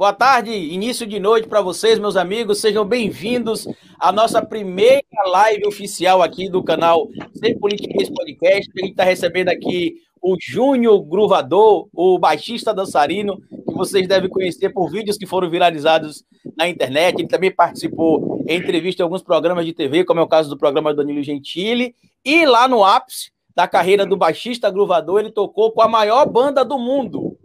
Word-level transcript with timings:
Boa 0.00 0.14
tarde, 0.14 0.50
início 0.50 1.06
de 1.06 1.20
noite 1.20 1.46
para 1.46 1.60
vocês, 1.60 1.98
meus 1.98 2.16
amigos. 2.16 2.58
Sejam 2.58 2.86
bem-vindos 2.86 3.68
à 3.98 4.10
nossa 4.10 4.40
primeira 4.40 5.04
live 5.26 5.66
oficial 5.66 6.22
aqui 6.22 6.48
do 6.48 6.64
canal 6.64 7.06
Sem 7.34 7.58
Politiquês 7.58 8.08
Podcast. 8.08 8.72
A 8.74 8.80
gente 8.80 8.92
está 8.92 9.04
recebendo 9.04 9.50
aqui 9.50 9.96
o 10.22 10.38
Júnior 10.40 11.04
Gruvador, 11.04 11.86
o 11.92 12.18
baixista 12.18 12.72
dançarino, 12.72 13.42
que 13.50 13.74
vocês 13.74 14.08
devem 14.08 14.30
conhecer 14.30 14.70
por 14.70 14.90
vídeos 14.90 15.18
que 15.18 15.26
foram 15.26 15.50
viralizados 15.50 16.24
na 16.56 16.66
internet. 16.66 17.18
Ele 17.18 17.28
também 17.28 17.54
participou 17.54 18.42
em 18.48 18.56
entrevista 18.56 19.02
em 19.02 19.04
alguns 19.04 19.22
programas 19.22 19.66
de 19.66 19.74
TV, 19.74 20.02
como 20.06 20.20
é 20.20 20.22
o 20.22 20.28
caso 20.28 20.48
do 20.48 20.56
programa 20.56 20.94
Danilo 20.94 21.22
Gentili. 21.22 21.94
E 22.24 22.46
lá 22.46 22.66
no 22.66 22.82
ápice 22.82 23.32
da 23.54 23.68
carreira 23.68 24.06
do 24.06 24.16
baixista 24.16 24.70
Gruvador, 24.70 25.20
ele 25.20 25.30
tocou 25.30 25.70
com 25.70 25.82
a 25.82 25.88
maior 25.88 26.24
banda 26.24 26.64
do 26.64 26.78
mundo, 26.78 27.36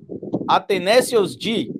a 0.47 0.57
Tenacious 0.57 1.35
D 1.35 1.74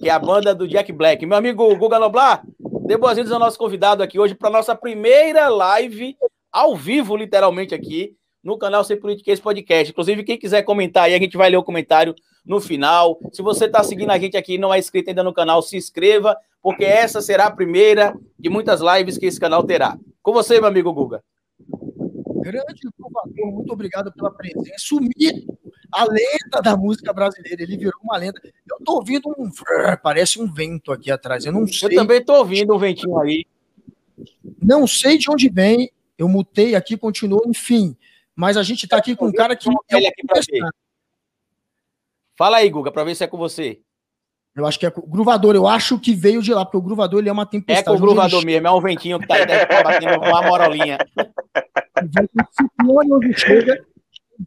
que 0.00 0.08
é 0.08 0.12
a 0.12 0.18
banda 0.18 0.54
do 0.54 0.66
Jack 0.66 0.90
Black. 0.92 1.26
Meu 1.26 1.36
amigo 1.36 1.76
Guga 1.76 1.98
Noblar, 1.98 2.42
dê 2.86 2.96
boas-vindas 2.96 3.30
ao 3.30 3.38
nosso 3.38 3.58
convidado 3.58 4.02
aqui 4.02 4.18
hoje 4.18 4.34
para 4.34 4.48
nossa 4.48 4.74
primeira 4.74 5.48
live 5.50 6.16
ao 6.50 6.74
vivo, 6.74 7.14
literalmente, 7.14 7.74
aqui 7.74 8.16
no 8.42 8.56
canal 8.56 8.82
Sem 8.82 8.96
Politiquês 8.98 9.38
Podcast. 9.38 9.92
Inclusive, 9.92 10.24
quem 10.24 10.38
quiser 10.38 10.62
comentar 10.62 11.04
aí, 11.04 11.14
a 11.14 11.18
gente 11.18 11.36
vai 11.36 11.50
ler 11.50 11.58
o 11.58 11.62
comentário 11.62 12.14
no 12.46 12.62
final. 12.62 13.20
Se 13.30 13.42
você 13.42 13.66
está 13.66 13.84
seguindo 13.84 14.10
a 14.10 14.18
gente 14.18 14.38
aqui 14.38 14.54
e 14.54 14.58
não 14.58 14.72
é 14.72 14.78
inscrito 14.78 15.10
ainda 15.10 15.22
no 15.22 15.34
canal, 15.34 15.60
se 15.60 15.76
inscreva, 15.76 16.34
porque 16.62 16.84
essa 16.84 17.20
será 17.20 17.44
a 17.46 17.50
primeira 17.50 18.16
de 18.38 18.48
muitas 18.48 18.80
lives 18.80 19.18
que 19.18 19.26
esse 19.26 19.38
canal 19.38 19.62
terá. 19.64 19.98
Com 20.22 20.32
você, 20.32 20.58
meu 20.58 20.68
amigo 20.68 20.94
Guga. 20.94 21.22
Grande 22.40 22.88
Salvador, 22.98 23.52
muito 23.52 23.70
obrigado 23.70 24.10
pela 24.14 24.30
presença. 24.30 24.76
Sumir 24.78 25.44
a 25.92 26.04
lenda 26.04 26.62
da 26.62 26.76
música 26.76 27.12
brasileira, 27.12 27.62
ele 27.62 27.76
virou 27.76 28.00
uma 28.02 28.16
lenda. 28.16 28.40
Eu 28.68 28.78
tô 28.84 28.94
ouvindo 28.94 29.28
um. 29.36 29.50
Parece 30.02 30.40
um 30.40 30.50
vento 30.50 30.92
aqui 30.92 31.10
atrás. 31.10 31.44
Eu 31.44 31.52
não 31.52 31.66
sei. 31.66 31.90
Eu 31.90 31.96
também 31.96 32.24
tô 32.24 32.34
ouvindo 32.34 32.74
um 32.74 32.78
ventinho 32.78 33.18
aí. 33.18 33.46
Não 34.62 34.86
sei 34.86 35.18
de 35.18 35.30
onde 35.30 35.48
vem. 35.48 35.90
Eu 36.18 36.28
mutei 36.28 36.74
aqui, 36.74 36.96
continuou, 36.96 37.42
enfim. 37.46 37.96
Mas 38.36 38.56
a 38.56 38.62
gente 38.62 38.86
tá 38.86 38.96
aqui 38.96 39.16
com 39.16 39.26
um 39.26 39.32
cara 39.32 39.56
que. 39.56 39.68
Ele 39.90 40.06
aqui 40.06 40.26
pra 40.26 40.40
ver. 40.40 40.62
Fala 42.36 42.58
aí, 42.58 42.70
Guga, 42.70 42.90
para 42.90 43.04
ver 43.04 43.14
se 43.14 43.24
é 43.24 43.26
com 43.26 43.36
você. 43.36 43.80
Eu 44.54 44.66
acho 44.66 44.78
que 44.78 44.86
é 44.86 44.92
o 44.94 45.06
gruvador. 45.06 45.54
Eu 45.54 45.66
acho 45.66 45.98
que 45.98 46.14
veio 46.14 46.42
de 46.42 46.52
lá, 46.52 46.64
porque 46.64 46.76
o 46.76 46.82
gruvador 46.82 47.20
ele 47.20 47.28
é 47.28 47.32
uma 47.32 47.46
tempestade. 47.46 47.88
É 47.88 47.90
com 47.90 47.96
o 47.96 48.00
gruvador 48.00 48.44
mesmo, 48.44 48.66
é 48.66 48.70
um 48.70 48.80
ventinho 48.80 49.18
que 49.18 49.26
tá 49.26 49.36
aí, 49.36 49.46
deve 49.46 49.62
estar 49.62 49.82
batendo 49.82 50.18
uma 50.18 50.42
morolinha. 50.42 50.98
onde 52.88 53.38
chega, 53.38 53.84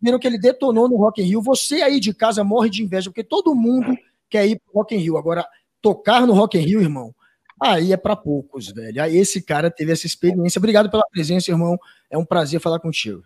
viram 0.02 0.20
que 0.20 0.28
ele 0.28 0.40
detonou 0.40 0.90
no 0.90 0.98
Rock 0.98 1.22
in 1.22 1.26
Rio. 1.26 1.42
Você 1.42 1.82
aí 1.82 2.00
de 2.00 2.14
casa 2.14 2.44
morre 2.44 2.70
de 2.70 2.84
inveja, 2.84 3.10
porque 3.10 3.24
todo 3.24 3.56
mundo 3.56 3.96
quer 4.30 4.48
ir 4.48 4.60
pro 4.60 4.80
Rock 4.80 4.96
in 4.96 5.00
Rio. 5.00 5.18
Agora, 5.18 5.46
tocar 5.82 6.26
no 6.26 6.34
Rock 6.34 6.58
in 6.58 6.62
Rio, 6.62 6.82
irmão, 6.82 7.14
aí 7.62 7.94
é 7.94 7.98
para 7.98 8.16
poucos, 8.16 8.72
velho. 8.72 9.02
Aí 9.02 9.18
esse 9.18 9.42
cara 9.42 9.70
teve 9.70 9.92
essa 9.92 10.06
experiência. 10.06 10.60
Obrigado 10.60 10.90
pela 10.90 11.08
presença, 11.12 11.52
irmão. 11.52 11.78
É 12.10 12.18
um 12.18 12.26
prazer 12.26 12.60
falar 12.60 12.80
contigo. 12.80 13.24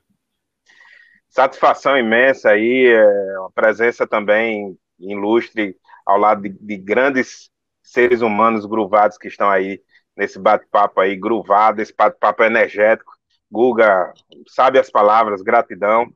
Satisfação 1.29 1.97
imensa 1.97 2.49
aí, 2.49 2.87
é 2.87 3.39
uma 3.39 3.51
presença 3.51 4.07
também 4.07 4.77
ilustre 4.99 5.75
ao 6.05 6.17
lado 6.17 6.41
de, 6.41 6.49
de 6.49 6.77
grandes 6.77 7.49
seres 7.83 8.21
humanos 8.21 8.65
gruvados 8.65 9.17
que 9.17 9.27
estão 9.27 9.49
aí 9.49 9.81
nesse 10.15 10.39
bate-papo 10.39 10.99
aí, 10.99 11.15
gruvado, 11.15 11.81
esse 11.81 11.93
bate-papo 11.95 12.43
energético. 12.43 13.13
Guga 13.49 14.11
sabe 14.47 14.79
as 14.79 14.89
palavras, 14.89 15.41
gratidão. 15.41 16.11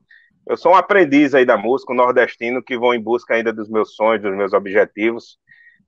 Eu 0.46 0.56
sou 0.56 0.72
um 0.72 0.76
aprendiz 0.76 1.34
aí 1.34 1.44
da 1.44 1.56
música, 1.56 1.92
um 1.92 1.96
nordestino 1.96 2.62
que 2.62 2.76
vou 2.76 2.94
em 2.94 3.00
busca 3.00 3.34
ainda 3.34 3.52
dos 3.52 3.68
meus 3.68 3.94
sonhos, 3.94 4.22
dos 4.22 4.36
meus 4.36 4.52
objetivos, 4.52 5.38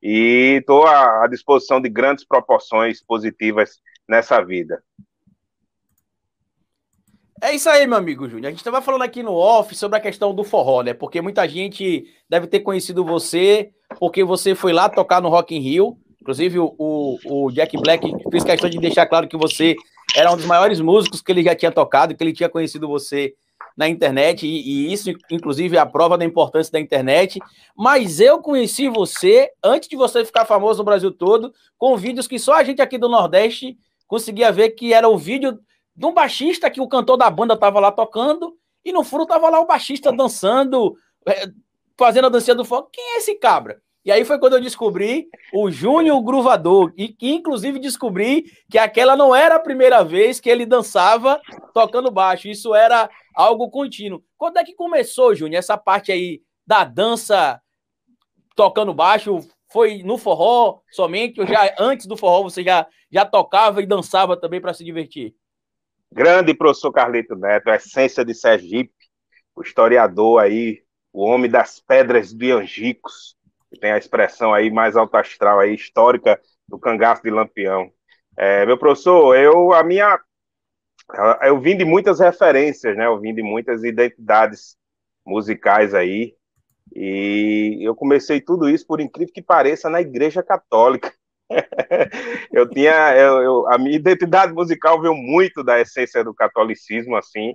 e 0.02 0.58
estou 0.60 0.86
à, 0.86 1.26
disposição 1.26 1.80
de 1.80 1.88
grandes 1.88 2.24
proporções 2.24 3.02
positivas 3.02 3.80
nessa 4.08 4.40
vida. 4.42 4.82
É 7.42 7.52
isso 7.52 7.68
aí, 7.68 7.86
meu 7.86 7.98
amigo 7.98 8.28
Júnior. 8.28 8.46
A 8.46 8.50
gente 8.50 8.60
estava 8.60 8.80
falando 8.80 9.02
aqui 9.02 9.22
no 9.22 9.34
off 9.34 9.74
sobre 9.74 9.98
a 9.98 10.00
questão 10.00 10.34
do 10.34 10.44
forró, 10.44 10.82
né? 10.82 10.94
Porque 10.94 11.20
muita 11.20 11.46
gente 11.48 12.04
deve 12.28 12.46
ter 12.46 12.60
conhecido 12.60 13.04
você 13.04 13.70
porque 13.98 14.24
você 14.24 14.54
foi 14.54 14.72
lá 14.72 14.88
tocar 14.88 15.20
no 15.20 15.28
Rock 15.28 15.54
in 15.54 15.60
Rio. 15.60 15.98
Inclusive, 16.20 16.58
o, 16.58 17.18
o 17.26 17.50
Jack 17.50 17.76
Black 17.78 18.10
fez 18.30 18.44
questão 18.44 18.70
de 18.70 18.78
deixar 18.78 19.06
claro 19.06 19.28
que 19.28 19.36
você 19.36 19.76
era 20.16 20.32
um 20.32 20.36
dos 20.36 20.46
maiores 20.46 20.80
músicos 20.80 21.20
que 21.20 21.32
ele 21.32 21.42
já 21.42 21.54
tinha 21.54 21.72
tocado, 21.72 22.16
que 22.16 22.22
ele 22.22 22.32
tinha 22.32 22.48
conhecido 22.48 22.88
você 22.88 23.34
na 23.76 23.88
internet, 23.88 24.46
e, 24.46 24.88
e, 24.88 24.92
isso, 24.92 25.10
inclusive, 25.30 25.76
é 25.76 25.80
a 25.80 25.86
prova 25.86 26.16
da 26.16 26.24
importância 26.24 26.72
da 26.72 26.80
internet. 26.80 27.40
Mas 27.76 28.20
eu 28.20 28.38
conheci 28.38 28.88
você 28.88 29.50
antes 29.62 29.88
de 29.88 29.96
você 29.96 30.24
ficar 30.24 30.44
famoso 30.44 30.78
no 30.78 30.84
Brasil 30.84 31.10
todo, 31.10 31.52
com 31.76 31.96
vídeos 31.96 32.28
que 32.28 32.38
só 32.38 32.54
a 32.54 32.64
gente 32.64 32.80
aqui 32.80 32.96
do 32.96 33.08
Nordeste 33.08 33.76
conseguia 34.06 34.52
ver 34.52 34.70
que 34.70 34.92
era 34.92 35.08
o 35.08 35.18
vídeo 35.18 35.58
de 35.96 36.06
um 36.06 36.12
baixista 36.12 36.70
que 36.70 36.80
o 36.80 36.88
cantor 36.88 37.16
da 37.16 37.30
banda 37.30 37.54
estava 37.54 37.80
lá 37.80 37.90
tocando, 37.90 38.54
e 38.84 38.92
no 38.92 39.02
fundo 39.02 39.24
estava 39.24 39.48
lá 39.48 39.60
o 39.60 39.66
baixista 39.66 40.12
dançando, 40.12 40.96
é, 41.26 41.48
fazendo 41.96 42.26
a 42.26 42.30
dancinha 42.30 42.54
do 42.54 42.64
fogo. 42.64 42.88
Quem 42.92 43.14
é 43.14 43.18
esse 43.18 43.34
cabra? 43.36 43.80
E 44.04 44.12
aí 44.12 44.22
foi 44.22 44.38
quando 44.38 44.52
eu 44.52 44.60
descobri 44.60 45.28
o 45.54 45.70
Júnior 45.70 46.22
Gruvador, 46.22 46.92
e 46.94 47.08
que 47.08 47.32
inclusive 47.32 47.78
descobri 47.78 48.44
que 48.70 48.76
aquela 48.76 49.16
não 49.16 49.34
era 49.34 49.54
a 49.54 49.60
primeira 49.60 50.04
vez 50.04 50.38
que 50.38 50.50
ele 50.50 50.66
dançava 50.66 51.40
tocando 51.72 52.10
baixo, 52.10 52.48
isso 52.48 52.74
era 52.74 53.08
algo 53.34 53.70
contínuo. 53.70 54.22
Quando 54.36 54.58
é 54.58 54.64
que 54.64 54.74
começou, 54.74 55.34
Júnior, 55.34 55.58
essa 55.58 55.76
parte 55.76 56.12
aí 56.12 56.42
da 56.66 56.84
dança 56.84 57.60
tocando 58.54 58.94
baixo? 58.94 59.40
Foi 59.72 60.02
no 60.04 60.16
forró 60.16 60.80
somente, 60.92 61.40
ou 61.40 61.46
já 61.46 61.74
antes 61.78 62.06
do 62.06 62.16
forró 62.16 62.44
você 62.44 62.62
já, 62.62 62.86
já 63.10 63.24
tocava 63.24 63.82
e 63.82 63.86
dançava 63.86 64.36
também 64.36 64.60
para 64.60 64.72
se 64.72 64.84
divertir? 64.84 65.34
Grande 66.12 66.54
professor 66.54 66.92
Carlito 66.92 67.34
Neto, 67.34 67.68
a 67.68 67.74
essência 67.74 68.24
de 68.24 68.34
Sergipe, 68.34 68.94
o 69.56 69.62
historiador 69.62 70.40
aí, 70.40 70.82
o 71.12 71.24
homem 71.24 71.50
das 71.50 71.80
pedras 71.80 72.32
de 72.32 72.52
Angicos, 72.52 73.36
tem 73.80 73.90
a 73.90 73.98
expressão 73.98 74.54
aí 74.54 74.70
mais 74.70 74.96
alto 74.96 75.16
astral 75.16 75.58
aí, 75.58 75.74
histórica 75.74 76.40
do 76.68 76.78
cangaço 76.78 77.22
de 77.22 77.30
Lampião. 77.30 77.90
É, 78.36 78.64
meu 78.66 78.78
professor, 78.78 79.36
eu 79.36 79.72
a 79.72 79.82
minha 79.82 80.20
eu 81.42 81.60
vim 81.60 81.76
de 81.76 81.84
muitas 81.84 82.20
referências, 82.20 82.96
né? 82.96 83.06
Eu 83.06 83.20
vim 83.20 83.34
de 83.34 83.42
muitas 83.42 83.84
identidades 83.84 84.76
musicais 85.26 85.94
aí. 85.94 86.34
E 86.94 87.78
eu 87.82 87.94
comecei 87.94 88.40
tudo 88.40 88.68
isso, 88.68 88.86
por 88.86 89.00
incrível 89.00 89.32
que 89.32 89.42
pareça, 89.42 89.90
na 89.90 90.00
Igreja 90.00 90.42
Católica. 90.42 91.12
eu 92.52 92.68
tinha, 92.68 93.14
eu, 93.16 93.42
eu, 93.42 93.72
a 93.72 93.78
minha 93.78 93.96
identidade 93.96 94.52
musical 94.52 95.00
veio 95.00 95.14
muito 95.14 95.62
da 95.62 95.80
essência 95.80 96.24
do 96.24 96.34
catolicismo, 96.34 97.16
assim. 97.16 97.54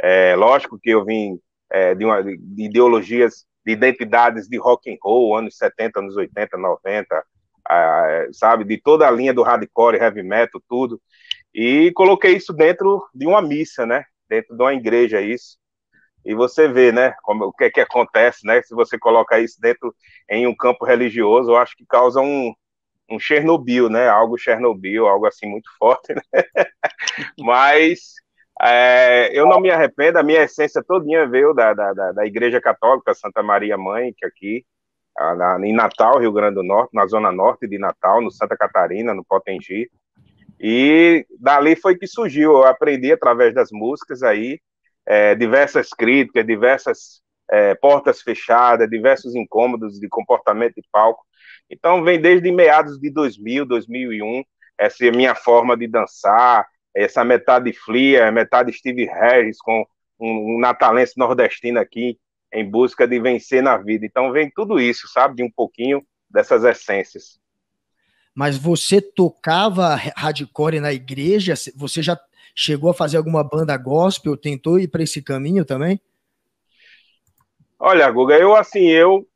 É, 0.00 0.34
lógico 0.36 0.78
que 0.80 0.90
eu 0.90 1.04
vim 1.04 1.38
é, 1.70 1.94
de, 1.94 2.04
uma, 2.04 2.22
de 2.22 2.64
ideologias 2.64 3.46
de 3.64 3.72
identidades 3.72 4.48
de 4.48 4.56
rock 4.58 4.90
and 4.92 4.96
roll, 5.02 5.36
anos 5.36 5.56
70, 5.56 5.98
anos 5.98 6.16
80, 6.16 6.56
90, 6.56 7.24
ah, 7.68 8.28
sabe, 8.32 8.64
de 8.64 8.80
toda 8.80 9.08
a 9.08 9.10
linha 9.10 9.34
do 9.34 9.42
hardcore, 9.42 9.96
heavy 9.96 10.22
metal, 10.22 10.62
tudo. 10.68 11.00
E 11.56 11.90
coloquei 11.92 12.36
isso 12.36 12.52
dentro 12.52 13.02
de 13.14 13.26
uma 13.26 13.40
missa, 13.40 13.86
né? 13.86 14.04
Dentro 14.28 14.54
de 14.54 14.62
uma 14.62 14.74
igreja, 14.74 15.22
isso. 15.22 15.56
E 16.22 16.34
você 16.34 16.68
vê, 16.68 16.92
né, 16.92 17.14
como, 17.22 17.46
o 17.46 17.52
que 17.52 17.64
é 17.64 17.70
que 17.70 17.80
acontece, 17.80 18.46
né? 18.46 18.60
Se 18.60 18.74
você 18.74 18.98
coloca 18.98 19.40
isso 19.40 19.58
dentro 19.58 19.94
em 20.28 20.46
um 20.46 20.54
campo 20.54 20.84
religioso, 20.84 21.52
eu 21.52 21.56
acho 21.56 21.74
que 21.74 21.86
causa 21.86 22.20
um, 22.20 22.52
um 23.10 23.18
Chernobyl, 23.18 23.88
né? 23.88 24.06
Algo 24.06 24.36
Chernobyl, 24.36 25.06
algo 25.06 25.24
assim 25.26 25.46
muito 25.48 25.70
forte, 25.78 26.12
né? 26.14 26.20
Mas 27.40 28.16
é, 28.60 29.30
eu 29.32 29.46
não 29.46 29.58
me 29.58 29.70
arrependo, 29.70 30.18
a 30.18 30.22
minha 30.22 30.42
essência 30.42 30.84
todinha 30.86 31.26
veio 31.26 31.54
da, 31.54 31.72
da, 31.72 32.12
da 32.12 32.26
Igreja 32.26 32.60
Católica 32.60 33.14
Santa 33.14 33.42
Maria 33.42 33.78
Mãe, 33.78 34.12
que 34.14 34.26
aqui, 34.26 34.66
na, 35.16 35.58
em 35.64 35.72
Natal, 35.72 36.18
Rio 36.18 36.32
Grande 36.32 36.56
do 36.56 36.62
Norte, 36.62 36.90
na 36.92 37.06
zona 37.06 37.32
norte 37.32 37.66
de 37.66 37.78
Natal, 37.78 38.20
no 38.20 38.30
Santa 38.30 38.56
Catarina, 38.58 39.14
no 39.14 39.24
Potengi. 39.24 39.90
E 40.60 41.26
dali 41.38 41.76
foi 41.76 41.96
que 41.96 42.06
surgiu, 42.06 42.52
eu 42.52 42.64
aprendi 42.64 43.12
através 43.12 43.54
das 43.54 43.70
músicas 43.70 44.22
aí, 44.22 44.58
é, 45.06 45.34
diversas 45.34 45.90
críticas, 45.90 46.46
diversas 46.46 47.20
é, 47.50 47.74
portas 47.74 48.22
fechadas, 48.22 48.88
diversos 48.88 49.34
incômodos 49.34 50.00
de 50.00 50.08
comportamento 50.08 50.74
de 50.74 50.82
palco. 50.90 51.24
Então 51.70 52.02
vem 52.02 52.20
desde 52.20 52.50
meados 52.50 52.98
de 52.98 53.10
2000, 53.10 53.66
2001, 53.66 54.42
essa 54.78 55.06
é 55.06 55.10
minha 55.10 55.34
forma 55.34 55.76
de 55.76 55.86
dançar, 55.86 56.66
essa 56.94 57.24
metade 57.24 57.72
Flia, 57.72 58.30
metade 58.32 58.72
Steve 58.72 59.04
Harris, 59.04 59.58
com 59.58 59.86
um 60.18 60.58
natalense 60.58 61.12
nordestino 61.16 61.78
aqui, 61.78 62.18
em 62.52 62.68
busca 62.68 63.06
de 63.06 63.20
vencer 63.20 63.62
na 63.62 63.76
vida. 63.76 64.06
Então 64.06 64.32
vem 64.32 64.50
tudo 64.54 64.80
isso, 64.80 65.06
sabe? 65.08 65.36
De 65.36 65.42
um 65.42 65.50
pouquinho 65.50 66.02
dessas 66.30 66.64
essências. 66.64 67.38
Mas 68.36 68.58
você 68.58 69.00
tocava 69.00 69.94
hardcore 70.14 70.78
na 70.78 70.92
igreja? 70.92 71.54
Você 71.74 72.02
já 72.02 72.20
chegou 72.54 72.90
a 72.90 72.94
fazer 72.94 73.16
alguma 73.16 73.42
banda 73.42 73.74
gospel? 73.78 74.36
Tentou 74.36 74.78
ir 74.78 74.88
para 74.88 75.02
esse 75.02 75.22
caminho 75.22 75.64
também? 75.64 75.98
Olha, 77.78 78.10
Guga, 78.10 78.38
eu 78.38 78.54
assim, 78.54 78.88
eu 78.88 79.26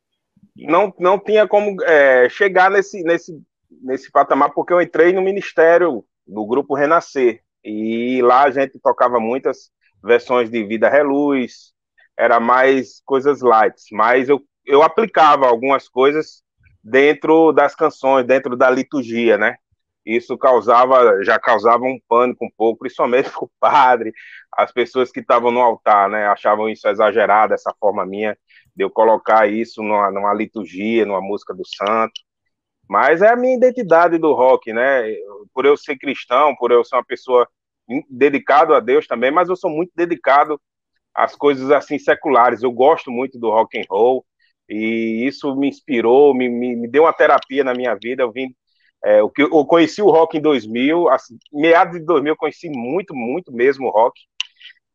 não, 0.55 0.93
não 0.99 1.19
tinha 1.19 1.49
como 1.49 1.83
é, 1.83 2.29
chegar 2.29 2.71
nesse, 2.71 3.03
nesse, 3.03 3.43
nesse 3.71 4.11
patamar, 4.11 4.53
porque 4.53 4.75
eu 4.75 4.83
entrei 4.83 5.15
no 5.15 5.23
ministério 5.23 6.05
do 6.27 6.45
grupo 6.45 6.75
Renascer, 6.75 7.43
e 7.65 8.21
lá 8.21 8.45
a 8.45 8.51
gente 8.51 8.79
tocava 8.79 9.19
muitas 9.19 9.71
versões 10.05 10.51
de 10.51 10.63
Vida 10.63 10.91
Reluz, 10.91 11.73
era 12.19 12.39
mais 12.39 13.01
coisas 13.07 13.41
light, 13.41 13.81
mas 13.93 14.29
eu, 14.29 14.43
eu 14.67 14.83
aplicava 14.83 15.47
algumas 15.47 15.89
coisas 15.89 16.43
dentro 16.83 17.53
das 17.53 17.75
canções, 17.75 18.27
dentro 18.27 18.57
da 18.57 18.71
liturgia, 18.71 19.37
né? 19.39 19.57
Isso 20.05 20.37
causava, 20.39 21.23
já 21.23 21.39
causava 21.39 21.85
um 21.85 21.99
pânico 22.09 22.45
um 22.45 22.51
pouco, 22.57 22.81
principalmente 22.81 23.31
para 23.31 23.45
o 23.45 23.51
padre, 23.61 24.13
as 24.53 24.73
pessoas 24.73 25.11
que 25.11 25.21
estavam 25.21 25.51
no 25.51 25.61
altar, 25.61 26.09
né? 26.09 26.27
Achavam 26.27 26.69
isso 26.69 26.89
exagerado, 26.89 27.55
essa 27.55 27.75
forma 27.79 28.05
minha 28.07 28.37
de 28.75 28.85
eu 28.85 28.91
colocar 28.91 29.49
isso 29.49 29.83
numa, 29.83 30.11
numa 30.11 30.33
liturgia, 30.35 31.05
numa 31.05 31.21
música 31.21 31.53
do 31.55 31.67
santo. 31.67 32.21
Mas 32.89 33.23
é 33.23 33.29
a 33.29 33.37
minha 33.37 33.57
identidade 33.57 34.19
do 34.19 34.33
rock, 34.33 34.73
né? 34.73 35.05
Por 35.55 35.65
eu 35.67 35.77
ser 35.77 35.97
cristão, 35.97 36.57
por 36.57 36.73
eu 36.73 36.85
ser 36.85 36.97
uma 36.97 37.05
pessoa 37.05 37.49
dedicado 38.09 38.75
a 38.75 38.81
Deus 38.81 39.07
também, 39.07 39.31
mas 39.31 39.49
eu 39.49 39.57
sou 39.57 39.71
muito 39.71 39.93
dedicado 39.95 40.61
às 41.15 41.37
coisas 41.37 41.71
assim 41.71 41.99
seculares. 41.99 42.63
Eu 42.63 42.73
gosto 42.73 43.11
muito 43.11 43.39
do 43.39 43.51
rock 43.51 43.79
and 43.79 43.85
roll 43.89 44.25
e 44.71 45.27
isso 45.27 45.55
me 45.57 45.69
inspirou, 45.69 46.33
me, 46.35 46.49
me, 46.49 46.77
me 46.77 46.89
deu 46.89 47.03
uma 47.03 47.13
terapia 47.13 47.65
na 47.65 47.75
minha 47.75 47.95
vida. 47.95 48.23
Eu 48.23 48.31
vim, 48.31 48.55
é, 49.05 49.21
eu, 49.21 49.33
eu 49.37 49.65
conheci 49.67 50.01
o 50.01 50.11
rock 50.11 50.39
em 50.39 50.41
2000, 50.41 51.09
assim, 51.09 51.37
meados 51.53 51.99
de 51.99 52.05
2000 52.07 52.33
eu 52.33 52.37
conheci 52.37 52.71
muito, 52.71 53.15
muito 53.15 53.53
mesmo 53.53 53.89
o 53.89 53.91
rock 53.91 54.21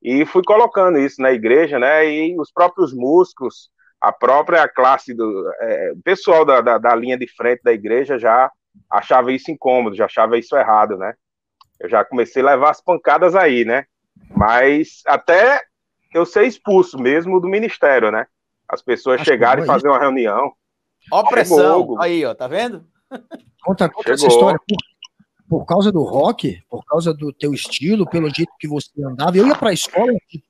e 0.02 0.24
fui 0.24 0.44
colocando 0.44 1.00
isso 1.00 1.20
na 1.20 1.32
igreja, 1.32 1.80
né? 1.80 2.08
E 2.08 2.40
os 2.40 2.52
próprios 2.52 2.94
músicos, 2.94 3.72
a 4.00 4.12
própria 4.12 4.68
classe 4.68 5.16
do 5.16 5.52
é, 5.60 5.94
pessoal 6.04 6.46
da, 6.46 6.62
da, 6.62 6.78
da 6.78 6.96
linha 6.96 7.18
de 7.18 7.28
frente 7.28 7.62
da 7.64 7.74
igreja 7.74 8.20
já 8.20 8.52
achava 8.90 9.32
isso 9.32 9.50
incômodo, 9.50 9.96
já 9.96 10.06
achava 10.06 10.38
isso 10.38 10.56
errado, 10.56 10.96
né? 10.96 11.14
Eu 11.80 11.90
já 11.90 12.06
comecei 12.06 12.44
a 12.44 12.46
levar 12.46 12.70
as 12.70 12.82
pancadas 12.82 13.36
aí, 13.36 13.66
né? 13.66 13.86
Mas 14.30 15.02
até 15.08 15.60
eu 16.14 16.26
ser 16.26 16.46
expulso 16.46 17.00
mesmo 17.00 17.42
do 17.42 17.50
ministério, 17.50 18.12
né? 18.12 18.28
As 18.68 18.82
pessoas 18.82 19.22
Acho 19.22 19.30
chegarem 19.30 19.64
e 19.64 19.68
fazer 19.68 19.88
uma 19.88 20.00
reunião. 20.00 20.54
Ó, 21.12 21.24
pressão. 21.24 22.00
Aí, 22.00 22.26
ó, 22.26 22.34
tá 22.34 22.48
vendo? 22.48 22.86
Conta, 23.64 23.90
conta 23.90 24.12
essa 24.12 24.28
história. 24.28 24.60
Por, 24.68 24.78
por, 25.48 25.66
causa 25.66 25.92
do 25.92 26.04
rock, 26.04 26.62
por 26.70 26.84
causa 26.86 27.14
do 27.14 27.32
teu 27.32 27.54
estilo, 27.54 28.10
pelo 28.10 28.30
jeito 28.34 28.52
que 28.60 28.68
você 28.68 28.90
andava. 29.04 29.38
Eu 29.38 29.48
ia 29.48 29.56
pra 29.56 29.74
escola 29.74 30.12
de, 30.30 30.44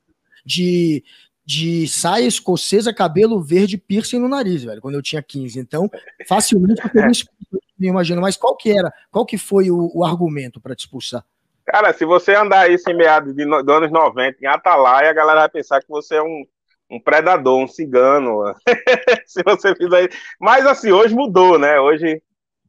de, 0.46 1.04
de 1.46 1.88
saia 1.88 2.26
escocesa, 2.26 2.94
cabelo 2.94 3.42
verde, 3.42 3.78
piercing 3.78 4.20
no 4.20 4.30
nariz, 4.30 4.64
velho, 4.64 4.82
quando 4.82 4.96
eu 4.96 5.02
tinha 5.02 5.22
15. 5.22 5.60
Então, 5.60 5.90
facilmente 6.28 6.82
eu 6.82 6.90
teria 6.90 7.12
me 7.78 7.88
imagino. 7.88 8.22
Mas 8.22 8.38
qual 8.38 8.56
que 8.56 8.72
era, 8.72 8.92
qual 9.12 9.26
que 9.26 9.38
foi 9.38 9.70
o, 9.70 9.92
o 9.94 10.04
argumento 10.04 10.62
para 10.62 10.76
te 10.76 10.82
expulsar? 10.82 11.24
Cara, 11.66 11.92
se 11.94 12.06
você 12.06 12.36
andar 12.36 12.70
isso 12.70 12.90
em 12.90 12.96
meados 12.96 13.36
de, 13.36 13.44
de 13.44 13.72
anos 13.72 13.92
90 13.92 14.38
em 14.42 14.46
Atalaia, 14.46 15.10
a 15.10 15.14
galera 15.14 15.42
vai 15.42 15.50
pensar 15.50 15.82
que 15.82 15.90
você 15.90 16.16
é 16.16 16.22
um, 16.22 16.46
um 16.90 17.00
predador, 17.00 17.60
um 17.60 17.68
cigano. 17.68 18.44
se 19.26 19.42
você 19.44 19.76
fizer. 19.76 20.10
Mas 20.40 20.66
assim, 20.66 20.92
hoje 20.92 21.16
mudou, 21.16 21.58
né? 21.58 21.80
Hoje. 21.80 22.22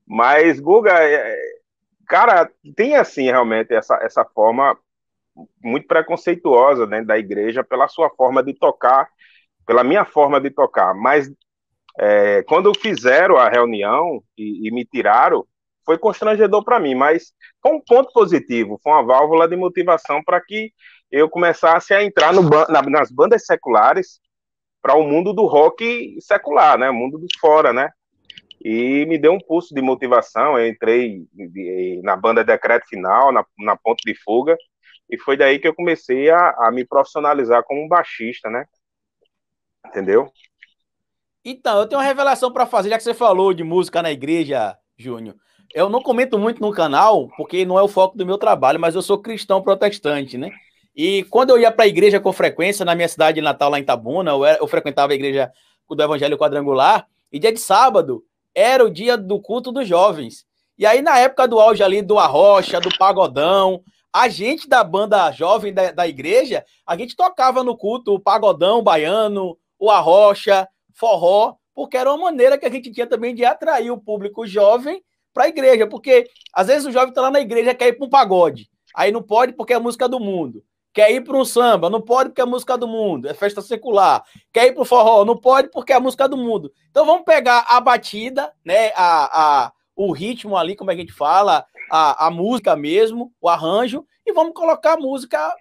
Mas, 0.07 0.61
Guga, 0.61 0.93
é, 0.93 1.15
é... 1.15 1.37
cara, 2.07 2.51
tem 2.77 2.97
assim 2.97 3.25
realmente 3.25 3.75
essa, 3.75 3.97
essa 4.03 4.25
forma 4.25 4.79
muito 5.63 5.87
preconceituosa 5.87 6.87
dentro 6.87 7.07
da 7.07 7.19
igreja 7.19 7.65
pela 7.65 7.89
sua 7.89 8.09
forma 8.11 8.43
de 8.43 8.55
tocar, 8.55 9.09
pela 9.67 9.85
minha 9.85 10.05
forma 10.05 10.41
de 10.41 10.51
tocar. 10.51 10.95
Mas 10.95 11.31
é, 11.99 12.43
quando 12.45 12.73
fizeram 12.79 13.37
a 13.37 13.49
reunião 13.49 14.23
e, 14.37 14.69
e 14.69 14.71
me 14.71 14.85
tiraram, 14.85 15.45
foi 15.85 15.97
constrangedor 15.97 16.65
para 16.65 16.81
mim, 16.81 16.95
mas 16.95 17.33
foi 17.63 17.73
um 17.73 17.81
ponto 17.81 18.13
positivo, 18.13 18.79
foi 18.83 18.93
uma 18.93 19.05
válvula 19.05 19.49
de 19.49 19.57
motivação 19.57 20.23
para 20.23 20.41
que 20.41 20.73
eu 21.11 21.29
começasse 21.29 21.95
a 21.95 22.03
entrar 22.03 22.33
no, 22.33 22.43
na, 22.43 22.83
nas 22.83 23.11
bandas 23.11 23.45
seculares 23.45 24.21
para 24.83 24.95
o 24.95 25.03
mundo 25.03 25.33
do 25.33 25.47
rock 25.47 26.17
secular, 26.21 26.79
né, 26.79 26.91
o 26.91 26.95
mundo 26.95 27.19
do 27.19 27.27
fora, 27.41 27.73
né, 27.73 27.91
e 28.65 29.05
me 29.07 29.19
deu 29.19 29.33
um 29.33 29.41
pulso 29.41 29.75
de 29.75 29.83
motivação, 29.83 30.59
eu 30.59 30.69
entrei 30.69 31.25
na 32.03 32.17
banda 32.17 32.45
Decreto 32.45 32.89
Final, 32.89 33.33
na, 33.33 33.45
na 33.59 33.77
Ponto 33.77 34.01
de 34.05 34.15
Fuga, 34.15 34.57
e 35.11 35.19
foi 35.19 35.37
daí 35.37 35.59
que 35.59 35.69
eu 35.69 35.75
comecei 35.75 36.31
a, 36.31 36.51
a 36.51 36.71
me 36.73 36.85
profissionalizar 36.85 37.63
como 37.65 37.89
baixista, 37.89 38.51
né, 38.51 38.65
entendeu? 39.87 40.31
Então, 41.45 41.79
eu 41.79 41.87
tenho 41.87 42.01
uma 42.01 42.07
revelação 42.07 42.53
para 42.53 42.67
fazer, 42.67 42.89
já 42.91 42.97
que 42.97 43.05
você 43.05 43.15
falou 43.15 43.55
de 43.55 43.63
música 43.63 44.03
na 44.03 44.11
igreja, 44.11 44.77
Júnior. 44.99 45.37
Eu 45.73 45.89
não 45.89 46.03
comento 46.03 46.39
muito 46.39 46.61
no 46.61 46.73
canal, 46.73 47.29
porque 47.37 47.65
não 47.65 47.79
é 47.79 47.83
o 47.83 47.89
foco 47.89 48.17
do 48.17 48.27
meu 48.27 48.37
trabalho, 48.37 48.81
mas 48.81 48.97
eu 48.97 49.03
sou 49.03 49.23
cristão 49.23 49.63
protestante, 49.63 50.37
né? 50.37 50.51
E 50.97 51.25
quando 51.25 51.51
eu 51.51 51.59
ia 51.59 51.71
para 51.71 51.85
a 51.85 51.89
igreja 51.89 52.19
com 52.19 52.33
frequência, 52.33 52.83
na 52.83 52.95
minha 52.95 53.07
cidade 53.07 53.43
natal, 53.43 53.71
lá 53.71 53.79
em 53.79 53.85
Tabuna, 53.85 54.31
eu, 54.31 54.45
era, 54.47 54.59
eu 54.59 54.67
frequentava 54.67 55.13
a 55.13 55.15
igreja 55.15 55.53
do 55.89 56.03
Evangelho 56.03 56.39
Quadrangular, 56.39 57.07
e 57.31 57.39
dia 57.39 57.53
de 57.53 57.61
sábado 57.61 58.25
era 58.55 58.83
o 58.83 58.91
dia 58.91 59.15
do 59.17 59.39
culto 59.39 59.71
dos 59.71 59.87
jovens. 59.87 60.47
E 60.79 60.87
aí, 60.87 61.03
na 61.03 61.19
época 61.19 61.47
do 61.47 61.61
auge 61.61 61.83
ali 61.83 62.01
do 62.01 62.19
Arrocha, 62.19 62.81
do 62.81 62.89
Pagodão, 62.97 63.83
a 64.11 64.29
gente 64.29 64.67
da 64.67 64.83
banda 64.83 65.31
jovem 65.33 65.75
da, 65.75 65.91
da 65.91 66.09
igreja, 66.09 66.65
a 66.87 66.97
gente 66.97 67.15
tocava 67.15 67.63
no 67.63 67.77
culto 67.77 68.15
o 68.15 68.21
Pagodão 68.21 68.83
Baiano, 68.83 69.59
o 69.79 69.91
Arrocha, 69.91 70.67
forró, 70.95 71.57
porque 71.75 71.99
era 71.99 72.11
uma 72.11 72.25
maneira 72.31 72.57
que 72.57 72.65
a 72.65 72.71
gente 72.71 72.91
tinha 72.91 73.07
também 73.07 73.35
de 73.35 73.45
atrair 73.45 73.91
o 73.91 74.01
público 74.01 74.47
jovem 74.47 75.03
para 75.35 75.45
a 75.45 75.49
igreja, 75.49 75.87
porque 75.87 76.27
às 76.55 76.69
vezes 76.69 76.87
o 76.87 76.91
jovem 76.91 77.11
está 77.11 77.21
lá 77.21 77.31
na 77.31 77.41
igreja 77.41 77.75
quer 77.75 77.89
ir 77.89 77.93
para 77.93 78.07
um 78.07 78.09
pagode, 78.09 78.71
aí 78.95 79.13
não 79.13 79.23
pode 79.23 79.53
porque 79.53 79.75
é 79.75 79.79
música 79.79 80.09
do 80.09 80.19
mundo. 80.19 80.65
Quer 80.97 81.13
ir 81.13 81.21
para 81.21 81.37
um 81.37 81.45
samba, 81.45 81.91
não 81.91 82.01
pode 82.01 82.31
porque 82.31 82.41
é 82.41 82.45
música 82.47 82.75
do 82.79 82.89
mundo, 82.89 83.29
é 83.29 83.35
festa 83.35 83.61
secular. 83.61 84.25
Quer 84.51 84.69
ir 84.69 84.73
para 84.73 84.81
o 84.81 84.87
forró, 84.87 85.27
não 85.27 85.37
pode 85.37 85.69
porque 85.69 85.93
é 85.93 86.01
música 86.01 86.27
do 86.27 86.39
mundo. 86.39 86.73
Então 86.91 87.05
vamos 87.05 87.27
pegar 87.27 87.67
a 87.69 87.79
batida, 87.83 88.51
né, 88.65 88.93
a, 88.97 89.67
a, 89.67 89.73
o 89.95 90.11
ritmo 90.11 90.57
ali, 90.57 90.75
como 90.75 90.91
é 90.91 90.95
a 90.95 90.97
gente 90.97 91.13
fala, 91.13 91.67
a, 91.91 92.29
a 92.29 92.31
música 92.31 92.75
mesmo, 92.75 93.31
o 93.39 93.47
arranjo, 93.47 94.07
e 94.25 94.33
vamos 94.33 94.55
colocar 94.55 94.95
a 94.95 94.97
música 94.97 95.55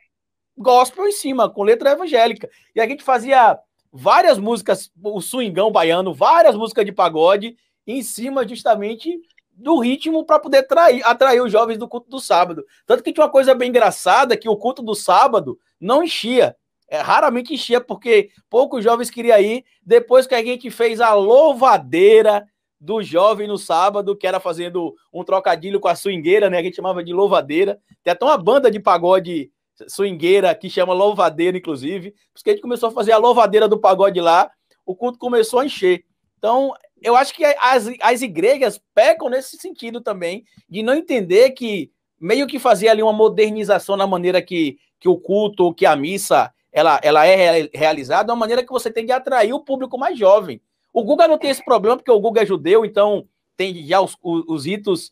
gospel 0.57 1.05
em 1.05 1.11
cima, 1.11 1.49
com 1.49 1.63
letra 1.63 1.91
evangélica. 1.91 2.49
E 2.73 2.79
a 2.79 2.87
gente 2.87 3.03
fazia 3.03 3.59
várias 3.91 4.39
músicas, 4.39 4.89
o 5.03 5.19
swingão 5.19 5.69
baiano, 5.69 6.13
várias 6.13 6.55
músicas 6.55 6.85
de 6.85 6.93
pagode, 6.93 7.57
em 7.85 8.01
cima 8.01 8.47
justamente 8.47 9.19
do 9.55 9.79
ritmo 9.79 10.25
para 10.25 10.39
poder 10.39 10.59
atrair, 10.59 11.01
atrair 11.05 11.41
os 11.41 11.51
jovens 11.51 11.77
do 11.77 11.87
culto 11.87 12.09
do 12.09 12.19
sábado. 12.19 12.65
Tanto 12.85 13.01
que 13.01 13.13
tinha 13.13 13.23
uma 13.23 13.31
coisa 13.31 13.55
bem 13.55 13.69
engraçada, 13.69 14.35
que 14.35 14.49
o 14.49 14.57
culto 14.57 14.81
do 14.81 14.93
sábado 14.93 15.57
não 15.79 16.03
enchia. 16.03 16.55
É, 16.87 16.99
raramente 16.99 17.53
enchia, 17.53 17.81
porque 17.81 18.29
poucos 18.49 18.83
jovens 18.83 19.09
queriam 19.09 19.39
ir. 19.39 19.63
Depois 19.81 20.27
que 20.27 20.35
a 20.35 20.43
gente 20.43 20.69
fez 20.69 21.01
a 21.01 21.13
louvadeira 21.13 22.45
do 22.79 23.01
jovem 23.01 23.47
no 23.47 23.57
sábado, 23.57 24.15
que 24.15 24.27
era 24.27 24.39
fazendo 24.39 24.93
um 25.11 25.23
trocadilho 25.23 25.79
com 25.79 25.87
a 25.87 25.95
swingueira, 25.95 26.49
né? 26.49 26.59
A 26.59 26.63
gente 26.63 26.75
chamava 26.75 27.03
de 27.03 27.13
louvadeira. 27.13 27.79
Tem 28.03 28.11
até 28.11 28.23
uma 28.23 28.37
banda 28.37 28.69
de 28.69 28.79
pagode 28.79 29.49
swingueira, 29.87 30.53
que 30.53 30.69
chama 30.69 30.93
louvadeira, 30.93 31.57
inclusive, 31.57 32.13
porque 32.33 32.49
a 32.49 32.53
gente 32.53 32.61
começou 32.61 32.89
a 32.89 32.91
fazer 32.91 33.11
a 33.11 33.17
louvadeira 33.17 33.67
do 33.67 33.79
pagode 33.79 34.21
lá, 34.21 34.49
o 34.85 34.95
culto 34.95 35.17
começou 35.17 35.59
a 35.59 35.65
encher. 35.65 36.03
Então, 36.45 36.75
eu 37.01 37.15
acho 37.15 37.33
que 37.33 37.43
as, 37.43 37.89
as 37.99 38.21
igrejas 38.21 38.79
pecam 38.93 39.29
nesse 39.29 39.57
sentido 39.57 39.99
também, 39.99 40.45
de 40.69 40.83
não 40.83 40.93
entender 40.93 41.49
que 41.53 41.91
meio 42.21 42.45
que 42.45 42.59
fazer 42.59 42.87
ali 42.87 43.01
uma 43.01 43.11
modernização 43.11 43.97
na 43.97 44.05
maneira 44.05 44.39
que, 44.43 44.77
que 44.99 45.09
o 45.09 45.17
culto, 45.17 45.73
que 45.73 45.87
a 45.87 45.95
missa, 45.95 46.53
ela, 46.71 46.99
ela 47.01 47.25
é 47.25 47.67
realizada, 47.73 48.31
uma 48.31 48.39
maneira 48.39 48.63
que 48.63 48.71
você 48.71 48.91
tem 48.91 49.07
de 49.07 49.11
atrair 49.11 49.53
o 49.53 49.59
público 49.59 49.97
mais 49.97 50.19
jovem. 50.19 50.61
O 50.93 51.03
Guga 51.03 51.27
não 51.27 51.39
tem 51.39 51.49
esse 51.49 51.65
problema, 51.65 51.97
porque 51.97 52.11
o 52.11 52.19
Guga 52.19 52.43
é 52.43 52.45
judeu, 52.45 52.85
então 52.85 53.27
tem 53.57 53.83
já 53.83 53.99
os, 53.99 54.15
os, 54.21 54.45
os 54.47 54.65
ritos 54.67 55.11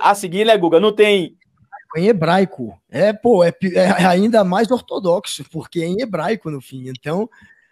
a 0.00 0.14
seguir, 0.14 0.46
né, 0.46 0.56
Guga? 0.56 0.80
Não 0.80 0.90
tem 0.90 1.36
em 1.98 2.08
hebraico. 2.08 2.80
É, 2.90 3.12
pô, 3.12 3.44
é, 3.44 3.52
é, 3.74 4.06
ainda 4.06 4.42
mais 4.42 4.70
ortodoxo, 4.70 5.44
porque 5.50 5.80
é 5.80 5.84
em 5.84 6.00
hebraico 6.00 6.50
no 6.50 6.62
fim. 6.62 6.88
Então, 6.88 7.28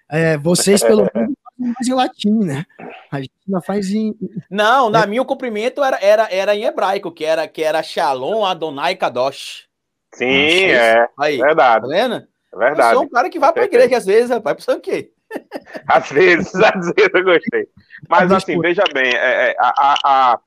é, 0.06 0.36
vocês 0.36 0.82
pelo 0.82 1.08
menos 1.14 1.34
mais 1.66 1.88
em 1.88 1.94
latim, 1.94 2.44
né? 2.44 2.64
A 3.10 3.20
gente 3.20 3.32
ainda 3.46 3.60
faz 3.60 3.90
em. 3.90 4.14
Não, 4.50 4.90
na 4.90 5.02
é. 5.02 5.06
minha 5.06 5.22
o 5.22 5.26
cumprimento 5.26 5.82
era, 5.82 5.98
era, 6.00 6.28
era 6.30 6.54
em 6.54 6.64
hebraico, 6.64 7.12
que 7.12 7.24
era, 7.24 7.46
que 7.48 7.62
era 7.62 7.82
Shalom 7.82 8.44
Adonai 8.44 8.96
Kadosh. 8.96 9.66
Sim, 10.14 10.66
é. 10.66 11.08
Aí, 11.18 11.38
verdade. 11.38 11.82
Tá 11.82 11.88
vendo? 11.88 12.14
É 12.14 12.56
verdade. 12.56 12.92
Eu 12.92 12.98
sou 12.98 13.06
um 13.06 13.08
cara 13.08 13.28
que 13.28 13.38
vai 13.38 13.52
pra 13.52 13.64
igreja 13.64 13.96
às 13.96 14.06
vezes, 14.06 14.28
vai 14.28 14.54
pro 14.54 14.74
o 14.74 14.80
quê? 14.80 15.10
Às 15.88 16.10
vezes, 16.10 16.54
às 16.62 16.92
vezes 16.94 17.10
eu 17.12 17.24
gostei. 17.24 17.66
Mas 18.08 18.30
assim, 18.30 18.60
veja 18.60 18.84
bem, 18.92 19.14
é, 19.14 19.50
é 19.50 19.56
a, 19.58 19.72
a, 20.04 20.40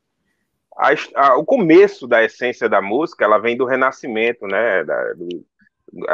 a, 0.77 0.93
a, 1.15 1.37
o 1.37 1.43
começo 1.43 2.07
da 2.07 2.23
essência 2.23 2.69
da 2.69 2.81
música, 2.81 3.25
ela 3.25 3.37
vem 3.37 3.57
do 3.57 3.65
Renascimento, 3.65 4.47
né, 4.47 4.83
da, 4.85 5.13
do, 5.13 5.45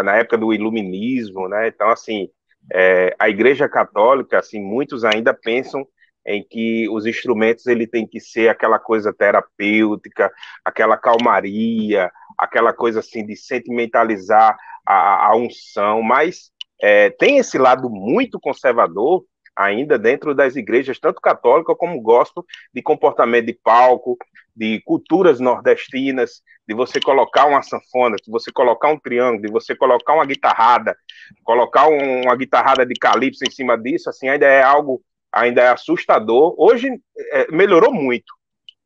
na 0.04 0.16
época 0.16 0.38
do 0.38 0.54
Iluminismo, 0.54 1.48
né, 1.48 1.68
então, 1.68 1.90
assim, 1.90 2.30
é, 2.72 3.16
a 3.20 3.30
Igreja 3.30 3.68
Católica, 3.68 4.40
assim, 4.40 4.62
muitos 4.62 5.04
ainda 5.04 5.34
pensam 5.34 5.86
em 6.26 6.44
que 6.44 6.88
os 6.90 7.06
instrumentos 7.06 7.68
ele 7.68 7.86
tem 7.86 8.08
que 8.08 8.20
ser 8.20 8.48
aquela 8.48 8.80
coisa 8.80 9.14
terapêutica, 9.14 10.32
aquela 10.64 10.98
calmaria, 10.98 12.10
aquela 12.38 12.74
coisa 12.74 13.00
assim 13.00 13.26
de 13.26 13.36
sentimentalizar 13.36 14.58
a, 14.86 15.28
a 15.28 15.36
unção, 15.36 16.02
mas 16.02 16.52
é, 16.82 17.10
tem 17.10 17.38
esse 17.38 17.58
lado 17.58 17.90
muito 17.90 18.40
conservador 18.40 19.24
ainda 19.56 20.00
dentro 20.00 20.34
das 20.34 20.56
igrejas, 20.56 21.00
tanto 21.00 21.22
católica 21.22 21.76
como 21.76 22.02
gospel, 22.02 22.44
de 22.74 22.82
comportamento 22.82 23.46
de 23.46 23.54
palco, 23.54 24.18
de 24.56 24.82
culturas 24.82 25.40
nordestinas, 25.40 26.42
de 26.68 26.74
você 26.74 27.00
colocar 27.00 27.46
uma 27.46 27.62
sanfona, 27.62 28.16
de 28.16 28.32
você 28.32 28.52
colocar 28.52 28.90
um 28.90 29.00
triângulo, 29.00 29.42
de 29.42 29.52
você 29.52 29.76
colocar 29.76 30.14
uma 30.14 30.26
guitarrada, 30.26 30.96
colocar 31.44 31.88
uma 31.88 32.36
guitarrada 32.36 32.86
de 32.86 32.94
calypso 32.94 33.44
em 33.44 33.52
cima 33.52 33.78
disso, 33.78 34.10
assim, 34.10 34.30
ainda 34.30 34.46
é 34.46 34.62
algo, 34.62 35.02
ainda 35.32 35.62
é 35.62 35.70
assustador. 35.70 36.56
Hoje 36.58 36.90
é, 37.32 37.52
melhorou 37.52 37.94
muito, 37.94 38.34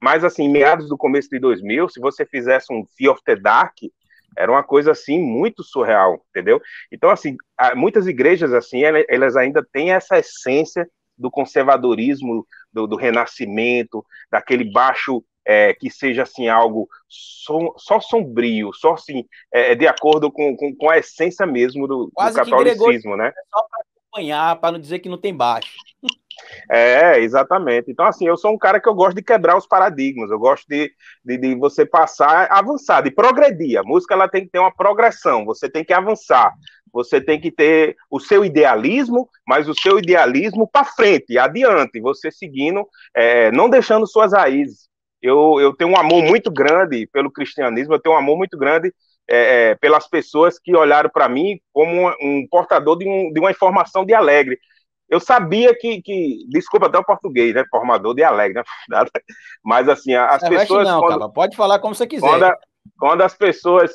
mas 0.01 0.23
assim, 0.23 0.47
meados 0.49 0.87
do 0.87 0.97
começo 0.97 1.29
de 1.29 1.39
2000, 1.39 1.89
se 1.89 1.99
você 1.99 2.25
fizesse 2.25 2.71
um 2.71 2.85
Fear 2.97 3.13
of 3.13 3.21
the 3.23 3.35
Dark, 3.35 3.75
era 4.37 4.51
uma 4.51 4.63
coisa 4.63 4.91
assim 4.91 5.19
muito 5.19 5.63
surreal, 5.63 6.23
entendeu? 6.29 6.61
Então 6.91 7.09
assim, 7.09 7.35
muitas 7.75 8.07
igrejas 8.07 8.53
assim, 8.53 8.81
elas 8.83 9.35
ainda 9.35 9.65
têm 9.73 9.91
essa 9.91 10.19
essência 10.19 10.87
do 11.17 11.31
conservadorismo, 11.31 12.45
do, 12.71 12.85
do 12.85 12.95
renascimento, 12.95 14.05
daquele 14.29 14.71
baixo 14.71 15.23
é, 15.47 15.73
que 15.73 15.89
seja 15.89 16.23
assim 16.23 16.49
algo 16.49 16.89
só 17.07 18.01
sombrio, 18.01 18.73
só 18.73 18.95
assim 18.95 19.25
é, 19.51 19.71
é 19.71 19.75
de 19.75 19.87
acordo 19.87 20.29
com, 20.29 20.55
com, 20.57 20.75
com, 20.75 20.89
a 20.89 20.97
essência 20.97 21.45
mesmo 21.45 21.87
do, 21.87 22.05
do 22.07 22.33
catolicismo, 22.33 23.15
né? 23.15 23.31
Só 23.49 23.61
para 23.61 23.85
acompanhar, 24.03 24.59
para 24.59 24.73
não 24.73 24.79
dizer 24.79 24.99
que 24.99 25.07
não 25.07 25.17
tem 25.17 25.33
baixo. 25.33 25.77
É, 26.69 27.17
exatamente. 27.19 27.89
Então, 27.89 28.05
assim, 28.05 28.27
eu 28.27 28.37
sou 28.37 28.51
um 28.51 28.57
cara 28.57 28.79
que 28.79 28.87
eu 28.87 28.93
gosto 28.93 29.15
de 29.15 29.23
quebrar 29.23 29.57
os 29.57 29.65
paradigmas, 29.65 30.29
eu 30.29 30.37
gosto 30.37 30.67
de, 30.67 30.91
de, 31.23 31.37
de, 31.37 31.55
você 31.55 31.85
passar, 31.85 32.51
avançar, 32.51 33.01
de 33.01 33.09
progredir. 33.09 33.79
A 33.79 33.83
música 33.83 34.13
ela 34.13 34.27
tem 34.27 34.43
que 34.43 34.51
ter 34.51 34.59
uma 34.59 34.75
progressão, 34.75 35.45
você 35.45 35.69
tem 35.69 35.83
que 35.83 35.93
avançar, 35.93 36.53
você 36.91 37.21
tem 37.21 37.39
que 37.39 37.51
ter 37.51 37.95
o 38.11 38.19
seu 38.19 38.45
idealismo, 38.45 39.29
mas 39.47 39.67
o 39.67 39.73
seu 39.73 39.97
idealismo 39.97 40.67
para 40.67 40.85
frente, 40.85 41.37
adiante, 41.39 41.99
você 42.01 42.29
seguindo, 42.29 42.85
é, 43.15 43.51
não 43.51 43.69
deixando 43.69 44.05
suas 44.05 44.33
raízes 44.33 44.87
eu, 45.21 45.59
eu 45.59 45.75
tenho 45.75 45.91
um 45.91 45.97
amor 45.97 46.23
muito 46.23 46.51
grande 46.51 47.07
pelo 47.07 47.31
cristianismo, 47.31 47.93
eu 47.93 47.99
tenho 47.99 48.15
um 48.15 48.17
amor 48.17 48.37
muito 48.37 48.57
grande 48.57 48.93
é, 49.29 49.71
é 49.71 49.75
pelas 49.75 50.07
pessoas 50.07 50.59
que 50.59 50.75
olharam 50.75 51.09
para 51.09 51.27
mim 51.27 51.59
como 51.73 51.91
um, 51.91 52.13
um 52.21 52.47
portador 52.49 52.97
de, 52.97 53.07
um, 53.07 53.31
de, 53.31 53.39
uma 53.39 53.51
informação 53.51 54.05
de 54.05 54.13
alegre. 54.13 54.57
Eu 55.09 55.19
sabia 55.19 55.73
que, 55.73 56.01
que, 56.01 56.45
desculpa 56.49 56.87
até 56.87 56.97
o 56.97 57.03
português, 57.03 57.53
né, 57.55 57.63
formador 57.69 58.13
de 58.13 58.23
alegre, 58.23 58.61
né? 58.89 59.05
mas 59.63 59.87
assim, 59.87 60.13
as 60.13 60.41
não, 60.41 60.49
pessoas... 60.49 60.87
Não, 60.87 60.99
quando, 60.99 61.19
cara, 61.19 61.31
pode 61.31 61.55
falar 61.55 61.79
como 61.79 61.95
você 61.95 62.05
quiser. 62.05 62.27
Quando, 62.27 62.53
quando 62.97 63.21
as 63.21 63.33
pessoas 63.33 63.91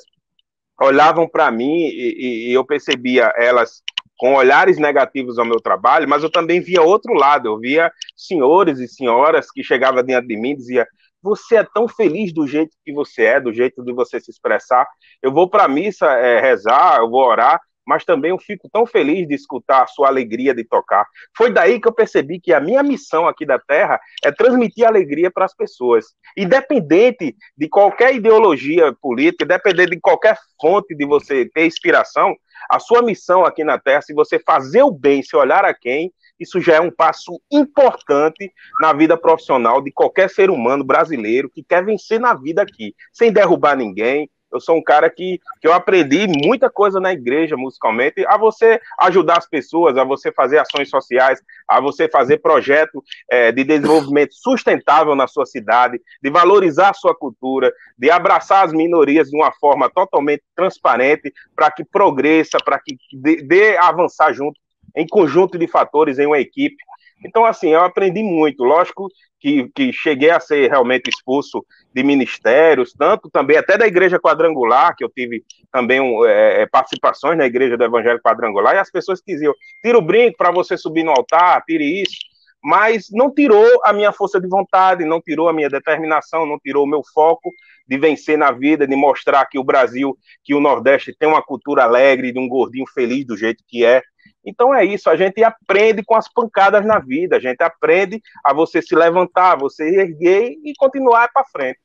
olhavam 0.80 1.28
para 1.28 1.50
mim 1.50 1.86
e, 1.86 2.48
e 2.48 2.52
eu 2.52 2.64
percebia 2.64 3.32
elas 3.36 3.82
com 4.22 4.34
olhares 4.34 4.78
negativos 4.78 5.38
ao 5.38 5.44
meu 5.44 5.60
trabalho, 5.60 6.08
mas 6.08 6.22
eu 6.22 6.30
também 6.30 6.60
via 6.60 6.80
outro 6.80 7.12
lado, 7.12 7.48
eu 7.48 7.58
via 7.58 7.90
senhores 8.16 8.78
e 8.78 8.86
senhoras 8.86 9.50
que 9.50 9.64
chegavam 9.64 10.02
diante 10.02 10.28
de 10.28 10.36
mim 10.36 10.50
e 10.50 10.56
diziam, 10.56 10.86
você 11.22 11.56
é 11.56 11.64
tão 11.64 11.86
feliz 11.86 12.32
do 12.32 12.46
jeito 12.46 12.76
que 12.84 12.92
você 12.92 13.24
é, 13.24 13.40
do 13.40 13.52
jeito 13.52 13.82
de 13.84 13.92
você 13.92 14.20
se 14.20 14.30
expressar. 14.30 14.86
Eu 15.22 15.32
vou 15.32 15.48
para 15.48 15.64
a 15.64 15.68
missa 15.68 16.06
é, 16.06 16.40
rezar, 16.40 16.98
eu 16.98 17.08
vou 17.08 17.24
orar, 17.24 17.60
mas 17.86 18.04
também 18.04 18.30
eu 18.30 18.38
fico 18.38 18.68
tão 18.72 18.86
feliz 18.86 19.26
de 19.26 19.34
escutar 19.34 19.82
a 19.82 19.86
sua 19.86 20.08
alegria 20.08 20.54
de 20.54 20.64
tocar. 20.64 21.06
Foi 21.36 21.52
daí 21.52 21.80
que 21.80 21.88
eu 21.88 21.92
percebi 21.92 22.40
que 22.40 22.52
a 22.52 22.60
minha 22.60 22.82
missão 22.82 23.26
aqui 23.26 23.44
da 23.44 23.58
Terra 23.58 24.00
é 24.24 24.30
transmitir 24.30 24.86
alegria 24.86 25.30
para 25.30 25.44
as 25.44 25.54
pessoas. 25.54 26.06
Independente 26.36 27.36
de 27.56 27.68
qualquer 27.68 28.14
ideologia 28.14 28.94
política, 29.00 29.44
independente 29.44 29.90
de 29.90 30.00
qualquer 30.00 30.36
fonte 30.60 30.94
de 30.94 31.04
você 31.04 31.48
ter 31.52 31.66
inspiração, 31.66 32.34
a 32.70 32.78
sua 32.78 33.02
missão 33.02 33.44
aqui 33.44 33.64
na 33.64 33.78
Terra, 33.78 34.02
se 34.02 34.14
você 34.14 34.38
fazer 34.38 34.82
o 34.82 34.90
bem, 34.90 35.22
se 35.22 35.36
olhar 35.36 35.64
a 35.64 35.74
quem, 35.74 36.12
isso 36.38 36.60
já 36.60 36.74
é 36.74 36.80
um 36.80 36.90
passo 36.90 37.40
importante 37.50 38.52
na 38.80 38.92
vida 38.92 39.16
profissional 39.16 39.80
de 39.80 39.92
qualquer 39.92 40.28
ser 40.28 40.50
humano 40.50 40.84
brasileiro 40.84 41.50
que 41.50 41.62
quer 41.62 41.84
vencer 41.84 42.18
na 42.20 42.34
vida 42.34 42.62
aqui, 42.62 42.94
sem 43.12 43.32
derrubar 43.32 43.76
ninguém. 43.76 44.28
Eu 44.52 44.60
sou 44.60 44.76
um 44.76 44.82
cara 44.82 45.08
que, 45.08 45.40
que 45.62 45.66
eu 45.66 45.72
aprendi 45.72 46.26
muita 46.26 46.68
coisa 46.68 47.00
na 47.00 47.10
igreja, 47.10 47.56
musicalmente, 47.56 48.22
a 48.26 48.36
você 48.36 48.78
ajudar 49.00 49.38
as 49.38 49.48
pessoas, 49.48 49.96
a 49.96 50.04
você 50.04 50.30
fazer 50.30 50.58
ações 50.58 50.90
sociais, 50.90 51.40
a 51.66 51.80
você 51.80 52.06
fazer 52.06 52.36
projeto 52.38 53.02
é, 53.30 53.50
de 53.50 53.64
desenvolvimento 53.64 54.34
sustentável 54.34 55.14
na 55.14 55.26
sua 55.26 55.46
cidade, 55.46 55.98
de 56.22 56.28
valorizar 56.28 56.90
a 56.90 56.94
sua 56.94 57.14
cultura, 57.14 57.72
de 57.96 58.10
abraçar 58.10 58.66
as 58.66 58.74
minorias 58.74 59.30
de 59.30 59.36
uma 59.36 59.52
forma 59.52 59.88
totalmente 59.88 60.42
transparente, 60.54 61.32
para 61.56 61.70
que 61.70 61.82
progreça, 61.82 62.58
para 62.62 62.78
que 62.78 62.98
dê, 63.10 63.36
dê 63.36 63.78
avançar 63.78 64.34
junto 64.34 64.60
em 64.94 65.06
conjunto 65.06 65.58
de 65.58 65.66
fatores, 65.66 66.18
em 66.18 66.26
uma 66.26 66.38
equipe. 66.38 66.76
Então, 67.24 67.44
assim, 67.44 67.70
eu 67.70 67.80
aprendi 67.80 68.22
muito. 68.22 68.64
Lógico 68.64 69.08
que, 69.38 69.68
que 69.74 69.92
cheguei 69.92 70.30
a 70.30 70.40
ser 70.40 70.68
realmente 70.70 71.08
expulso 71.08 71.64
de 71.94 72.02
ministérios, 72.02 72.92
tanto 72.92 73.30
também 73.30 73.56
até 73.56 73.76
da 73.76 73.86
Igreja 73.86 74.18
Quadrangular, 74.18 74.94
que 74.96 75.04
eu 75.04 75.08
tive 75.08 75.44
também 75.70 76.00
um, 76.00 76.24
é, 76.24 76.62
é 76.62 76.66
participações 76.66 77.36
na 77.36 77.46
Igreja 77.46 77.76
do 77.76 77.84
Evangelho 77.84 78.20
Quadrangular, 78.20 78.74
e 78.74 78.78
as 78.78 78.90
pessoas 78.90 79.20
diziam: 79.26 79.54
tira 79.82 79.98
o 79.98 80.02
brinco 80.02 80.36
para 80.36 80.50
você 80.50 80.76
subir 80.76 81.04
no 81.04 81.10
altar, 81.12 81.62
tire 81.64 82.02
isso. 82.02 82.32
Mas 82.64 83.08
não 83.10 83.28
tirou 83.34 83.66
a 83.84 83.92
minha 83.92 84.12
força 84.12 84.40
de 84.40 84.46
vontade, 84.46 85.04
não 85.04 85.20
tirou 85.20 85.48
a 85.48 85.52
minha 85.52 85.68
determinação, 85.68 86.46
não 86.46 86.60
tirou 86.60 86.84
o 86.84 86.88
meu 86.88 87.02
foco 87.12 87.50
de 87.88 87.98
vencer 87.98 88.38
na 88.38 88.52
vida, 88.52 88.86
de 88.86 88.94
mostrar 88.94 89.44
que 89.46 89.58
o 89.58 89.64
Brasil, 89.64 90.16
que 90.44 90.54
o 90.54 90.60
Nordeste 90.60 91.12
tem 91.18 91.28
uma 91.28 91.42
cultura 91.42 91.82
alegre, 91.82 92.32
de 92.32 92.38
um 92.38 92.48
gordinho 92.48 92.86
feliz 92.94 93.26
do 93.26 93.36
jeito 93.36 93.64
que 93.66 93.84
é. 93.84 94.00
Então 94.44 94.74
é 94.74 94.84
isso, 94.84 95.08
a 95.08 95.16
gente 95.16 95.42
aprende 95.42 96.02
com 96.02 96.14
as 96.14 96.28
pancadas 96.32 96.84
na 96.84 96.98
vida, 96.98 97.36
a 97.36 97.40
gente 97.40 97.62
aprende 97.62 98.20
a 98.44 98.52
você 98.52 98.82
se 98.82 98.94
levantar, 98.94 99.56
você 99.56 99.84
erguer 100.00 100.56
e 100.64 100.72
continuar 100.76 101.30
para 101.32 101.44
frente. 101.44 101.78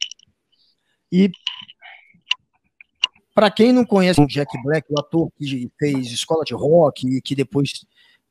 E 1.11 1.31
para 3.33 3.51
quem 3.51 3.71
não 3.71 3.85
conhece 3.85 4.19
o 4.19 4.25
Jack 4.25 4.51
Black, 4.63 4.87
o 4.89 4.99
ator 4.99 5.29
que 5.37 5.69
fez 5.77 6.07
escola 6.07 6.43
de 6.43 6.55
rock 6.55 7.07
e 7.07 7.21
que 7.21 7.35
depois 7.35 7.85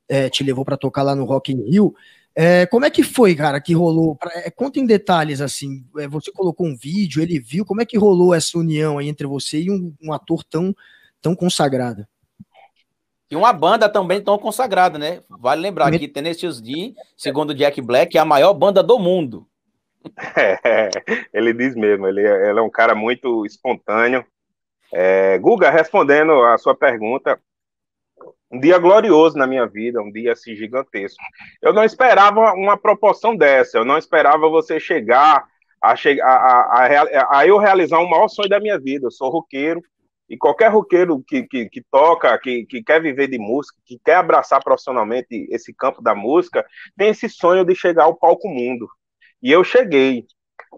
é, 0.09 0.29
te 0.29 0.43
levou 0.43 0.65
para 0.65 0.77
tocar 0.77 1.05
lá 1.05 1.15
no 1.15 1.25
Rock 1.25 1.53
in 1.53 1.71
Rio, 1.71 1.95
é, 2.39 2.67
como 2.67 2.85
é 2.85 2.91
que 2.91 3.03
foi, 3.03 3.35
cara, 3.35 3.61
que 3.61 3.73
rolou? 3.73 4.15
Pra, 4.15 4.31
é, 4.35 4.51
conta 4.51 4.79
em 4.79 4.85
detalhes, 4.85 5.41
assim, 5.41 5.87
é, 5.97 6.07
você 6.07 6.31
colocou 6.31 6.67
um 6.67 6.77
vídeo, 6.77 7.23
ele 7.23 7.41
viu, 7.41 7.65
como 7.65 7.81
é 7.81 7.87
que 7.87 7.97
rolou 7.97 8.35
essa 8.35 8.59
união 8.59 8.99
aí 8.99 9.09
entre 9.09 9.27
você 9.27 9.63
e 9.63 9.71
um, 9.71 9.95
um 10.03 10.13
ator 10.13 10.45
tão, 10.45 10.75
tão 11.23 11.35
consagrado? 11.35 12.07
E 13.31 13.35
uma 13.35 13.53
banda 13.53 13.89
também 13.89 14.21
tão 14.21 14.39
consagrada, 14.39 14.99
né? 14.99 15.21
Vale 15.29 15.61
lembrar 15.61 15.91
que 15.91 16.07
Tenacious 16.07 16.61
D, 16.61 16.95
segundo 17.17 17.55
Jack 17.55 17.81
Black, 17.81 18.17
é 18.17 18.21
a 18.21 18.25
maior 18.25 18.55
banda 18.55 18.83
do 18.83 18.99
mundo. 18.99 19.47
É, 20.65 20.89
ele 21.35 21.53
diz 21.53 21.75
mesmo, 21.75 22.07
ele, 22.07 22.25
é, 22.25 22.51
ele 22.51 22.61
é 22.61 22.63
um 22.63 22.71
cara 22.71 22.95
muito 22.95 23.45
espontâneo. 23.45 24.25
É, 24.93 25.37
Guga, 25.39 25.69
respondendo 25.69 26.45
a 26.45 26.57
sua 26.59 26.77
pergunta, 26.77 27.41
um 28.51 28.61
dia 28.61 28.79
glorioso 28.79 29.37
na 29.37 29.47
minha 29.47 29.67
vida, 29.67 30.01
um 30.01 30.11
dia 30.11 30.33
assim 30.33 30.55
gigantesco. 30.55 31.21
Eu 31.61 31.73
não 31.73 31.83
esperava 31.83 32.53
uma 32.53 32.77
proporção 32.77 33.35
dessa, 33.35 33.79
eu 33.79 33.85
não 33.85 33.99
esperava 33.99 34.49
você 34.49 34.79
chegar 34.79 35.45
a, 35.83 35.93
a, 35.93 35.97
a, 36.25 36.87
a, 36.87 37.39
a 37.39 37.47
eu 37.47 37.59
realizar 37.59 37.99
o 37.99 38.09
maior 38.09 38.29
sonho 38.29 38.49
da 38.49 38.61
minha 38.61 38.79
vida. 38.79 39.07
Eu 39.07 39.11
sou 39.11 39.29
roqueiro, 39.29 39.83
e 40.29 40.37
qualquer 40.37 40.69
roqueiro 40.69 41.23
que, 41.27 41.45
que, 41.45 41.69
que 41.69 41.83
toca, 41.91 42.37
que, 42.39 42.65
que 42.67 42.83
quer 42.83 43.01
viver 43.01 43.29
de 43.29 43.39
música, 43.39 43.79
que 43.85 43.99
quer 44.05 44.17
abraçar 44.17 44.63
profissionalmente 44.63 45.47
esse 45.51 45.73
campo 45.73 46.03
da 46.03 46.15
música, 46.15 46.65
tem 46.97 47.11
esse 47.11 47.29
sonho 47.29 47.65
de 47.65 47.75
chegar 47.75 48.05
ao 48.05 48.17
palco 48.17 48.49
mundo. 48.49 48.89
E 49.43 49.53
eu 49.53 49.63
cheguei. 49.63 50.27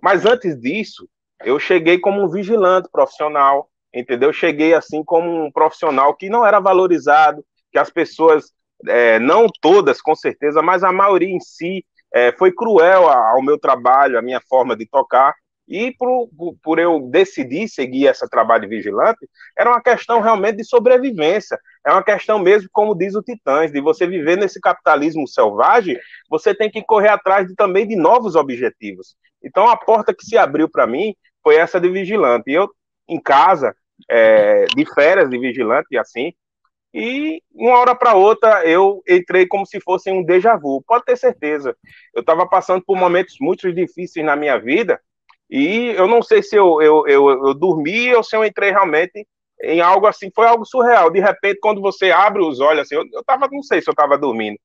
Mas 0.02 0.26
antes 0.26 0.60
disso, 0.60 1.08
eu 1.44 1.58
cheguei 1.58 1.98
como 1.98 2.22
um 2.22 2.28
vigilante 2.28 2.88
profissional, 2.90 3.70
entendeu? 3.94 4.28
Eu 4.28 4.34
cheguei 4.34 4.74
assim 4.74 5.02
como 5.02 5.46
um 5.46 5.50
profissional 5.50 6.14
que 6.14 6.28
não 6.28 6.44
era 6.44 6.60
valorizado, 6.60 7.44
que 7.72 7.78
as 7.78 7.90
pessoas, 7.90 8.52
é, 8.86 9.18
não 9.18 9.46
todas 9.60 10.00
com 10.00 10.14
certeza, 10.14 10.60
mas 10.60 10.84
a 10.84 10.92
maioria 10.92 11.30
em 11.30 11.40
si, 11.40 11.84
é, 12.12 12.32
foi 12.32 12.52
cruel 12.52 13.08
ao 13.08 13.42
meu 13.42 13.58
trabalho, 13.58 14.18
à 14.18 14.22
minha 14.22 14.40
forma 14.48 14.76
de 14.76 14.86
tocar, 14.86 15.34
e 15.68 15.92
por, 15.92 16.28
por 16.62 16.78
eu 16.78 16.98
decidir 17.10 17.68
seguir 17.68 18.06
esse 18.06 18.26
trabalho 18.28 18.62
de 18.62 18.68
vigilante, 18.68 19.28
era 19.56 19.68
uma 19.68 19.82
questão 19.82 20.20
realmente 20.20 20.56
de 20.56 20.64
sobrevivência. 20.64 21.58
É 21.86 21.92
uma 21.92 22.02
questão 22.02 22.38
mesmo, 22.38 22.68
como 22.72 22.96
diz 22.96 23.14
o 23.14 23.22
Titãs, 23.22 23.70
de 23.70 23.80
você 23.80 24.06
viver 24.06 24.38
nesse 24.38 24.60
capitalismo 24.60 25.28
selvagem, 25.28 25.98
você 26.30 26.54
tem 26.54 26.70
que 26.70 26.82
correr 26.82 27.08
atrás 27.08 27.46
de, 27.46 27.54
também 27.54 27.86
de 27.86 27.96
novos 27.96 28.34
objetivos. 28.34 29.14
Então, 29.44 29.68
a 29.68 29.76
porta 29.76 30.14
que 30.14 30.24
se 30.24 30.38
abriu 30.38 30.68
para 30.68 30.86
mim 30.86 31.14
foi 31.42 31.56
essa 31.56 31.78
de 31.78 31.90
vigilante. 31.90 32.50
E 32.50 32.54
eu, 32.54 32.70
em 33.06 33.20
casa, 33.20 33.76
é, 34.10 34.64
de 34.74 34.86
férias 34.94 35.28
de 35.28 35.38
vigilante, 35.38 35.88
e 35.90 35.98
assim, 35.98 36.32
E 36.94 37.42
uma 37.54 37.78
hora 37.78 37.94
para 37.94 38.14
outra 38.14 38.64
eu 38.64 39.02
entrei 39.06 39.46
como 39.46 39.66
se 39.66 39.78
fosse 39.80 40.10
um 40.10 40.24
déjà 40.24 40.56
vu. 40.56 40.82
Pode 40.86 41.04
ter 41.04 41.16
certeza. 41.18 41.76
Eu 42.14 42.22
estava 42.22 42.48
passando 42.48 42.82
por 42.82 42.96
momentos 42.96 43.36
muito 43.38 43.70
difíceis 43.72 44.24
na 44.24 44.34
minha 44.34 44.58
vida 44.58 44.98
e 45.50 45.94
eu 45.96 46.06
não 46.06 46.22
sei 46.22 46.42
se 46.42 46.56
eu, 46.56 46.80
eu, 46.82 47.06
eu, 47.06 47.30
eu 47.48 47.54
dormi 47.54 48.14
ou 48.14 48.22
se 48.22 48.36
eu 48.36 48.44
entrei 48.44 48.70
realmente 48.70 49.26
em 49.62 49.80
algo 49.80 50.06
assim. 50.06 50.30
Foi 50.34 50.46
algo 50.46 50.64
surreal. 50.64 51.10
De 51.10 51.20
repente, 51.20 51.58
quando 51.60 51.80
você 51.80 52.10
abre 52.10 52.42
os 52.42 52.60
olhos, 52.60 52.82
assim, 52.82 52.96
eu, 52.96 53.04
eu 53.12 53.24
tava, 53.24 53.48
não 53.50 53.62
sei 53.62 53.80
se 53.80 53.88
eu 53.88 53.92
estava 53.92 54.18
dormindo. 54.18 54.58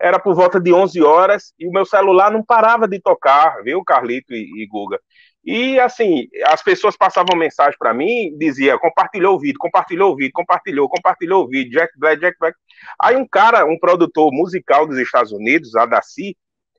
Era 0.00 0.18
por 0.18 0.34
volta 0.34 0.60
de 0.60 0.72
11 0.72 1.02
horas 1.02 1.52
e 1.58 1.66
o 1.66 1.72
meu 1.72 1.84
celular 1.84 2.30
não 2.30 2.44
parava 2.44 2.86
de 2.86 3.00
tocar, 3.00 3.62
viu, 3.64 3.82
Carlito 3.82 4.32
e, 4.32 4.62
e 4.62 4.66
Guga? 4.66 5.00
E 5.44 5.80
assim, 5.80 6.28
as 6.44 6.62
pessoas 6.62 6.96
passavam 6.96 7.36
mensagem 7.36 7.76
para 7.78 7.94
mim, 7.94 8.36
dizia, 8.38 8.78
compartilhou 8.78 9.34
o 9.34 9.40
vídeo, 9.40 9.58
compartilhou 9.58 10.12
o 10.12 10.16
vídeo, 10.16 10.32
compartilhou, 10.34 10.88
compartilhou 10.88 11.44
o 11.44 11.48
vídeo, 11.48 11.72
Jack 11.72 11.98
Black, 11.98 12.20
Jack 12.20 12.38
Black. 12.38 12.56
Aí 13.00 13.16
um 13.16 13.26
cara, 13.26 13.64
um 13.64 13.78
produtor 13.78 14.30
musical 14.32 14.86
dos 14.86 14.98
Estados 14.98 15.32
Unidos, 15.32 15.74
a 15.74 15.86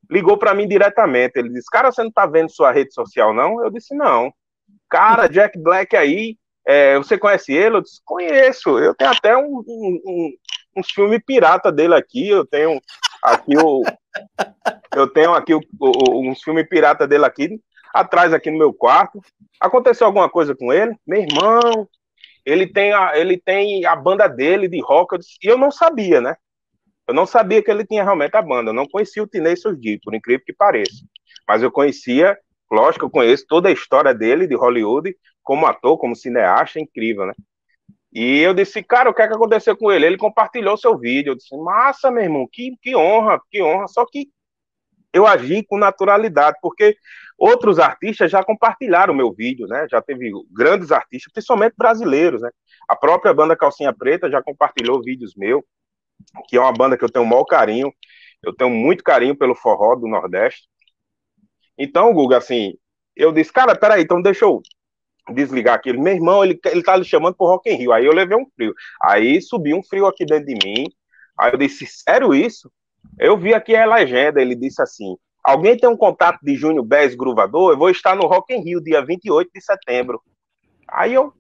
ligou 0.10 0.38
para 0.38 0.54
mim 0.54 0.68
diretamente. 0.68 1.38
Ele 1.38 1.50
disse: 1.50 1.70
"Cara, 1.72 1.92
você 1.92 2.04
não 2.04 2.12
tá 2.12 2.25
vendo 2.25 2.51
sua 2.51 2.72
rede 2.72 2.94
social 2.94 3.34
não?" 3.34 3.63
Eu 3.63 3.70
disse: 3.70 3.96
"Não". 3.96 4.34
Cara, 4.89 5.28
Jack 5.28 5.58
Black 5.58 5.96
aí, 5.96 6.38
é, 6.66 6.98
você 6.98 7.18
conhece 7.18 7.54
ele? 7.54 7.78
Eu 7.78 7.82
disse: 7.82 8.01
"Conheço. 8.04 8.80
Eu 8.80 8.96
tenho 8.96 9.12
até 9.12 9.38
um, 9.38 9.63
um, 9.68 10.34
um, 10.78 10.84
filme 10.84 11.20
pirata 11.20 11.72
dele 11.72 11.96
aqui. 11.96 12.30
Eu 12.30 12.46
tenho 12.46 12.80
aqui 13.24 13.58
o 13.58 13.84
eu 14.96 15.08
tenho 15.08 15.34
aqui 15.34 15.54
o, 15.54 15.62
o, 15.80 16.30
um 16.30 16.36
filme 16.36 16.63
pirata 16.63 17.08
dele 17.08 17.25
aqui 17.25 17.60
atrás 17.94 18.34
aqui 18.34 18.50
no 18.50 18.58
meu 18.58 18.74
quarto. 18.74 19.20
Aconteceu 19.60 20.08
alguma 20.08 20.30
coisa 20.30 20.56
com 20.56 20.72
ele? 20.72 20.96
Meu 21.06 21.22
irmão, 21.22 21.88
ele 22.46 22.68
tem 22.68 22.94
a, 22.94 23.18
ele 23.18 23.38
tem 23.38 23.86
a 23.86 23.96
banda 23.96 24.28
dele 24.28 24.68
de 24.68 24.82
rock, 24.82 25.18
e 25.44 25.48
eu 25.48 25.58
não 25.58 25.72
sabia, 25.72 26.22
né? 26.22 26.36
Eu 27.10 27.13
não 27.16 27.25
sabia 27.25 27.63
que 27.63 27.72
ele 27.72 27.84
tinha 27.84 28.04
realmente 28.04 28.38
a 28.38 28.42
banda, 28.42 28.70
eu 28.70 28.74
não 28.74 28.86
conhecia 28.86 29.24
o 29.24 29.28
Tenacious 29.28 29.75
D, 29.80 30.00
por 30.04 30.13
incrível 30.13 30.46
que 30.46 30.54
pareça. 30.54 31.04
Mas 31.48 31.63
eu 31.63 31.72
conhecia, 31.72 32.38
lógico, 32.72 33.06
eu 33.06 33.10
conheço 33.10 33.48
toda 33.48 33.68
a 33.68 33.72
história 33.72 34.13
dele 34.13 34.46
de 34.46 34.54
Hollywood, 34.54 35.18
como 35.42 35.66
ator, 35.66 35.98
como 35.98 36.16
cineasta, 36.16 36.80
incrível, 36.80 37.25
né? 37.25 37.34
E 38.13 38.38
eu 38.42 38.54
disse, 38.54 38.84
cara, 38.84 39.10
o 39.10 39.13
que 39.16 39.24
é 39.24 39.28
que 39.28 39.34
aconteceu 39.34 39.75
com 39.75 39.92
ele? 39.92 40.06
Ele 40.06 40.18
compartilhou 40.18 40.78
seu 40.78 41.00
vídeo. 41.00 41.32
Eu 41.32 41.36
disse, 41.36 41.58
massa, 41.58 42.12
meu 42.12 42.22
irmão, 42.22 42.48
que, 42.51 42.78
que 42.80 42.96
honra, 42.96 43.42
que 43.50 43.60
honra. 43.60 43.88
Só 43.88 44.06
que 44.06 44.30
eu 45.12 45.25
agi 45.25 45.63
com 45.63 45.80
naturalidade, 45.80 46.58
porque 46.62 46.96
outros 47.39 47.80
artistas 47.80 48.30
já 48.30 48.44
compartilharam 48.44 49.16
o 49.16 49.18
meu 49.18 49.34
vídeo, 49.34 49.66
né? 49.66 49.88
Já 49.89 50.00
teve 50.00 50.32
grandes 50.51 50.92
artistas, 50.92 51.34
principalmente 51.34 51.74
brasileiros, 51.75 52.44
né? 52.44 52.51
A 52.88 52.96
própria 52.96 53.34
banda 53.34 53.58
Calcinha 53.58 53.92
Preta 53.92 54.30
já 54.30 54.44
compartilhou 54.44 55.01
vídeos 55.01 55.34
meus, 55.36 55.63
que 56.47 56.57
é 56.57 56.59
uma 56.59 56.73
banda 56.73 56.97
que 56.97 57.03
eu 57.03 57.09
tenho 57.09 57.25
o 57.25 57.27
maior 57.27 57.45
carinho. 57.45 57.93
Eu 58.41 58.53
tenho 58.53 58.69
muito 58.69 59.03
carinho 59.03 59.35
pelo 59.35 59.55
forró 59.55 59.95
do 59.95 60.07
Nordeste. 60.07 60.67
Então, 61.77 62.13
Guga, 62.13 62.38
assim, 62.38 62.73
eu 63.15 63.31
disse, 63.31 63.51
cara, 63.51 63.75
peraí, 63.75 64.03
então 64.03 64.21
deixa 64.21 64.45
eu 64.45 64.61
desligar 65.33 65.75
aquilo. 65.75 66.01
Meu 66.01 66.13
irmão, 66.13 66.43
ele, 66.43 66.59
ele 66.65 66.83
tá 66.83 66.95
lhe 66.95 67.03
chamando 67.03 67.35
pro 67.35 67.47
Rock 67.47 67.69
in 67.69 67.75
Rio. 67.75 67.91
Aí 67.91 68.05
eu 68.05 68.13
levei 68.13 68.38
um 68.38 68.45
frio. 68.55 68.73
Aí 69.03 69.41
subiu 69.41 69.77
um 69.77 69.83
frio 69.83 70.05
aqui 70.05 70.25
dentro 70.25 70.45
de 70.45 70.53
mim. 70.53 70.85
Aí 71.38 71.51
eu 71.51 71.57
disse, 71.57 71.85
sério 71.85 72.33
isso? 72.33 72.71
Eu 73.17 73.38
vi 73.38 73.53
aqui 73.53 73.75
a 73.75 73.85
legenda, 73.85 74.41
ele 74.41 74.55
disse 74.55 74.81
assim: 74.81 75.15
Alguém 75.43 75.77
tem 75.77 75.89
um 75.89 75.97
contato 75.97 76.39
de 76.43 76.55
Júnior 76.55 76.85
Bez 76.85 77.15
Gruvador? 77.15 77.71
Eu 77.71 77.77
vou 77.77 77.89
estar 77.89 78.15
no 78.15 78.27
Rock 78.27 78.53
in 78.53 78.61
Rio, 78.61 78.81
dia 78.81 79.03
28 79.03 79.49
de 79.53 79.61
setembro. 79.61 80.21
Aí 80.88 81.13
eu, 81.13 81.33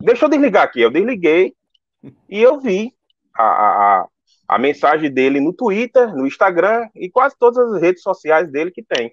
deixa 0.00 0.24
eu 0.24 0.28
desligar 0.28 0.64
aqui. 0.64 0.80
Eu 0.80 0.90
desliguei 0.90 1.54
e 2.28 2.40
eu 2.40 2.60
vi 2.60 2.92
a, 3.42 4.02
a, 4.02 4.06
a 4.48 4.58
mensagem 4.58 5.10
dele 5.10 5.40
no 5.40 5.52
Twitter, 5.52 6.14
no 6.14 6.26
Instagram 6.26 6.88
e 6.94 7.10
quase 7.10 7.36
todas 7.38 7.58
as 7.74 7.80
redes 7.80 8.02
sociais 8.02 8.50
dele 8.50 8.70
que 8.70 8.82
tem. 8.82 9.12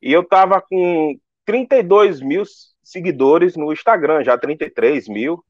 E 0.00 0.12
eu 0.12 0.26
tava 0.26 0.60
com 0.60 1.16
32 1.46 2.20
mil 2.20 2.42
seguidores 2.82 3.56
no 3.56 3.72
Instagram, 3.72 4.24
já 4.24 4.36
33 4.36 5.08
mil. 5.08 5.44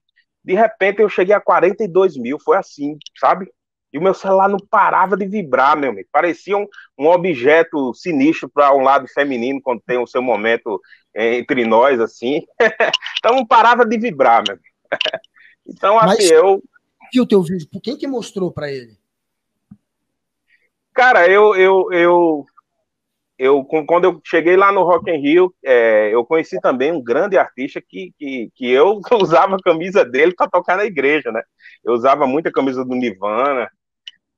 De 0.45 0.55
repente 0.55 1.01
eu 1.01 1.09
cheguei 1.09 1.35
a 1.35 1.41
42 1.41 2.17
mil, 2.17 2.39
foi 2.39 2.57
assim, 2.57 2.99
sabe? 3.19 3.51
E 3.93 3.99
o 3.99 4.03
meu 4.03 4.15
celular 4.15 4.49
não 4.49 4.59
parava 4.59 5.17
de 5.17 5.27
vibrar, 5.27 5.77
meu 5.77 5.91
amigo. 5.91 6.09
Parecia 6.11 6.57
um, 6.57 6.67
um 6.99 7.09
objeto 7.09 7.93
sinistro 7.93 8.49
para 8.49 8.75
um 8.75 8.83
lado 8.83 9.07
feminino, 9.07 9.61
quando 9.63 9.83
tem 9.87 9.99
o 9.99 10.07
seu 10.07 10.23
momento 10.23 10.81
é, 11.15 11.37
entre 11.37 11.67
nós, 11.67 12.01
assim. 12.01 12.43
então 13.19 13.37
não 13.37 13.47
parava 13.47 13.85
de 13.85 13.99
vibrar, 13.99 14.43
meu 14.47 14.55
amigo. 14.55 14.69
então, 15.67 15.99
assim, 15.99 16.07
Mas, 16.07 16.31
eu. 16.31 16.63
Viu 17.13 17.25
o 17.25 17.27
teu 17.27 17.43
vídeo? 17.43 17.69
Por 17.71 17.83
quem 17.83 17.97
que 17.97 18.07
mostrou 18.07 18.51
para 18.51 18.73
ele? 18.73 18.97
Cara, 20.95 21.29
eu, 21.29 21.55
eu, 21.55 21.93
eu, 21.93 22.47
eu, 23.39 23.65
quando 23.65 24.05
eu 24.05 24.21
cheguei 24.25 24.57
lá 24.57 24.73
no 24.73 24.83
Rock 24.83 25.11
in 25.11 25.21
Rio, 25.21 25.55
é, 25.65 26.11
eu 26.13 26.25
conheci 26.25 26.61
também 26.61 26.91
um 26.91 27.03
grande 27.03 27.37
artista 27.37 27.83
que, 27.87 28.13
que, 28.19 28.51
que 28.55 28.71
eu 28.71 29.01
usava 29.21 29.57
a 29.57 29.63
camisa 29.63 30.05
dele 30.05 30.35
para 30.35 30.51
tocar 30.51 30.77
na 30.77 30.85
igreja, 30.85 31.31
né? 31.31 31.43
Eu 31.85 31.93
usava 31.93 32.27
muita 32.27 32.51
camisa 32.51 32.85
do 32.85 32.95
Nirvana, 32.95 33.71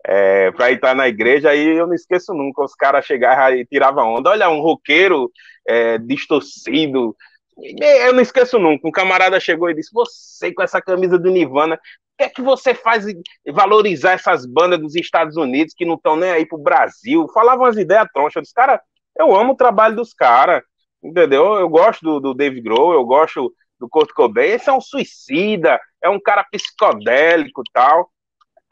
é, 0.06 0.50
para 0.52 0.70
estar 0.70 0.94
na 0.94 1.08
igreja, 1.08 1.50
aí 1.50 1.64
eu 1.64 1.86
não 1.86 1.94
esqueço 1.94 2.34
nunca, 2.34 2.62
os 2.62 2.74
caras 2.74 3.06
chegavam 3.06 3.56
e 3.56 3.64
tiravam 3.64 4.14
onda, 4.14 4.30
olha, 4.30 4.50
um 4.50 4.60
roqueiro 4.60 5.30
é, 5.66 5.96
distorcido, 5.96 7.16
eu 7.56 8.12
não 8.12 8.20
esqueço 8.20 8.58
nunca, 8.58 8.86
um 8.86 8.90
camarada 8.90 9.40
chegou 9.40 9.70
e 9.70 9.74
disse, 9.74 9.90
você 9.92 10.52
com 10.52 10.62
essa 10.62 10.80
camisa 10.82 11.18
do 11.18 11.30
Nirvana, 11.30 11.80
que 12.16 12.24
é 12.24 12.28
que 12.28 12.42
você 12.42 12.74
faz 12.74 13.04
valorizar 13.52 14.12
essas 14.12 14.46
bandas 14.46 14.80
dos 14.80 14.94
Estados 14.94 15.36
Unidos 15.36 15.74
que 15.76 15.84
não 15.84 15.94
estão 15.94 16.16
nem 16.16 16.30
aí 16.30 16.46
pro 16.46 16.58
Brasil? 16.58 17.26
Falavam 17.32 17.66
as 17.66 17.76
ideias 17.76 18.08
tronchas, 18.12 18.36
eu 18.36 18.42
disse, 18.42 18.54
cara, 18.54 18.80
eu 19.18 19.34
amo 19.34 19.52
o 19.52 19.56
trabalho 19.56 19.96
dos 19.96 20.12
caras, 20.12 20.62
entendeu? 21.02 21.54
Eu 21.54 21.68
gosto 21.68 22.02
do, 22.02 22.20
do 22.20 22.34
Dave 22.34 22.60
Grohl, 22.60 22.92
eu 22.92 23.04
gosto 23.04 23.52
do 23.78 23.88
Kurt 23.88 24.10
Cobain, 24.12 24.50
esse 24.50 24.68
é 24.68 24.72
um 24.72 24.80
suicida, 24.80 25.80
é 26.02 26.08
um 26.08 26.20
cara 26.20 26.44
psicodélico 26.44 27.62
tal, 27.72 28.08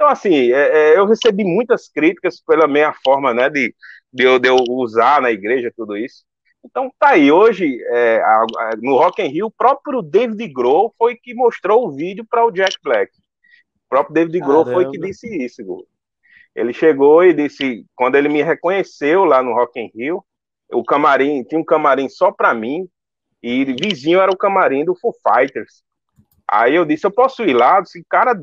então, 0.02 0.10
assim, 0.10 0.50
é, 0.52 0.94
é, 0.94 0.98
eu 0.98 1.06
recebi 1.06 1.44
muitas 1.44 1.88
críticas 1.88 2.40
pela 2.44 2.66
minha 2.66 2.92
forma, 3.04 3.32
né, 3.32 3.48
de, 3.48 3.72
de, 4.12 4.24
eu, 4.24 4.36
de 4.36 4.48
eu 4.48 4.56
usar 4.68 5.22
na 5.22 5.30
igreja 5.30 5.72
tudo 5.76 5.96
isso. 5.96 6.24
Então, 6.64 6.90
tá 6.98 7.10
aí, 7.10 7.30
hoje, 7.30 7.78
é, 7.88 8.20
a, 8.20 8.46
a, 8.58 8.70
no 8.82 8.96
Rock 8.96 9.22
in 9.22 9.28
Rio, 9.28 9.46
o 9.46 9.50
próprio 9.52 10.02
David 10.02 10.52
Grohl 10.52 10.92
foi 10.98 11.14
que 11.14 11.32
mostrou 11.32 11.86
o 11.86 11.92
vídeo 11.92 12.26
para 12.28 12.44
o 12.44 12.50
Jack 12.50 12.74
Black. 12.82 13.12
O 13.92 13.94
próprio 13.94 14.14
David 14.14 14.40
Grohl 14.40 14.64
foi 14.64 14.90
que 14.90 14.98
disse 14.98 15.28
isso. 15.44 15.62
Ele 16.54 16.72
chegou 16.72 17.22
e 17.22 17.34
disse, 17.34 17.84
quando 17.94 18.14
ele 18.14 18.30
me 18.30 18.42
reconheceu 18.42 19.22
lá 19.22 19.42
no 19.42 19.52
Rock 19.52 19.78
in 19.78 19.90
Rio, 19.94 20.24
o 20.72 20.82
camarim, 20.82 21.44
tinha 21.44 21.60
um 21.60 21.64
camarim 21.64 22.08
só 22.08 22.32
para 22.32 22.54
mim, 22.54 22.88
e 23.42 23.66
vizinho 23.66 24.18
era 24.18 24.32
o 24.32 24.36
camarim 24.36 24.82
do 24.82 24.94
Foo 24.94 25.12
Fighters. 25.22 25.82
Aí 26.48 26.74
eu 26.74 26.86
disse, 26.86 27.06
eu 27.06 27.10
posso 27.10 27.42
ir 27.42 27.52
lá? 27.52 27.78
Eu 27.78 27.82
disse, 27.82 28.02
cara, 28.08 28.34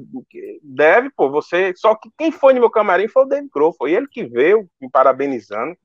deve, 0.62 1.10
pô, 1.10 1.32
você. 1.32 1.74
Só 1.76 1.96
que 1.96 2.12
quem 2.16 2.32
foi 2.32 2.54
no 2.54 2.60
meu 2.60 2.70
camarim 2.70 3.08
foi 3.08 3.24
o 3.24 3.26
David 3.26 3.50
Crow, 3.50 3.74
foi 3.74 3.94
ele 3.94 4.08
que 4.08 4.26
veio 4.26 4.70
me 4.80 4.88
parabenizando. 4.88 5.76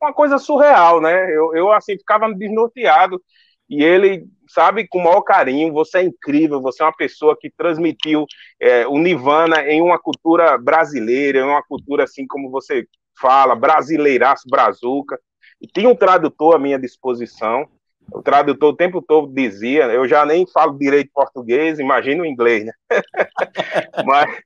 Uma 0.00 0.14
coisa 0.14 0.38
surreal, 0.38 0.98
né? 0.98 1.30
Eu, 1.30 1.54
eu 1.54 1.70
assim, 1.70 1.98
ficava 1.98 2.32
desnorteado. 2.32 3.22
E 3.70 3.84
ele, 3.84 4.26
sabe, 4.48 4.88
com 4.88 4.98
o 4.98 5.04
maior 5.04 5.22
carinho, 5.22 5.72
você 5.72 5.98
é 5.98 6.02
incrível, 6.02 6.60
você 6.60 6.82
é 6.82 6.86
uma 6.86 6.96
pessoa 6.96 7.36
que 7.38 7.48
transmitiu 7.48 8.26
é, 8.60 8.84
o 8.84 8.98
Nirvana 8.98 9.62
em 9.62 9.80
uma 9.80 9.96
cultura 9.96 10.58
brasileira, 10.58 11.38
em 11.38 11.44
uma 11.44 11.62
cultura 11.62 12.02
assim 12.02 12.26
como 12.26 12.50
você 12.50 12.84
fala, 13.20 13.54
brasileiraço, 13.54 14.48
brazuca. 14.50 15.16
E 15.60 15.68
tinha 15.68 15.88
um 15.88 15.94
tradutor 15.94 16.56
à 16.56 16.58
minha 16.58 16.80
disposição, 16.80 17.68
o 18.12 18.20
tradutor 18.20 18.70
o 18.70 18.76
tempo 18.76 19.00
todo 19.00 19.32
dizia, 19.32 19.84
eu 19.84 20.08
já 20.08 20.26
nem 20.26 20.44
falo 20.46 20.76
direito 20.76 21.10
português, 21.14 21.78
imagino 21.78 22.26
inglês, 22.26 22.64
né? 22.64 22.72
mas, 24.04 24.42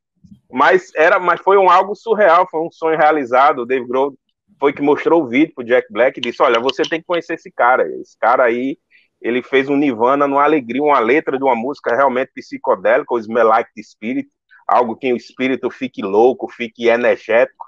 mas, 0.53 0.93
era, 0.95 1.19
mas 1.19 1.41
foi 1.41 1.57
um 1.57 1.71
algo 1.71 1.95
surreal, 1.95 2.47
foi 2.51 2.61
um 2.61 2.71
sonho 2.71 2.99
realizado. 2.99 3.61
O 3.61 3.67
Dave 3.67 3.87
Grohl 3.87 4.15
foi 4.61 4.73
que 4.73 4.83
mostrou 4.83 5.23
o 5.23 5.29
vídeo 5.29 5.55
pro 5.55 5.65
Jack 5.65 5.91
Black 5.91 6.19
e 6.19 6.23
disse: 6.23 6.43
Olha, 6.43 6.61
você 6.61 6.83
tem 6.83 7.01
que 7.01 7.07
conhecer 7.07 7.35
esse 7.35 7.51
cara. 7.51 7.89
Esse 8.01 8.19
cara 8.19 8.45
aí, 8.45 8.77
ele 9.25 9.43
fez 9.43 9.71
um 9.71 9.77
Nirvana 9.77 10.29
numa 10.29 10.45
alegria, 10.45 10.83
uma 10.83 10.99
letra 10.99 11.39
de 11.39 11.43
uma 11.43 11.57
música 11.57 11.97
realmente 11.97 12.31
psicodélica, 12.35 13.15
o 13.15 13.19
Smell 13.19 13.49
Like 13.49 13.71
the 13.75 13.83
Spirit, 13.83 14.29
algo 14.69 14.95
que 14.95 15.11
o 15.11 15.17
espírito 15.17 15.71
fique 15.71 16.03
louco, 16.03 16.47
fique 16.47 16.89
energético 16.89 17.65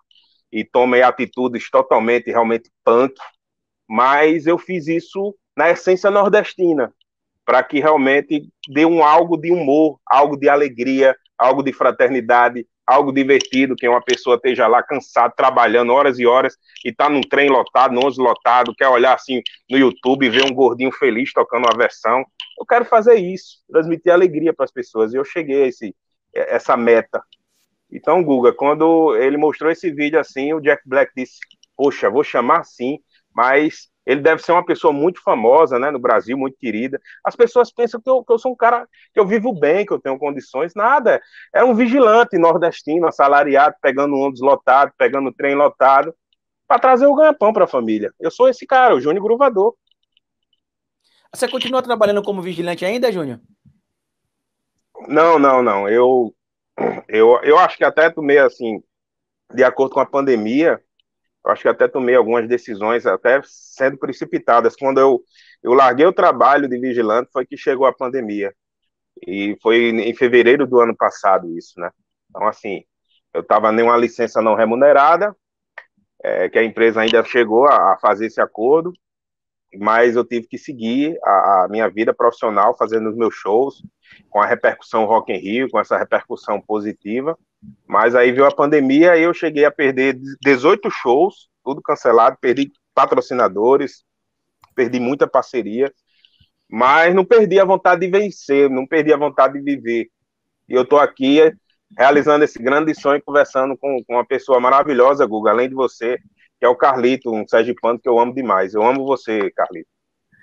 e 0.52 0.62
tome 0.66 1.00
atitudes 1.00 1.70
totalmente, 1.70 2.30
realmente 2.30 2.70
punk. 2.84 3.14
Mas 3.88 4.46
eu 4.46 4.58
fiz 4.58 4.86
isso 4.86 5.34
na 5.56 5.70
essência 5.70 6.10
nordestina, 6.10 6.92
para 7.42 7.62
que 7.62 7.80
realmente 7.80 8.50
dê 8.68 8.84
um 8.84 9.02
algo 9.02 9.38
de 9.38 9.50
humor, 9.50 9.98
algo 10.06 10.36
de 10.36 10.50
alegria, 10.50 11.16
algo 11.38 11.62
de 11.62 11.72
fraternidade, 11.72 12.66
algo 12.86 13.12
divertido, 13.12 13.74
que 13.74 13.88
uma 13.88 14.00
pessoa 14.00 14.36
esteja 14.36 14.66
lá 14.66 14.82
cansado, 14.82 15.34
trabalhando 15.36 15.92
horas 15.92 16.18
e 16.18 16.26
horas, 16.26 16.56
e 16.84 16.92
tá 16.92 17.08
num 17.08 17.20
trem 17.20 17.48
lotado, 17.48 17.92
num 17.92 18.00
ônibus 18.00 18.18
lotado, 18.18 18.74
quer 18.74 18.88
olhar 18.88 19.14
assim 19.14 19.42
no 19.68 19.76
YouTube 19.76 20.24
e 20.24 20.30
ver 20.30 20.44
um 20.44 20.54
gordinho 20.54 20.92
feliz 20.92 21.32
tocando 21.32 21.66
uma 21.66 21.76
versão. 21.76 22.24
Eu 22.58 22.64
quero 22.64 22.84
fazer 22.84 23.16
isso, 23.16 23.58
transmitir 23.68 24.12
alegria 24.12 24.54
para 24.54 24.64
as 24.64 24.70
pessoas, 24.70 25.12
e 25.12 25.16
eu 25.16 25.24
cheguei 25.24 25.64
a 25.64 25.66
esse, 25.66 25.94
essa 26.32 26.76
meta. 26.76 27.20
Então, 27.90 28.22
Guga, 28.22 28.52
quando 28.52 29.16
ele 29.16 29.36
mostrou 29.36 29.70
esse 29.70 29.90
vídeo 29.90 30.18
assim, 30.18 30.52
o 30.52 30.60
Jack 30.60 30.82
Black 30.86 31.12
disse: 31.16 31.38
Poxa, 31.76 32.10
vou 32.10 32.24
chamar 32.24 32.64
sim, 32.64 32.98
mas 33.34 33.88
ele 34.06 34.20
deve 34.20 34.40
ser 34.40 34.52
uma 34.52 34.64
pessoa 34.64 34.92
muito 34.92 35.20
famosa, 35.20 35.78
né, 35.78 35.90
no 35.90 35.98
Brasil, 35.98 36.38
muito 36.38 36.56
querida. 36.56 37.00
As 37.24 37.34
pessoas 37.34 37.72
pensam 37.72 38.00
que 38.00 38.08
eu, 38.08 38.24
que 38.24 38.32
eu 38.32 38.38
sou 38.38 38.52
um 38.52 38.56
cara 38.56 38.88
que 39.12 39.18
eu 39.18 39.26
vivo 39.26 39.52
bem, 39.52 39.84
que 39.84 39.92
eu 39.92 40.00
tenho 40.00 40.16
condições, 40.16 40.74
nada. 40.76 41.20
É 41.52 41.64
um 41.64 41.74
vigilante 41.74 42.38
nordestino, 42.38 43.08
assalariado, 43.08 43.74
pegando 43.82 44.14
ônibus 44.14 44.40
lotado, 44.40 44.92
pegando 44.96 45.34
trem 45.34 45.56
lotado, 45.56 46.14
para 46.68 46.78
trazer 46.78 47.06
o 47.06 47.14
ganha-pão 47.14 47.52
para 47.52 47.64
a 47.64 47.68
família. 47.68 48.12
Eu 48.20 48.30
sou 48.30 48.48
esse 48.48 48.64
cara, 48.64 48.94
o 48.94 49.00
Júnior 49.00 49.24
Gruvador. 49.24 49.74
Você 51.34 51.48
continua 51.48 51.82
trabalhando 51.82 52.22
como 52.22 52.40
vigilante 52.40 52.84
ainda, 52.84 53.10
Júnior? 53.10 53.40
Não, 55.08 55.38
não, 55.38 55.62
não. 55.62 55.88
Eu, 55.88 56.32
eu, 57.08 57.40
eu 57.42 57.58
acho 57.58 57.76
que 57.76 57.84
até 57.84 58.08
tomei 58.08 58.38
assim, 58.38 58.82
de 59.52 59.64
acordo 59.64 59.94
com 59.94 60.00
a 60.00 60.06
pandemia, 60.06 60.80
eu 61.46 61.52
acho 61.52 61.62
que 61.62 61.68
até 61.68 61.86
tomei 61.86 62.16
algumas 62.16 62.48
decisões, 62.48 63.06
até 63.06 63.40
sendo 63.44 63.96
precipitadas. 63.96 64.74
Quando 64.74 64.98
eu, 64.98 65.22
eu 65.62 65.72
larguei 65.74 66.04
o 66.04 66.12
trabalho 66.12 66.68
de 66.68 66.76
vigilante, 66.78 67.30
foi 67.32 67.46
que 67.46 67.56
chegou 67.56 67.86
a 67.86 67.94
pandemia. 67.94 68.52
E 69.24 69.56
foi 69.62 69.90
em 69.90 70.14
fevereiro 70.14 70.66
do 70.66 70.80
ano 70.80 70.94
passado 70.96 71.56
isso, 71.56 71.78
né? 71.78 71.90
Então, 72.28 72.48
assim, 72.48 72.82
eu 73.32 73.42
estava 73.42 73.72
em 73.72 73.82
uma 73.82 73.96
licença 73.96 74.42
não 74.42 74.56
remunerada, 74.56 75.34
é, 76.22 76.48
que 76.48 76.58
a 76.58 76.64
empresa 76.64 77.00
ainda 77.00 77.22
chegou 77.24 77.66
a, 77.66 77.92
a, 77.92 77.98
fazer 77.98 78.26
esse 78.26 78.40
acordo, 78.40 78.92
mas 79.78 80.16
eu 80.16 80.24
tive 80.24 80.48
que 80.48 80.58
seguir 80.58 81.16
a, 81.22 81.64
a, 81.64 81.68
minha 81.68 81.88
vida 81.88 82.12
profissional 82.12 82.76
fazendo 82.76 83.08
os 83.08 83.16
meus 83.16 83.34
shows, 83.34 83.84
com 84.28 84.40
a 84.40 84.46
repercussão 84.46 85.04
Rock 85.04 85.32
in 85.32 85.36
Rio, 85.36 85.70
com 85.70 85.78
essa 85.78 85.96
repercussão 85.96 86.60
positiva, 86.60 87.38
mas 87.86 88.14
aí 88.14 88.32
veio 88.32 88.46
a 88.46 88.54
pandemia 88.54 89.16
e 89.16 89.22
eu 89.22 89.34
cheguei 89.34 89.64
a 89.64 89.70
perder 89.70 90.18
18 90.42 90.90
shows, 90.90 91.48
tudo 91.64 91.82
cancelado, 91.82 92.36
perdi 92.40 92.72
patrocinadores, 92.94 94.04
perdi 94.74 94.98
muita 95.00 95.26
parceria, 95.26 95.92
mas 96.68 97.14
não 97.14 97.24
perdi 97.24 97.60
a 97.60 97.64
vontade 97.64 98.00
de 98.00 98.08
vencer, 98.08 98.68
não 98.68 98.86
perdi 98.86 99.12
a 99.12 99.16
vontade 99.16 99.54
de 99.54 99.60
viver. 99.60 100.08
E 100.68 100.74
eu 100.74 100.82
estou 100.82 100.98
aqui 100.98 101.40
realizando 101.96 102.44
esse 102.44 102.58
grande 102.58 102.94
sonho, 102.94 103.22
conversando 103.24 103.76
com, 103.76 104.02
com 104.04 104.14
uma 104.14 104.26
pessoa 104.26 104.58
maravilhosa, 104.58 105.26
Guga, 105.26 105.50
além 105.50 105.68
de 105.68 105.74
você, 105.74 106.18
que 106.58 106.64
é 106.64 106.68
o 106.68 106.74
Carlito, 106.74 107.32
um 107.32 107.46
sergipano 107.46 107.98
que 107.98 108.08
eu 108.08 108.18
amo 108.18 108.34
demais. 108.34 108.74
Eu 108.74 108.82
amo 108.82 109.04
você, 109.04 109.50
Carlito. 109.52 109.88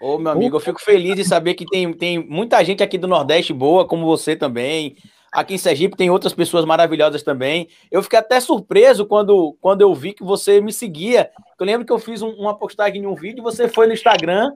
Ô, 0.02 0.18
meu 0.18 0.32
amigo, 0.32 0.58
eu 0.58 0.62
fico 0.62 0.82
feliz 0.82 1.16
de 1.16 1.24
saber 1.24 1.54
que 1.54 1.66
tem, 1.66 1.92
tem 1.94 2.20
muita 2.20 2.64
gente 2.64 2.84
aqui 2.84 2.98
do 2.98 3.08
Nordeste 3.08 3.54
boa, 3.54 3.88
como 3.88 4.06
você 4.06 4.36
também. 4.36 4.96
Aqui 5.34 5.56
em 5.56 5.58
Sergipe 5.58 5.98
tem 5.98 6.12
outras 6.12 6.32
pessoas 6.32 6.64
maravilhosas 6.64 7.24
também. 7.24 7.68
Eu 7.90 8.04
fiquei 8.04 8.20
até 8.20 8.40
surpreso 8.40 9.06
quando, 9.06 9.58
quando 9.60 9.82
eu 9.82 9.94
vi 9.96 10.14
que 10.14 10.24
você 10.24 10.62
me 10.62 10.72
seguia. 10.72 11.32
Eu 11.60 11.66
lembro 11.66 11.86
que 11.86 11.92
eu 11.92 11.98
fiz 11.98 12.22
um, 12.22 12.30
uma 12.30 12.56
postagem 12.56 13.02
em 13.02 13.08
um 13.08 13.16
vídeo, 13.16 13.44
você 13.44 13.68
foi 13.68 13.88
no 13.88 13.94
Instagram 13.94 14.54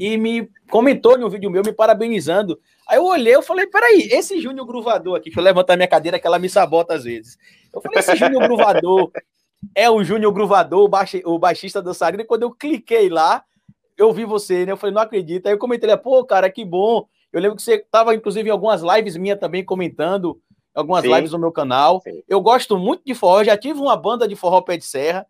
e 0.00 0.16
me 0.16 0.50
comentou 0.68 1.16
um 1.16 1.28
vídeo 1.28 1.48
meu, 1.48 1.62
me 1.64 1.72
parabenizando. 1.72 2.58
Aí 2.88 2.98
eu 2.98 3.04
olhei, 3.04 3.36
eu 3.36 3.42
falei, 3.42 3.66
peraí, 3.68 4.08
esse 4.10 4.40
Júnior 4.40 4.66
Gruvador 4.66 5.16
aqui, 5.16 5.26
deixa 5.26 5.40
eu 5.40 5.44
levantar 5.44 5.76
minha 5.76 5.88
cadeira 5.88 6.18
que 6.18 6.26
ela 6.26 6.40
me 6.40 6.48
sabota 6.48 6.94
às 6.94 7.04
vezes. 7.04 7.38
Eu 7.72 7.80
falei, 7.80 8.00
esse 8.00 8.16
Júnior 8.16 8.42
Gruvador 8.42 9.12
é 9.74 9.88
o 9.88 10.02
Júnior 10.02 10.32
Gruvador, 10.32 10.84
o, 10.84 10.88
baixi, 10.88 11.22
o 11.24 11.38
baixista 11.38 11.80
dançarino, 11.80 12.22
e 12.22 12.26
quando 12.26 12.42
eu 12.42 12.50
cliquei 12.50 13.08
lá, 13.08 13.44
eu 13.96 14.12
vi 14.12 14.24
você, 14.24 14.66
né? 14.66 14.72
Eu 14.72 14.76
falei, 14.76 14.92
não 14.94 15.02
acredito. 15.02 15.46
Aí 15.46 15.52
eu 15.52 15.58
comentei, 15.58 15.96
pô, 15.96 16.24
cara, 16.24 16.50
que 16.50 16.64
bom. 16.64 17.06
Eu 17.36 17.42
lembro 17.42 17.56
que 17.56 17.62
você 17.62 17.74
estava, 17.74 18.14
inclusive, 18.14 18.48
em 18.48 18.52
algumas 18.52 18.80
lives 18.80 19.14
minhas 19.14 19.38
também 19.38 19.62
comentando, 19.62 20.40
algumas 20.74 21.02
Sim. 21.02 21.14
lives 21.14 21.32
no 21.32 21.38
meu 21.38 21.52
canal. 21.52 22.00
Sim. 22.00 22.22
Eu 22.26 22.40
gosto 22.40 22.78
muito 22.78 23.02
de 23.04 23.14
forró, 23.14 23.44
já 23.44 23.58
tive 23.58 23.78
uma 23.78 23.94
banda 23.94 24.26
de 24.26 24.34
forró 24.34 24.62
pé 24.62 24.78
de 24.78 24.86
serra. 24.86 25.26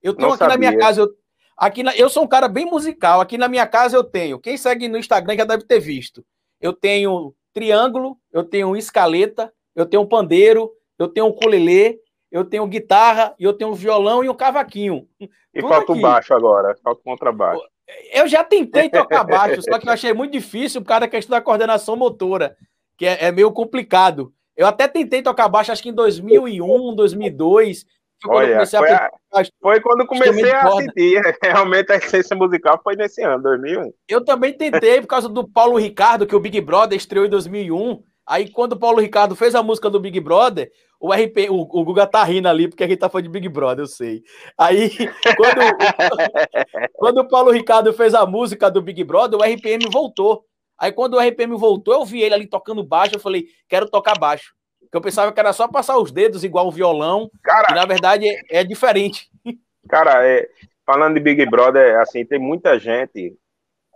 Eu 0.00 0.14
tenho 0.14 0.28
aqui 0.28 0.38
sabia. 0.38 0.54
na 0.54 0.56
minha 0.56 0.78
casa, 0.78 1.00
eu, 1.00 1.08
aqui 1.56 1.82
na, 1.82 1.96
eu 1.96 2.08
sou 2.08 2.22
um 2.22 2.28
cara 2.28 2.46
bem 2.46 2.64
musical. 2.64 3.20
Aqui 3.20 3.36
na 3.36 3.48
minha 3.48 3.66
casa 3.66 3.96
eu 3.96 4.04
tenho, 4.04 4.38
quem 4.38 4.56
segue 4.56 4.86
no 4.86 4.96
Instagram 4.96 5.36
já 5.36 5.44
deve 5.44 5.64
ter 5.64 5.80
visto. 5.80 6.24
Eu 6.60 6.72
tenho 6.72 7.34
triângulo, 7.52 8.16
eu 8.32 8.44
tenho 8.44 8.76
escaleta, 8.76 9.52
eu 9.74 9.84
tenho 9.84 10.06
pandeiro, 10.06 10.70
eu 10.96 11.08
tenho 11.08 11.26
ukulele, 11.26 11.98
eu 12.30 12.44
tenho 12.44 12.68
guitarra, 12.68 13.34
eu 13.36 13.52
tenho 13.52 13.74
violão 13.74 14.22
e 14.22 14.28
um 14.28 14.34
cavaquinho. 14.34 15.08
E 15.52 15.60
falta 15.60 15.90
o 15.90 16.00
baixo 16.00 16.32
agora, 16.32 16.76
falta 16.84 17.00
o 17.00 17.02
contrabaixo. 17.02 17.64
Eu 18.12 18.28
já 18.28 18.44
tentei 18.44 18.90
tocar 18.90 19.24
baixo, 19.24 19.62
só 19.62 19.78
que 19.78 19.88
eu 19.88 19.92
achei 19.92 20.12
muito 20.12 20.32
difícil 20.32 20.80
por 20.82 20.88
causa 20.88 21.00
da 21.00 21.08
questão 21.08 21.36
da 21.36 21.42
coordenação 21.42 21.96
motora, 21.96 22.56
que 22.96 23.06
é, 23.06 23.26
é 23.26 23.32
meio 23.32 23.50
complicado. 23.52 24.32
Eu 24.56 24.66
até 24.66 24.88
tentei 24.88 25.22
tocar 25.22 25.48
baixo, 25.48 25.72
acho 25.72 25.82
que 25.82 25.88
em 25.88 25.94
2001, 25.94 26.94
2002. 26.94 27.84
Foi 28.20 28.32
quando, 28.32 28.50
Olha, 28.50 28.66
foi, 28.66 28.90
a, 28.90 29.10
a, 29.32 29.42
foi 29.62 29.80
quando 29.80 30.06
comecei 30.06 30.50
a 30.50 30.70
sentir. 30.72 31.22
Realmente 31.40 31.92
a 31.92 31.96
essência 31.96 32.36
musical 32.36 32.80
foi 32.82 32.96
nesse 32.96 33.22
ano, 33.22 33.42
2001. 33.42 33.92
Eu 34.08 34.24
também 34.24 34.52
tentei 34.52 35.00
por 35.00 35.06
causa 35.06 35.28
do 35.28 35.46
Paulo 35.46 35.78
Ricardo, 35.78 36.26
que 36.26 36.34
o 36.34 36.40
Big 36.40 36.60
Brother 36.60 36.98
estreou 36.98 37.24
em 37.24 37.30
2001. 37.30 38.02
Aí, 38.26 38.50
quando 38.50 38.72
o 38.72 38.78
Paulo 38.78 39.00
Ricardo 39.00 39.36
fez 39.36 39.54
a 39.54 39.62
música 39.62 39.88
do 39.88 40.00
Big 40.00 40.18
Brother, 40.20 40.70
o 41.00 41.12
RP, 41.12 41.48
o, 41.48 41.60
o 41.60 41.84
Guga 41.84 42.06
tá 42.06 42.24
rindo 42.24 42.48
ali, 42.48 42.68
porque 42.68 42.82
a 42.82 42.88
gente 42.88 42.98
tá 42.98 43.08
falando 43.08 43.26
de 43.26 43.30
Big 43.30 43.48
Brother, 43.48 43.84
eu 43.84 43.86
sei. 43.86 44.22
Aí, 44.56 44.90
quando, 45.36 46.92
quando 46.94 47.18
o 47.18 47.28
Paulo 47.28 47.50
Ricardo 47.52 47.92
fez 47.92 48.14
a 48.14 48.26
música 48.26 48.70
do 48.70 48.82
Big 48.82 49.02
Brother, 49.04 49.38
o 49.38 49.42
RPM 49.42 49.86
voltou. 49.90 50.44
Aí, 50.76 50.92
quando 50.92 51.14
o 51.14 51.20
RPM 51.20 51.56
voltou, 51.56 51.94
eu 51.94 52.04
vi 52.04 52.22
ele 52.22 52.34
ali 52.34 52.46
tocando 52.46 52.82
baixo, 52.82 53.14
eu 53.14 53.20
falei, 53.20 53.46
quero 53.68 53.88
tocar 53.88 54.18
baixo. 54.18 54.54
Porque 54.80 54.96
eu 54.96 55.02
pensava 55.02 55.32
que 55.32 55.38
era 55.38 55.52
só 55.52 55.68
passar 55.68 55.98
os 55.98 56.10
dedos 56.10 56.44
igual 56.44 56.66
o 56.66 56.72
violão, 56.72 57.30
cara, 57.42 57.68
e 57.70 57.74
na 57.74 57.84
verdade 57.84 58.28
é, 58.28 58.60
é 58.60 58.64
diferente. 58.64 59.28
Cara, 59.88 60.26
é, 60.26 60.46
falando 60.84 61.14
de 61.14 61.20
Big 61.20 61.46
Brother, 61.46 61.98
assim, 62.00 62.22
tem 62.22 62.38
muita 62.38 62.78
gente, 62.78 63.34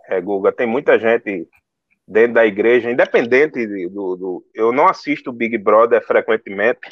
é, 0.07 0.19
Guga, 0.19 0.51
tem 0.51 0.65
muita 0.65 0.97
gente 0.97 1.47
dentro 2.07 2.33
da 2.33 2.45
igreja, 2.45 2.91
independente 2.91 3.65
do, 3.89 4.15
do, 4.15 4.45
Eu 4.53 4.71
não 4.71 4.87
assisto 4.87 5.31
Big 5.31 5.57
Brother 5.57 6.05
frequentemente, 6.05 6.89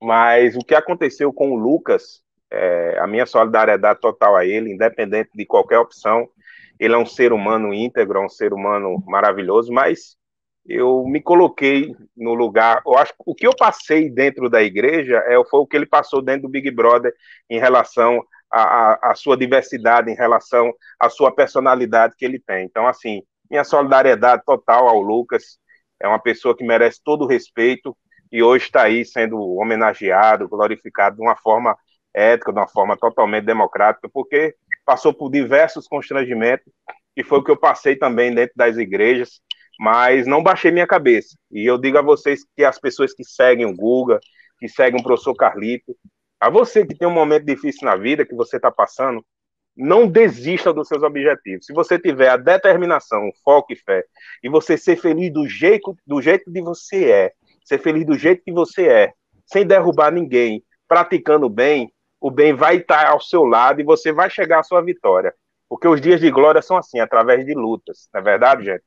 mas 0.00 0.56
o 0.56 0.60
que 0.60 0.74
aconteceu 0.74 1.32
com 1.32 1.52
o 1.52 1.56
Lucas, 1.56 2.22
é, 2.50 2.98
a 2.98 3.06
minha 3.06 3.26
solidariedade 3.26 4.00
total 4.00 4.36
a 4.36 4.44
ele, 4.44 4.72
independente 4.72 5.30
de 5.34 5.46
qualquer 5.46 5.78
opção. 5.78 6.28
Ele 6.78 6.94
é 6.94 6.98
um 6.98 7.06
ser 7.06 7.32
humano 7.32 7.72
íntegro, 7.72 8.18
é 8.18 8.24
um 8.24 8.28
ser 8.28 8.52
humano 8.52 9.02
maravilhoso, 9.06 9.72
mas 9.72 10.16
eu 10.66 11.04
me 11.04 11.20
coloquei 11.20 11.94
no 12.16 12.34
lugar. 12.34 12.82
Eu 12.86 12.96
acho 12.96 13.12
o 13.24 13.34
que 13.34 13.46
eu 13.46 13.54
passei 13.54 14.10
dentro 14.10 14.48
da 14.48 14.62
igreja 14.62 15.18
é, 15.26 15.42
foi 15.44 15.60
o 15.60 15.66
que 15.66 15.76
ele 15.76 15.86
passou 15.86 16.22
dentro 16.22 16.42
do 16.42 16.48
Big 16.48 16.70
Brother 16.70 17.14
em 17.48 17.58
relação 17.58 18.22
à 18.50 19.14
sua 19.14 19.34
diversidade, 19.34 20.10
em 20.10 20.14
relação 20.14 20.72
à 21.00 21.08
sua 21.08 21.34
personalidade 21.34 22.14
que 22.16 22.24
ele 22.24 22.38
tem. 22.38 22.66
Então, 22.66 22.86
assim, 22.86 23.22
minha 23.52 23.64
solidariedade 23.64 24.42
total 24.46 24.88
ao 24.88 24.98
Lucas. 24.98 25.58
É 26.00 26.08
uma 26.08 26.18
pessoa 26.18 26.56
que 26.56 26.64
merece 26.64 27.00
todo 27.04 27.24
o 27.24 27.28
respeito 27.28 27.94
e 28.32 28.42
hoje 28.42 28.64
está 28.64 28.84
aí 28.84 29.04
sendo 29.04 29.38
homenageado, 29.38 30.48
glorificado 30.48 31.16
de 31.16 31.22
uma 31.22 31.36
forma 31.36 31.76
ética, 32.14 32.50
de 32.50 32.58
uma 32.58 32.66
forma 32.66 32.96
totalmente 32.96 33.44
democrática, 33.44 34.08
porque 34.10 34.54
passou 34.86 35.12
por 35.12 35.30
diversos 35.30 35.86
constrangimentos 35.86 36.72
e 37.14 37.22
foi 37.22 37.40
o 37.40 37.44
que 37.44 37.50
eu 37.50 37.56
passei 37.56 37.94
também 37.94 38.34
dentro 38.34 38.54
das 38.56 38.78
igrejas, 38.78 39.42
mas 39.78 40.26
não 40.26 40.42
baixei 40.42 40.70
minha 40.70 40.86
cabeça. 40.86 41.36
E 41.50 41.66
eu 41.68 41.76
digo 41.76 41.98
a 41.98 42.02
vocês 42.02 42.40
que 42.56 42.64
as 42.64 42.80
pessoas 42.80 43.12
que 43.12 43.22
seguem 43.22 43.66
o 43.66 43.76
Guga, 43.76 44.18
que 44.58 44.66
seguem 44.66 44.98
o 44.98 45.04
professor 45.04 45.34
Carlito, 45.34 45.94
a 46.40 46.48
você 46.48 46.86
que 46.86 46.94
tem 46.94 47.06
um 47.06 47.12
momento 47.12 47.44
difícil 47.44 47.84
na 47.84 47.96
vida 47.96 48.24
que 48.24 48.34
você 48.34 48.56
está 48.56 48.70
passando, 48.70 49.22
não 49.76 50.06
desista 50.06 50.72
dos 50.72 50.88
seus 50.88 51.02
objetivos. 51.02 51.66
Se 51.66 51.72
você 51.72 51.98
tiver 51.98 52.28
a 52.28 52.36
determinação, 52.36 53.30
foco 53.44 53.72
e 53.72 53.76
fé, 53.76 54.04
e 54.42 54.48
você 54.48 54.76
ser 54.76 54.96
feliz 54.96 55.32
do 55.32 55.48
jeito, 55.48 55.96
do 56.06 56.20
jeito 56.20 56.50
de 56.50 56.60
você 56.60 57.10
é, 57.10 57.32
ser 57.64 57.78
feliz 57.78 58.06
do 58.06 58.16
jeito 58.16 58.42
que 58.44 58.52
você 58.52 58.86
é, 58.86 59.12
sem 59.46 59.66
derrubar 59.66 60.12
ninguém, 60.12 60.62
praticando 60.86 61.48
bem, 61.48 61.92
o 62.20 62.30
bem 62.30 62.54
vai 62.54 62.76
estar 62.76 63.06
ao 63.06 63.20
seu 63.20 63.44
lado 63.44 63.80
e 63.80 63.84
você 63.84 64.12
vai 64.12 64.30
chegar 64.30 64.60
à 64.60 64.62
sua 64.62 64.82
vitória. 64.82 65.34
Porque 65.68 65.88
os 65.88 66.00
dias 66.00 66.20
de 66.20 66.30
glória 66.30 66.60
são 66.60 66.76
assim, 66.76 67.00
através 67.00 67.44
de 67.46 67.54
lutas. 67.54 68.08
Não 68.12 68.20
é 68.20 68.24
verdade, 68.24 68.64
gente? 68.64 68.82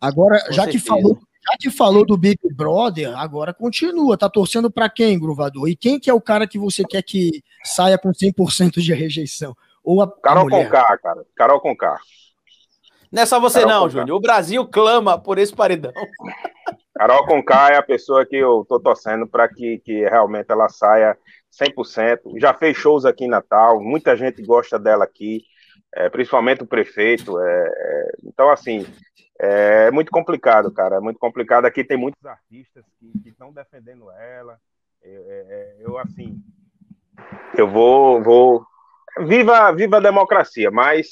Agora, 0.00 0.38
já 0.50 0.66
que 0.66 0.78
falou, 0.78 1.18
já 1.18 1.56
que 1.58 1.70
falou 1.70 2.04
do 2.04 2.16
Big 2.16 2.38
Brother, 2.54 3.16
agora 3.18 3.54
continua. 3.54 4.18
Tá 4.18 4.28
torcendo 4.28 4.70
para 4.70 4.88
quem, 4.88 5.18
Gruvador? 5.18 5.68
E 5.68 5.74
quem 5.74 5.98
que 5.98 6.10
é 6.10 6.14
o 6.14 6.20
cara 6.20 6.46
que 6.46 6.58
você 6.58 6.84
quer 6.84 7.02
que 7.02 7.42
saia 7.64 7.96
com 7.98 8.10
100% 8.10 8.80
de 8.80 8.92
rejeição? 8.92 9.56
Ou 9.88 10.02
a, 10.02 10.20
Carol 10.20 10.46
a 10.48 10.50
Conká, 10.50 10.98
cara. 10.98 11.24
Carol 11.34 11.60
Conká. 11.62 11.98
Não 13.10 13.22
é 13.22 13.24
só 13.24 13.40
você 13.40 13.60
Carol 13.60 13.72
não, 13.72 13.88
Júnior. 13.88 14.18
O 14.18 14.20
Brasil 14.20 14.68
clama 14.68 15.18
por 15.18 15.38
esse 15.38 15.56
paredão. 15.56 15.94
Carol 16.94 17.24
Conká 17.24 17.70
é 17.70 17.76
a 17.78 17.82
pessoa 17.82 18.26
que 18.26 18.36
eu 18.36 18.66
tô 18.68 18.78
torcendo 18.78 19.26
para 19.26 19.48
que, 19.48 19.78
que 19.78 20.02
realmente 20.02 20.50
ela 20.50 20.68
saia 20.68 21.16
100%. 21.50 22.38
Já 22.38 22.52
fez 22.52 22.76
shows 22.76 23.06
aqui 23.06 23.24
em 23.24 23.28
Natal, 23.28 23.80
muita 23.80 24.14
gente 24.14 24.42
gosta 24.42 24.78
dela 24.78 25.04
aqui, 25.04 25.42
é, 25.94 26.10
principalmente 26.10 26.62
o 26.62 26.66
prefeito. 26.66 27.40
É, 27.40 27.66
é, 27.66 28.10
então, 28.24 28.50
assim, 28.50 28.86
é 29.40 29.90
muito 29.90 30.10
complicado, 30.10 30.70
cara. 30.70 30.96
É 30.96 31.00
muito 31.00 31.18
complicado. 31.18 31.64
Aqui 31.64 31.82
tem 31.82 31.96
muitos 31.96 32.26
artistas 32.26 32.84
que 33.00 33.30
estão 33.30 33.54
defendendo 33.54 34.10
ela. 34.10 34.58
Eu, 35.02 35.30
é, 35.30 35.46
é, 35.48 35.76
eu 35.80 35.96
assim, 35.96 36.42
eu 37.56 37.66
vou, 37.66 38.22
vou, 38.22 38.66
viva, 39.20 39.72
viva 39.72 39.96
a 39.96 40.00
democracia, 40.00 40.70
mas 40.70 41.08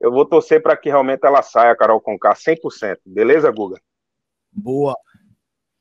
eu 0.00 0.12
vou 0.12 0.24
torcer 0.24 0.62
para 0.62 0.76
que 0.76 0.88
realmente 0.88 1.24
ela 1.24 1.42
saia, 1.42 1.76
Carol 1.76 2.00
Conká, 2.00 2.34
100%. 2.34 2.98
Beleza, 3.04 3.50
Guga? 3.50 3.80
Boa. 4.52 4.96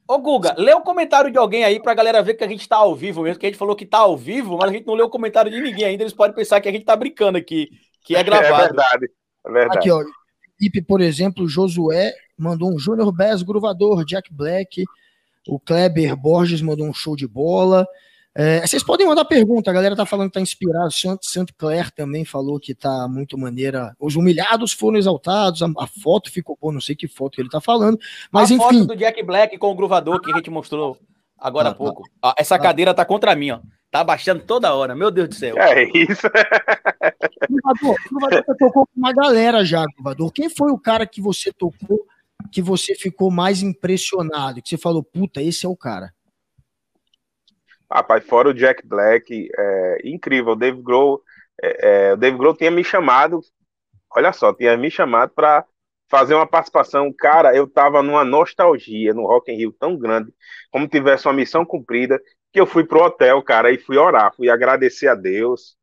Ô, 0.08 0.18
Guga, 0.20 0.56
lê 0.58 0.74
o 0.74 0.82
comentário 0.82 1.30
de 1.30 1.38
alguém 1.38 1.64
aí 1.64 1.82
pra 1.82 1.94
galera 1.94 2.24
ver 2.24 2.36
que 2.36 2.44
a 2.44 2.48
gente 2.48 2.68
tá 2.68 2.78
ao 2.78 2.96
vivo 2.96 3.24
mesmo, 3.24 3.40
que 3.40 3.46
a 3.46 3.50
gente 3.50 3.60
falou 3.60 3.76
que 3.76 3.86
tá 3.86 4.00
ao 4.00 4.18
vivo, 4.18 4.58
mas 4.58 4.70
a 4.70 4.74
gente 4.74 4.88
não 4.88 4.94
leu 4.94 5.08
o 5.08 5.10
comentário 5.10 5.52
de 5.52 5.62
ninguém 5.62 5.86
ainda. 5.86 6.04
Eles 6.04 6.14
podem 6.14 6.36
pensar 6.36 6.62
que 6.62 6.70
a 6.70 6.72
gente 6.72 6.86
tá 6.86 6.96
brincando 6.96 7.38
aqui, 7.38 7.70
que 8.04 8.16
é 8.16 8.24
gravado. 8.24 8.56
É 8.56 8.68
verdade, 8.68 9.12
é 9.46 9.52
verdade. 9.52 9.78
Aqui, 9.80 9.92
ó. 9.92 10.02
Felipe, 10.58 10.82
por 10.82 11.02
exemplo, 11.02 11.48
Josué 11.48 12.14
mandou 12.38 12.74
um 12.74 12.80
Júnior 12.80 13.12
Bez 13.12 13.44
Gruvador, 13.44 14.04
Jack 14.06 14.34
Black. 14.34 14.86
O 15.48 15.60
Kleber 15.60 16.16
Borges 16.16 16.62
mandou 16.62 16.88
um 16.88 16.94
show 16.94 17.16
de 17.16 17.28
bola. 17.28 17.86
É, 18.40 18.62
vocês 18.62 18.84
podem 18.84 19.08
mandar 19.08 19.26
pergunta, 19.26 19.72
a 19.72 19.74
galera 19.74 19.96
tá 19.96 20.06
falando 20.06 20.28
que 20.28 20.36
tá 20.36 20.40
inspirado. 20.40 20.92
Santo 21.24 21.56
Claire 21.58 21.90
também 21.90 22.24
falou 22.24 22.60
que 22.60 22.76
tá 22.76 23.08
muito 23.08 23.36
maneira. 23.36 23.96
Os 24.00 24.16
humilhados 24.16 24.72
foram 24.72 25.00
exaltados, 25.00 25.64
a, 25.64 25.66
a, 25.80 25.88
foto 25.88 26.32
ficou 26.32 26.56
boa, 26.62 26.72
não 26.72 26.80
sei 26.80 26.96
que 26.96 27.08
foto 27.08 27.34
que 27.34 27.42
ele 27.42 27.50
tá 27.50 27.60
falando. 27.60 27.98
Mas 28.32 28.52
a 28.52 28.54
enfim. 28.54 28.64
foto 28.64 28.86
do 28.86 28.96
Jack 28.96 29.24
Black 29.24 29.58
com 29.58 29.72
o 29.72 29.76
gruvador 29.76 30.22
que 30.22 30.32
a 30.32 30.36
gente 30.36 30.52
mostrou 30.52 31.00
agora 31.36 31.70
ah, 31.70 31.72
há 31.72 31.74
tá. 31.74 31.78
pouco. 31.80 32.04
Ah, 32.22 32.36
essa 32.38 32.60
cadeira 32.60 32.94
tá 32.94 33.04
contra 33.04 33.36
mim, 33.36 33.50
ó. 33.50 33.60
Tá 33.90 34.04
baixando 34.04 34.44
toda 34.44 34.76
hora, 34.76 34.94
meu 34.94 35.10
Deus 35.10 35.30
do 35.30 35.34
céu. 35.34 35.58
É 35.58 35.86
isso. 35.86 36.28
Gruvador, 37.50 37.96
gruvador 38.08 38.44
você 38.46 38.56
tocou 38.60 38.86
com 38.86 39.00
uma 39.00 39.14
galera 39.14 39.66
já, 39.66 39.84
Gruvador. 39.96 40.32
Quem 40.32 40.48
foi 40.48 40.72
o 40.72 40.78
cara 40.78 41.08
que 41.08 41.20
você 41.20 41.52
tocou 41.52 42.06
que 42.52 42.62
você 42.62 42.94
ficou 42.94 43.32
mais 43.32 43.64
impressionado? 43.64 44.62
Que 44.62 44.70
você 44.70 44.78
falou, 44.78 45.02
puta, 45.02 45.42
esse 45.42 45.66
é 45.66 45.70
o 45.70 45.76
cara. 45.76 46.14
Rapaz, 47.92 48.26
fora 48.26 48.50
o 48.50 48.54
Jack 48.54 48.86
Black, 48.86 49.50
é, 49.58 49.98
incrível. 50.04 50.54
O 50.54 50.56
Dave 50.56 50.82
Grohl, 50.82 51.22
é, 51.62 52.10
é, 52.10 52.14
o 52.14 52.18
Dave 52.18 52.38
Grohl 52.38 52.56
tinha 52.56 52.70
me 52.72 52.84
chamado, 52.84 53.40
olha 54.16 54.34
só, 54.34 54.54
tinha 54.54 54.76
me 54.78 54.92
chamado 54.92 55.32
para 55.34 55.66
fazer 56.10 56.36
uma 56.36 56.48
participação. 56.48 57.14
Cara, 57.14 57.56
eu 57.56 57.68
tava 57.68 58.04
numa 58.04 58.26
nostalgia 58.26 59.14
no 59.14 59.26
Rock 59.26 59.52
in 59.52 59.58
Rio 59.58 59.72
tão 59.74 59.98
grande, 59.98 60.34
como 60.72 60.88
tivesse 60.88 61.28
uma 61.28 61.34
missão 61.34 61.66
cumprida, 61.66 62.22
que 62.52 62.60
eu 62.60 62.66
fui 62.66 62.84
pro 62.84 63.04
hotel, 63.04 63.42
cara, 63.44 63.72
e 63.72 63.78
fui 63.78 63.98
orar, 63.98 64.34
fui 64.36 64.50
agradecer 64.50 65.08
a 65.08 65.16
Deus, 65.16 65.78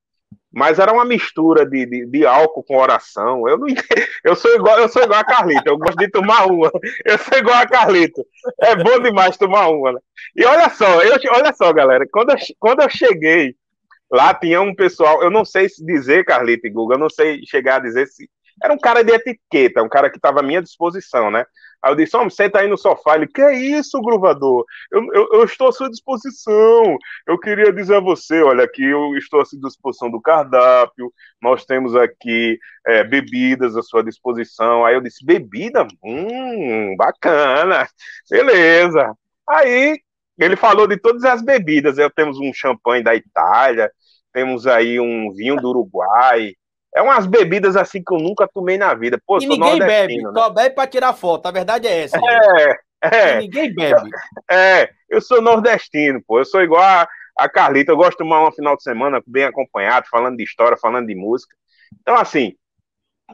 mas 0.54 0.78
era 0.78 0.92
uma 0.92 1.04
mistura 1.04 1.66
de, 1.66 1.84
de, 1.84 2.06
de, 2.06 2.24
álcool 2.24 2.62
com 2.62 2.76
oração. 2.76 3.48
Eu 3.48 3.58
não 3.58 3.66
eu 4.24 4.36
sou 4.36 4.54
igual, 4.54 4.78
eu 4.78 4.88
sou 4.88 5.02
igual 5.02 5.20
a 5.20 5.24
Carlita, 5.24 5.62
eu 5.66 5.76
gosto 5.76 5.96
de 5.96 6.08
tomar 6.08 6.46
uma. 6.46 6.70
Eu 7.04 7.18
sou 7.18 7.38
igual 7.38 7.56
a 7.56 7.66
Carlita. 7.66 8.22
É 8.60 8.76
bom 8.76 9.00
demais 9.00 9.36
tomar 9.36 9.68
uma. 9.68 9.92
Né? 9.92 10.00
E 10.36 10.44
olha 10.44 10.70
só, 10.70 11.02
eu, 11.02 11.18
olha 11.32 11.52
só, 11.52 11.72
galera, 11.72 12.06
quando 12.10 12.30
eu, 12.30 12.36
quando 12.58 12.82
eu 12.82 12.88
cheguei 12.88 13.56
lá 14.10 14.32
tinha 14.32 14.60
um 14.60 14.74
pessoal, 14.74 15.22
eu 15.22 15.30
não 15.30 15.44
sei 15.44 15.68
se 15.68 15.84
dizer 15.84 16.24
Carlita 16.24 16.68
e 16.68 16.70
Google, 16.70 16.94
eu 16.94 17.00
não 17.00 17.10
sei 17.10 17.44
chegar 17.44 17.76
a 17.76 17.80
dizer 17.80 18.06
se 18.06 18.30
era 18.62 18.72
um 18.72 18.78
cara 18.78 19.02
de 19.02 19.12
etiqueta, 19.12 19.82
um 19.82 19.88
cara 19.88 20.08
que 20.08 20.16
estava 20.16 20.40
à 20.40 20.42
minha 20.42 20.62
disposição, 20.62 21.30
né? 21.30 21.44
Aí 21.84 21.92
eu 21.92 21.96
disse, 21.96 22.16
homem, 22.16 22.30
senta 22.30 22.60
aí 22.60 22.66
no 22.66 22.78
sofá. 22.78 23.14
Ele, 23.14 23.26
que 23.26 23.42
é 23.42 23.54
isso, 23.54 24.00
gruvador? 24.00 24.64
Eu, 24.90 25.04
eu, 25.12 25.28
eu, 25.34 25.44
estou 25.44 25.68
à 25.68 25.72
sua 25.72 25.90
disposição. 25.90 26.96
Eu 27.26 27.38
queria 27.38 27.70
dizer 27.70 27.96
a 27.96 28.00
você, 28.00 28.42
olha, 28.42 28.64
aqui 28.64 28.82
eu 28.82 29.14
estou 29.18 29.42
à 29.42 29.44
sua 29.44 29.60
disposição 29.60 30.10
do 30.10 30.18
cardápio, 30.18 31.12
nós 31.42 31.66
temos 31.66 31.94
aqui 31.94 32.58
é, 32.86 33.04
bebidas 33.04 33.76
à 33.76 33.82
sua 33.82 34.02
disposição. 34.02 34.86
Aí 34.86 34.94
eu 34.94 35.02
disse, 35.02 35.22
bebida? 35.22 35.86
Hum, 36.02 36.96
bacana, 36.96 37.86
beleza. 38.30 39.14
Aí 39.46 39.98
ele 40.38 40.56
falou 40.56 40.86
de 40.86 40.96
todas 40.96 41.22
as 41.24 41.42
bebidas. 41.42 41.98
Eu 41.98 42.10
temos 42.10 42.38
um 42.38 42.50
champanhe 42.54 43.04
da 43.04 43.14
Itália, 43.14 43.92
temos 44.32 44.66
aí 44.66 44.98
um 44.98 45.30
vinho 45.34 45.56
do 45.56 45.68
Uruguai, 45.68 46.54
é 46.94 47.02
umas 47.02 47.26
bebidas 47.26 47.76
assim 47.76 48.02
que 48.02 48.14
eu 48.14 48.18
nunca 48.18 48.46
tomei 48.46 48.78
na 48.78 48.94
vida. 48.94 49.20
Pô, 49.26 49.38
e 49.38 49.46
ninguém 49.46 49.78
bebe, 49.78 50.22
né? 50.22 50.30
só 50.32 50.48
bebe 50.48 50.74
para 50.74 50.88
tirar 50.88 51.12
foto. 51.12 51.46
A 51.46 51.50
verdade 51.50 51.88
é 51.88 52.04
essa. 52.04 52.18
É, 52.18 52.78
é. 53.02 53.36
E 53.36 53.38
ninguém 53.40 53.74
bebe. 53.74 54.10
É, 54.50 54.88
eu 55.08 55.20
sou 55.20 55.42
nordestino, 55.42 56.22
pô. 56.24 56.38
Eu 56.38 56.44
sou 56.44 56.62
igual 56.62 56.82
a, 56.82 57.08
a 57.36 57.48
Carlita. 57.48 57.90
Eu 57.90 57.96
gosto 57.96 58.12
de 58.12 58.18
tomar 58.18 58.46
um 58.46 58.52
final 58.52 58.76
de 58.76 58.84
semana 58.84 59.20
bem 59.26 59.44
acompanhado, 59.44 60.06
falando 60.08 60.36
de 60.36 60.44
história, 60.44 60.76
falando 60.76 61.08
de 61.08 61.16
música. 61.16 61.56
Então, 62.00 62.14
assim, 62.14 62.54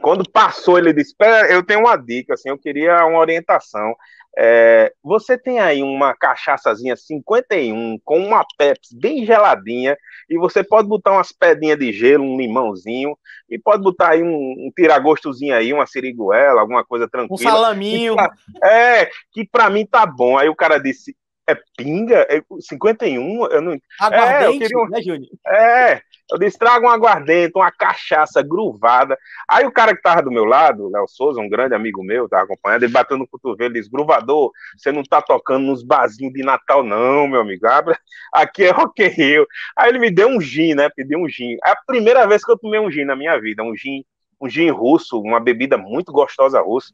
quando 0.01 0.29
passou, 0.31 0.79
ele 0.79 0.93
disse: 0.93 1.15
eu 1.51 1.63
tenho 1.63 1.81
uma 1.81 1.97
dica, 1.97 2.35
assim, 2.35 2.49
eu 2.49 2.59
queria 2.59 3.05
uma 3.05 3.19
orientação. 3.19 3.95
É, 4.39 4.93
você 5.03 5.37
tem 5.37 5.59
aí 5.59 5.83
uma 5.83 6.15
cachaçazinha 6.15 6.97
51 6.97 7.99
com 8.05 8.19
uma 8.19 8.45
Pepsi 8.57 8.97
bem 8.97 9.27
geladinha 9.27 9.97
e 10.29 10.39
você 10.39 10.63
pode 10.63 10.89
botar 10.89 11.13
umas 11.13 11.33
pedrinhas 11.33 11.79
de 11.79 11.93
gelo, 11.93 12.25
um 12.25 12.39
limãozinho 12.39 13.17
e 13.49 13.59
pode 13.59 13.83
botar 13.83 14.11
aí 14.11 14.23
um, 14.23 14.29
um 14.29 14.71
tiragostozinho 14.75 15.55
aí, 15.55 15.73
uma 15.73 15.87
siriguela, 15.87 16.61
alguma 16.61 16.85
coisa 16.85 17.09
tranquila. 17.09 17.51
Um 17.51 17.55
salaminho. 17.55 18.17
Que 18.17 18.23
pra, 18.23 18.69
é, 18.69 19.11
que 19.33 19.45
pra 19.45 19.71
mim 19.71 19.85
tá 19.85 20.07
bom. 20.07 20.39
Aí 20.39 20.49
o 20.49 20.55
cara 20.55 20.79
disse, 20.79 21.17
é 21.51 21.59
pinga? 21.77 22.27
É 22.29 22.43
51? 22.61 23.47
Eu 23.47 23.61
não... 23.61 23.79
Aguardente, 24.01 24.45
é, 24.45 24.47
eu 24.47 24.59
queria 24.59 24.79
um... 24.79 24.89
né, 24.89 25.03
Júnior? 25.03 25.31
É, 25.47 26.03
eu 26.31 26.39
disse, 26.39 26.59
traga 26.59 26.87
um 26.87 26.91
aguardente, 26.91 27.53
uma 27.57 27.73
cachaça 27.73 28.41
gruvada. 28.43 29.19
Aí 29.49 29.67
o 29.67 29.73
cara 29.73 29.95
que 29.95 30.03
tava 30.03 30.23
do 30.23 30.31
meu 30.31 30.45
lado, 30.45 30.89
Léo 30.89 31.07
Souza, 31.09 31.41
um 31.41 31.49
grande 31.49 31.75
amigo 31.75 32.03
meu, 32.03 32.29
tava 32.29 32.45
acompanhando, 32.45 32.85
ele 32.85 32.93
bateu 32.93 33.19
no 33.19 33.27
cotovelo 33.27 33.73
e 33.73 33.79
disse, 33.79 33.91
gruvador, 33.91 34.53
você 34.77 34.93
não 34.93 35.03
tá 35.03 35.21
tocando 35.21 35.67
nos 35.67 35.83
barzinhos 35.83 36.33
de 36.33 36.43
Natal 36.43 36.85
não, 36.85 37.27
meu 37.27 37.41
amigo, 37.41 37.67
Abra, 37.67 37.99
aqui 38.33 38.65
é 38.65 38.71
Rock 38.71 39.07
Rio. 39.09 39.47
Aí 39.77 39.89
ele 39.89 39.99
me 39.99 40.11
deu 40.11 40.29
um 40.29 40.41
gin, 40.41 40.75
né, 40.75 40.89
pediu 40.95 41.19
um 41.19 41.29
gin. 41.29 41.57
É 41.65 41.71
a 41.71 41.77
primeira 41.87 42.27
vez 42.27 42.45
que 42.45 42.53
eu 42.53 42.59
tomei 42.59 42.79
um 42.79 42.91
gin 42.91 43.05
na 43.05 43.17
minha 43.17 43.39
vida, 43.41 43.63
um 43.63 43.77
gin, 43.77 44.05
um 44.41 44.49
gin 44.49 44.71
russo, 44.71 45.21
uma 45.21 45.41
bebida 45.41 45.77
muito 45.77 46.13
gostosa 46.13 46.61
russa. 46.61 46.93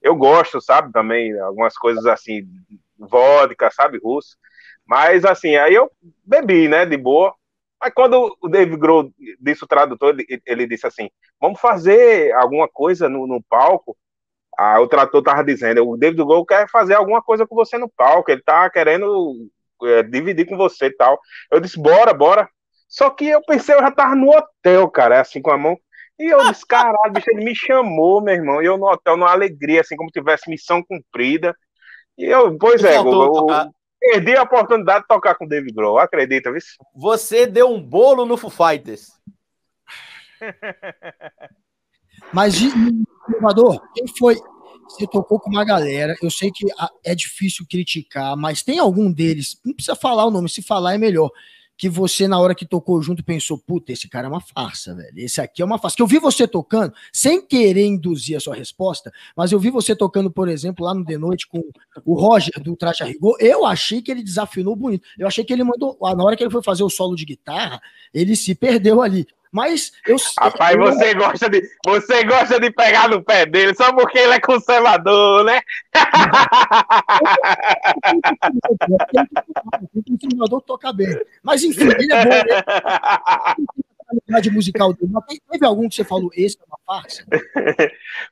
Eu 0.00 0.16
gosto, 0.16 0.60
sabe, 0.60 0.92
também, 0.92 1.38
algumas 1.40 1.76
coisas 1.76 2.06
assim, 2.06 2.46
vodka, 2.98 3.70
sabe, 3.70 3.98
russo. 4.02 4.36
Mas 4.86 5.24
assim, 5.24 5.56
aí 5.56 5.74
eu 5.74 5.90
bebi, 6.24 6.68
né, 6.68 6.86
de 6.86 6.96
boa. 6.96 7.34
Mas 7.80 7.92
quando 7.94 8.36
o 8.40 8.48
Dave 8.48 8.76
Grohl 8.76 9.12
disse 9.40 9.64
o 9.64 9.68
tradutor, 9.68 10.10
ele, 10.18 10.42
ele 10.46 10.66
disse 10.66 10.86
assim: 10.86 11.08
vamos 11.40 11.60
fazer 11.60 12.32
alguma 12.34 12.68
coisa 12.68 13.08
no, 13.08 13.26
no 13.26 13.42
palco. 13.42 13.96
Ah, 14.58 14.80
o 14.80 14.88
tradutor 14.88 15.20
estava 15.20 15.44
dizendo: 15.44 15.88
o 15.88 15.96
David 15.96 16.24
Grohl 16.24 16.44
quer 16.44 16.68
fazer 16.68 16.94
alguma 16.94 17.22
coisa 17.22 17.46
com 17.46 17.54
você 17.54 17.78
no 17.78 17.88
palco, 17.88 18.30
ele 18.30 18.42
tá 18.42 18.68
querendo 18.70 19.48
é, 19.84 20.02
dividir 20.02 20.46
com 20.46 20.56
você 20.56 20.86
e 20.86 20.96
tal. 20.96 21.18
Eu 21.50 21.60
disse: 21.60 21.80
bora, 21.80 22.12
bora. 22.12 22.48
Só 22.88 23.10
que 23.10 23.28
eu 23.28 23.42
pensei, 23.42 23.74
eu 23.74 23.80
já 23.80 23.90
tava 23.90 24.16
no 24.16 24.30
hotel, 24.30 24.90
cara, 24.90 25.20
assim 25.20 25.40
com 25.40 25.52
a 25.52 25.58
mão. 25.58 25.78
E 26.18 26.26
eu 26.32 26.50
disse: 26.50 26.66
caralho, 26.66 27.12
bicho, 27.12 27.30
ele 27.30 27.44
me 27.44 27.54
chamou, 27.54 28.20
meu 28.20 28.34
irmão. 28.34 28.60
E 28.62 28.66
eu 28.66 28.76
no 28.76 28.86
hotel, 28.86 29.16
numa 29.16 29.30
alegria, 29.30 29.82
assim 29.82 29.96
como 29.96 30.10
tivesse 30.10 30.50
missão 30.50 30.82
cumprida. 30.82 31.54
E 32.18 32.24
eu, 32.24 32.58
pois 32.58 32.82
é, 32.82 32.98
eu, 32.98 33.46
perdi 34.00 34.36
a 34.36 34.42
oportunidade 34.42 35.02
de 35.02 35.08
tocar 35.08 35.36
com 35.36 35.44
o 35.44 35.48
David 35.48 35.72
Grohl, 35.72 35.98
acredita, 35.98 36.50
viu? 36.50 36.60
Você 36.94 37.46
deu 37.46 37.70
um 37.70 37.80
bolo 37.80 38.26
no 38.26 38.36
Foo 38.36 38.50
Fighters. 38.50 39.12
Mas, 42.32 42.60
inovador, 43.28 43.80
quem 43.94 44.06
foi? 44.18 44.36
Você 44.88 45.06
tocou 45.06 45.38
com 45.38 45.50
uma 45.50 45.64
galera, 45.64 46.16
eu 46.20 46.30
sei 46.30 46.50
que 46.50 46.66
é 47.04 47.14
difícil 47.14 47.66
criticar, 47.70 48.34
mas 48.36 48.62
tem 48.62 48.78
algum 48.78 49.12
deles, 49.12 49.60
não 49.62 49.74
precisa 49.74 49.94
falar 49.94 50.24
o 50.24 50.30
nome, 50.30 50.48
se 50.48 50.62
falar 50.62 50.94
é 50.94 50.98
melhor 50.98 51.30
que 51.78 51.88
você, 51.88 52.26
na 52.26 52.40
hora 52.40 52.56
que 52.56 52.66
tocou 52.66 53.00
junto, 53.00 53.24
pensou: 53.24 53.56
puta, 53.56 53.92
esse 53.92 54.08
cara 54.08 54.26
é 54.26 54.30
uma 54.30 54.40
farsa, 54.40 54.96
velho. 54.96 55.16
Esse 55.16 55.40
aqui 55.40 55.62
é 55.62 55.64
uma 55.64 55.78
farsa. 55.78 55.96
Que 55.96 56.02
eu 56.02 56.08
vi 56.08 56.18
você 56.18 56.46
tocando, 56.46 56.92
sem 57.12 57.40
querer 57.40 57.86
induzir 57.86 58.36
a 58.36 58.40
sua 58.40 58.56
resposta, 58.56 59.12
mas 59.36 59.52
eu 59.52 59.60
vi 59.60 59.70
você 59.70 59.94
tocando, 59.94 60.28
por 60.28 60.48
exemplo, 60.48 60.84
lá 60.84 60.92
no 60.92 61.04
The 61.04 61.16
Noite 61.16 61.46
com 61.46 61.62
o 62.04 62.14
Roger 62.14 62.60
do 62.60 62.74
Traje 62.74 63.04
a 63.04 63.06
Rigor. 63.06 63.36
Eu 63.38 63.64
achei 63.64 64.02
que 64.02 64.10
ele 64.10 64.24
desafinou 64.24 64.74
bonito. 64.74 65.06
Eu 65.16 65.28
achei 65.28 65.44
que 65.44 65.52
ele 65.52 65.62
mandou. 65.62 65.96
Na 66.00 66.24
hora 66.24 66.36
que 66.36 66.42
ele 66.42 66.50
foi 66.50 66.62
fazer 66.64 66.82
o 66.82 66.90
solo 66.90 67.14
de 67.14 67.24
guitarra, 67.24 67.80
ele 68.12 68.34
se 68.34 68.56
perdeu 68.56 69.00
ali. 69.00 69.24
Mas 69.52 69.92
eu 70.06 70.16
Rapaz, 70.38 70.76
eu... 70.76 70.82
você 70.82 71.14
gosta 71.14 71.48
de 71.48 71.62
você 71.84 72.24
gosta 72.24 72.60
de 72.60 72.70
pegar 72.70 73.08
no 73.08 73.22
pé 73.22 73.46
dele 73.46 73.74
só 73.74 73.92
porque 73.92 74.18
ele 74.18 74.34
é 74.34 74.40
conservador, 74.40 75.44
né? 75.44 75.60
O 79.94 80.02
conservador 80.02 80.60
toca 80.62 80.92
bem. 80.92 81.20
Mas 81.42 81.62
enfim, 81.62 81.88
ele 81.88 82.12
é 82.12 82.24
bom, 82.24 82.30
né? 82.30 82.44
musical 84.50 84.92
dele. 84.92 85.12
Mas 85.12 85.38
teve 85.50 85.66
algum 85.66 85.88
que 85.88 85.94
você 85.94 86.04
falou, 86.04 86.30
esse 86.34 86.58
é 86.58 86.64
uma 86.66 86.78
farsa? 86.86 87.24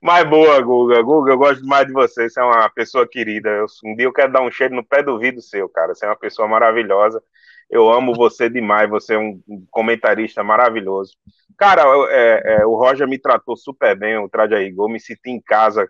Mais 0.00 0.28
boa, 0.28 0.60
Guga. 0.60 1.02
Guga, 1.02 1.32
eu 1.32 1.38
gosto 1.38 1.62
demais 1.62 1.86
de 1.86 1.92
você. 1.92 2.28
Você 2.28 2.40
é 2.40 2.42
uma 2.42 2.68
pessoa 2.70 3.06
querida. 3.06 3.50
Eu, 3.50 3.66
um 3.84 3.94
dia 3.94 4.06
eu 4.06 4.12
quero 4.12 4.32
dar 4.32 4.42
um 4.42 4.50
cheiro 4.50 4.74
no 4.74 4.84
pé 4.84 5.02
do 5.02 5.18
vidro 5.18 5.42
seu, 5.42 5.68
cara. 5.68 5.94
Você 5.94 6.04
é 6.04 6.08
uma 6.08 6.16
pessoa 6.16 6.48
maravilhosa. 6.48 7.22
Eu 7.68 7.90
amo 7.90 8.14
você 8.14 8.48
demais, 8.48 8.88
você 8.88 9.14
é 9.14 9.18
um 9.18 9.40
comentarista 9.70 10.42
maravilhoso. 10.44 11.12
Cara, 11.58 11.82
é, 12.10 12.60
é, 12.60 12.66
o 12.66 12.74
Roger 12.76 13.08
me 13.08 13.18
tratou 13.18 13.56
super 13.56 13.96
bem, 13.98 14.16
o 14.18 14.28
Traje 14.28 14.54
Rigor, 14.56 14.88
me 14.88 15.00
senti 15.00 15.30
em 15.30 15.40
casa, 15.40 15.88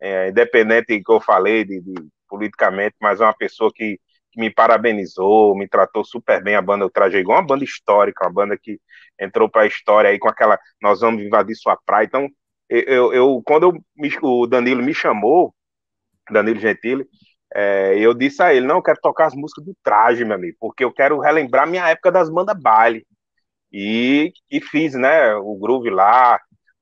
é, 0.00 0.28
independente 0.30 0.98
do 0.98 1.04
que 1.04 1.12
eu 1.12 1.20
falei 1.20 1.64
de, 1.64 1.80
de, 1.80 1.94
politicamente, 2.28 2.96
mas 3.00 3.20
é 3.20 3.24
uma 3.24 3.36
pessoa 3.36 3.70
que, 3.72 4.00
que 4.32 4.40
me 4.40 4.50
parabenizou, 4.50 5.56
me 5.56 5.68
tratou 5.68 6.04
super 6.04 6.42
bem 6.42 6.56
a 6.56 6.62
banda, 6.62 6.84
eu 6.84 6.90
trajei 6.90 7.20
igual 7.20 7.38
uma 7.38 7.46
banda 7.46 7.64
histórica, 7.64 8.24
uma 8.24 8.32
banda 8.32 8.58
que 8.60 8.80
entrou 9.20 9.48
para 9.48 9.62
a 9.62 9.66
história 9.66 10.10
aí 10.10 10.18
com 10.18 10.28
aquela 10.28 10.58
nós 10.82 11.00
vamos 11.00 11.22
invadir 11.22 11.54
sua 11.54 11.76
praia. 11.86 12.06
Então, 12.06 12.28
eu, 12.68 13.12
eu 13.12 13.42
quando 13.44 13.64
eu, 13.64 14.22
o 14.22 14.46
Danilo 14.46 14.82
me 14.82 14.94
chamou, 14.94 15.54
Danilo 16.30 16.58
Gentili, 16.58 17.06
é, 17.54 17.96
eu 17.96 18.12
disse 18.12 18.42
a 18.42 18.52
ele, 18.52 18.66
não, 18.66 18.76
eu 18.76 18.82
quero 18.82 19.00
tocar 19.00 19.26
as 19.26 19.34
músicas 19.34 19.64
do 19.64 19.76
traje, 19.80 20.24
meu 20.24 20.34
amigo, 20.34 20.56
porque 20.58 20.82
eu 20.84 20.92
quero 20.92 21.20
relembrar 21.20 21.68
minha 21.68 21.88
época 21.88 22.10
das 22.10 22.28
bandas 22.28 22.60
baile. 22.60 23.06
E, 23.72 24.32
e 24.50 24.60
fiz, 24.60 24.94
né, 24.94 25.34
o 25.36 25.56
groove 25.56 25.88
lá. 25.88 26.40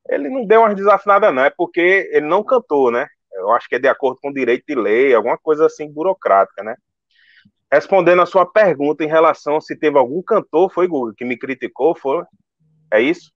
Ele 0.08 0.30
não 0.30 0.46
deu 0.46 0.60
umas 0.60 0.74
desafinadas, 0.74 1.34
não, 1.34 1.44
é 1.44 1.50
porque 1.50 2.08
ele 2.10 2.26
não 2.26 2.42
cantou, 2.42 2.90
né? 2.90 3.06
Eu 3.34 3.50
acho 3.52 3.68
que 3.68 3.76
é 3.76 3.78
de 3.78 3.88
acordo 3.88 4.18
com 4.20 4.32
direito 4.32 4.64
de 4.66 4.74
lei, 4.74 5.14
alguma 5.14 5.38
coisa 5.38 5.66
assim 5.66 5.90
burocrática, 5.90 6.62
né? 6.62 6.74
Respondendo 7.70 8.22
a 8.22 8.26
sua 8.26 8.44
pergunta 8.44 9.04
em 9.04 9.08
relação 9.08 9.60
se 9.60 9.76
teve 9.76 9.98
algum 9.98 10.22
cantor, 10.22 10.72
foi 10.72 10.86
Google, 10.86 11.14
que 11.14 11.24
me 11.24 11.38
criticou, 11.38 11.94
foi? 11.94 12.24
É 12.92 13.00
isso? 13.00 13.30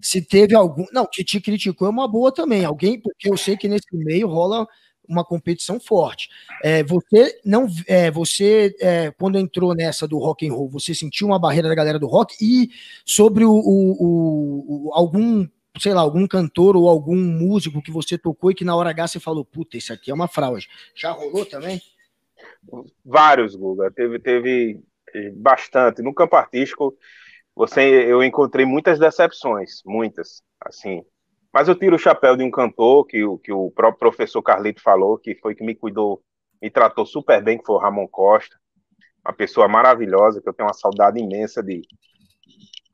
Se 0.00 0.26
teve 0.26 0.54
algum. 0.54 0.84
Não, 0.92 1.06
que 1.06 1.24
te 1.24 1.40
criticou 1.40 1.86
é 1.86 1.90
uma 1.90 2.08
boa 2.08 2.32
também. 2.32 2.64
Alguém, 2.64 3.00
porque 3.00 3.30
eu 3.30 3.36
sei 3.36 3.56
que 3.56 3.68
nesse 3.68 3.86
meio 3.94 4.26
rola 4.26 4.66
uma 5.08 5.24
competição 5.24 5.80
forte. 5.80 6.28
É, 6.62 6.82
você 6.82 7.40
não, 7.44 7.66
é, 7.86 8.10
você 8.10 8.74
é, 8.80 9.10
quando 9.12 9.38
entrou 9.38 9.74
nessa 9.74 10.06
do 10.06 10.18
rock 10.18 10.48
and 10.48 10.52
roll, 10.52 10.68
você 10.68 10.94
sentiu 10.94 11.26
uma 11.26 11.38
barreira 11.38 11.68
da 11.68 11.74
galera 11.74 11.98
do 11.98 12.06
rock 12.06 12.34
e 12.40 12.70
sobre 13.04 13.44
o, 13.44 13.52
o, 13.52 14.86
o, 14.88 14.94
algum, 14.94 15.46
sei 15.78 15.92
lá, 15.92 16.00
algum 16.00 16.26
cantor 16.26 16.76
ou 16.76 16.88
algum 16.88 17.16
músico 17.16 17.82
que 17.82 17.90
você 17.90 18.16
tocou 18.16 18.50
e 18.50 18.54
que 18.54 18.64
na 18.64 18.76
hora 18.76 18.90
H 18.90 19.08
você 19.08 19.20
falou, 19.20 19.44
puta, 19.44 19.76
isso 19.76 19.92
aqui 19.92 20.10
é 20.10 20.14
uma 20.14 20.28
fraude. 20.28 20.68
Já 20.94 21.10
rolou 21.10 21.44
também? 21.44 21.80
Vários, 23.04 23.54
Guga. 23.54 23.90
Teve, 23.90 24.18
teve 24.18 24.80
bastante. 25.34 26.02
No 26.02 26.14
campo 26.14 26.36
artístico, 26.36 26.96
você, 27.54 27.80
eu 27.80 28.22
encontrei 28.22 28.64
muitas 28.64 28.98
decepções, 28.98 29.82
muitas, 29.84 30.42
assim. 30.60 31.04
Mas 31.52 31.68
eu 31.68 31.74
tiro 31.74 31.96
o 31.96 31.98
chapéu 31.98 32.34
de 32.36 32.42
um 32.42 32.50
cantor 32.50 33.06
que, 33.06 33.20
que 33.44 33.52
o 33.52 33.70
próprio 33.70 33.98
professor 33.98 34.42
Carlito 34.42 34.80
falou, 34.80 35.18
que 35.18 35.34
foi 35.34 35.54
que 35.54 35.62
me 35.62 35.74
cuidou, 35.74 36.22
me 36.60 36.70
tratou 36.70 37.04
super 37.04 37.42
bem, 37.42 37.58
que 37.58 37.66
foi 37.66 37.76
o 37.76 37.78
Ramon 37.78 38.08
Costa. 38.08 38.56
Uma 39.24 39.34
pessoa 39.34 39.68
maravilhosa, 39.68 40.40
que 40.40 40.48
eu 40.48 40.54
tenho 40.54 40.68
uma 40.68 40.74
saudade 40.74 41.20
imensa 41.20 41.62
de 41.62 41.82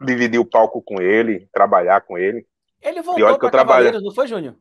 dividir 0.00 0.38
o 0.40 0.44
palco 0.44 0.82
com 0.82 1.00
ele, 1.00 1.48
trabalhar 1.52 2.00
com 2.00 2.18
ele. 2.18 2.46
Ele 2.82 3.00
voltou 3.00 3.38
para 3.38 3.50
Cavaleiros, 3.50 4.02
não 4.02 4.12
foi, 4.12 4.26
Júnior? 4.26 4.56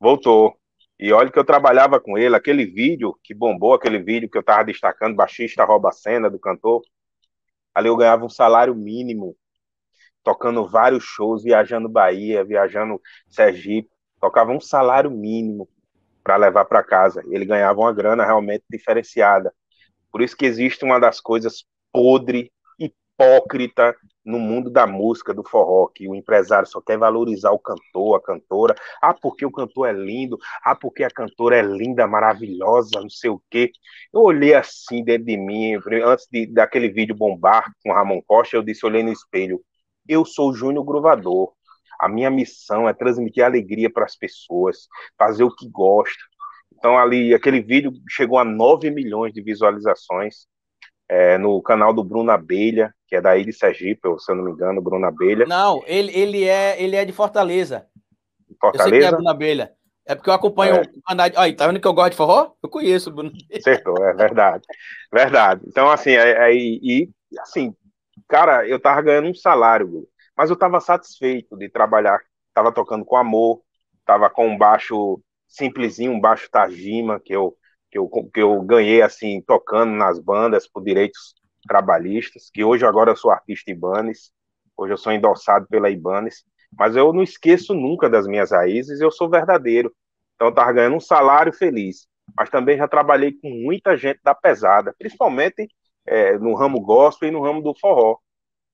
Voltou. 0.00 0.56
E 0.98 1.12
olha 1.12 1.30
que 1.30 1.38
eu 1.38 1.44
trabalhava 1.44 2.00
com 2.00 2.16
ele, 2.16 2.34
aquele 2.34 2.64
vídeo 2.64 3.18
que 3.22 3.34
bombou, 3.34 3.74
aquele 3.74 3.98
vídeo 3.98 4.30
que 4.30 4.38
eu 4.38 4.42
tava 4.42 4.64
destacando, 4.64 5.16
baixista 5.16 5.64
rouba 5.64 5.90
a 5.90 5.92
cena 5.92 6.30
do 6.30 6.38
cantor. 6.38 6.82
Ali 7.74 7.88
eu 7.88 7.96
ganhava 7.96 8.24
um 8.24 8.28
salário 8.28 8.74
mínimo 8.74 9.36
tocando 10.24 10.66
vários 10.66 11.04
shows, 11.04 11.44
viajando 11.44 11.88
Bahia, 11.88 12.42
viajando 12.42 13.00
Sergipe, 13.28 13.90
tocava 14.20 14.50
um 14.50 14.60
salário 14.60 15.10
mínimo 15.10 15.68
para 16.24 16.36
levar 16.36 16.64
para 16.64 16.82
casa. 16.82 17.22
Ele 17.28 17.44
ganhava 17.44 17.80
uma 17.80 17.92
grana 17.92 18.24
realmente 18.24 18.64
diferenciada. 18.70 19.52
Por 20.10 20.22
isso 20.22 20.36
que 20.36 20.46
existe 20.46 20.84
uma 20.84 20.98
das 20.98 21.20
coisas 21.20 21.64
podre, 21.92 22.50
hipócrita 22.78 23.94
no 24.24 24.38
mundo 24.38 24.70
da 24.70 24.86
música, 24.86 25.34
do 25.34 25.44
forró, 25.44 25.88
que 25.88 26.08
o 26.08 26.14
empresário 26.14 26.66
só 26.66 26.80
quer 26.80 26.96
valorizar 26.96 27.50
o 27.50 27.58
cantor, 27.58 28.16
a 28.16 28.22
cantora. 28.22 28.74
Ah, 29.02 29.12
porque 29.12 29.44
o 29.44 29.52
cantor 29.52 29.88
é 29.88 29.92
lindo. 29.92 30.38
Ah, 30.64 30.74
porque 30.74 31.04
a 31.04 31.10
cantora 31.10 31.58
é 31.58 31.62
linda, 31.62 32.06
maravilhosa, 32.06 33.00
não 33.00 33.10
sei 33.10 33.28
o 33.28 33.42
quê. 33.50 33.70
Eu 34.12 34.22
olhei 34.22 34.54
assim 34.54 35.04
dentro 35.04 35.26
de 35.26 35.36
mim, 35.36 35.78
antes 36.02 36.26
de, 36.32 36.46
daquele 36.46 36.88
vídeo 36.88 37.14
bombar 37.14 37.70
com 37.82 37.92
Ramon 37.92 38.22
Costa, 38.26 38.56
eu 38.56 38.62
disse, 38.62 38.86
olhei 38.86 39.02
no 39.02 39.12
espelho, 39.12 39.60
eu 40.08 40.24
sou 40.24 40.50
o 40.50 40.54
Júnior 40.54 40.84
Gruvador. 40.84 41.52
A 42.00 42.08
minha 42.08 42.30
missão 42.30 42.88
é 42.88 42.92
transmitir 42.92 43.44
alegria 43.44 43.90
para 43.90 44.04
as 44.04 44.16
pessoas, 44.16 44.88
fazer 45.18 45.44
o 45.44 45.54
que 45.54 45.68
gosta. 45.68 46.22
Então, 46.76 46.98
ali, 46.98 47.32
aquele 47.32 47.60
vídeo 47.60 47.92
chegou 48.08 48.38
a 48.38 48.44
9 48.44 48.90
milhões 48.90 49.32
de 49.32 49.42
visualizações 49.42 50.46
é, 51.08 51.38
no 51.38 51.62
canal 51.62 51.92
do 51.92 52.04
Bruno 52.04 52.30
Abelha, 52.30 52.92
que 53.06 53.16
é 53.16 53.20
daí 53.20 53.44
de 53.44 53.52
Sergipe, 53.52 54.08
se 54.18 54.32
eu 54.32 54.36
não 54.36 54.44
me 54.44 54.50
engano, 54.50 54.82
Bruno 54.82 55.06
Abelha. 55.06 55.46
Não, 55.46 55.82
ele, 55.86 56.12
ele, 56.16 56.44
é, 56.44 56.82
ele 56.82 56.96
é 56.96 57.04
de 57.04 57.12
Fortaleza. 57.12 57.86
Fortaleza? 58.60 58.96
Eu 58.96 59.00
sei 59.00 59.08
é 59.08 59.10
Bruno 59.12 59.30
Abelha. 59.30 59.72
É 60.06 60.14
porque 60.14 60.28
eu 60.28 60.34
acompanho 60.34 60.76
é. 60.76 60.80
o 60.82 61.02
canal. 61.02 61.26
Aí, 61.36 61.54
tá 61.54 61.66
vendo 61.66 61.80
que 61.80 61.86
eu 61.86 61.94
gosto 61.94 62.10
de 62.10 62.16
forró? 62.16 62.52
Eu 62.62 62.68
conheço 62.68 63.08
o 63.08 63.12
Bruno. 63.12 63.32
Acertou, 63.54 63.96
é 64.04 64.12
verdade. 64.12 64.62
Verdade. 65.10 65.62
Então, 65.66 65.90
assim, 65.90 66.10
é, 66.10 66.50
é, 66.50 66.54
e, 66.54 67.10
assim, 67.38 67.74
cara, 68.28 68.66
eu 68.68 68.80
tava 68.80 69.02
ganhando 69.02 69.28
um 69.28 69.34
salário, 69.34 70.06
mas 70.36 70.50
eu 70.50 70.56
tava 70.56 70.80
satisfeito 70.80 71.56
de 71.56 71.68
trabalhar, 71.68 72.20
tava 72.52 72.72
tocando 72.72 73.04
com 73.04 73.16
amor, 73.16 73.62
tava 74.04 74.28
com 74.30 74.48
um 74.48 74.58
baixo 74.58 75.20
simplesinho, 75.48 76.12
um 76.12 76.20
baixo 76.20 76.48
Tajima, 76.50 77.20
que 77.20 77.34
eu, 77.34 77.56
que 77.90 77.98
eu, 77.98 78.08
que 78.08 78.40
eu 78.40 78.60
ganhei, 78.62 79.02
assim, 79.02 79.40
tocando 79.42 79.92
nas 79.92 80.18
bandas 80.18 80.68
por 80.68 80.82
direitos 80.82 81.34
trabalhistas, 81.66 82.50
que 82.52 82.64
hoje 82.64 82.84
agora 82.84 83.10
eu 83.10 83.16
sou 83.16 83.30
artista 83.30 83.70
Ibanez, 83.70 84.30
hoje 84.76 84.92
eu 84.92 84.98
sou 84.98 85.12
endossado 85.12 85.66
pela 85.68 85.90
Ibanez, 85.90 86.44
mas 86.76 86.96
eu 86.96 87.12
não 87.12 87.22
esqueço 87.22 87.74
nunca 87.74 88.08
das 88.08 88.26
minhas 88.26 88.50
raízes, 88.50 89.00
eu 89.00 89.10
sou 89.10 89.30
verdadeiro. 89.30 89.94
Então 90.34 90.48
eu 90.48 90.54
tava 90.54 90.72
ganhando 90.72 90.96
um 90.96 91.00
salário 91.00 91.52
feliz, 91.52 92.06
mas 92.36 92.50
também 92.50 92.76
já 92.76 92.88
trabalhei 92.88 93.32
com 93.32 93.48
muita 93.48 93.96
gente 93.96 94.20
da 94.22 94.34
pesada, 94.34 94.94
principalmente 94.98 95.68
é, 96.06 96.38
no 96.38 96.54
ramo 96.54 96.80
gospel 96.80 97.28
e 97.28 97.32
no 97.32 97.42
ramo 97.42 97.62
do 97.62 97.74
forró. 97.74 98.18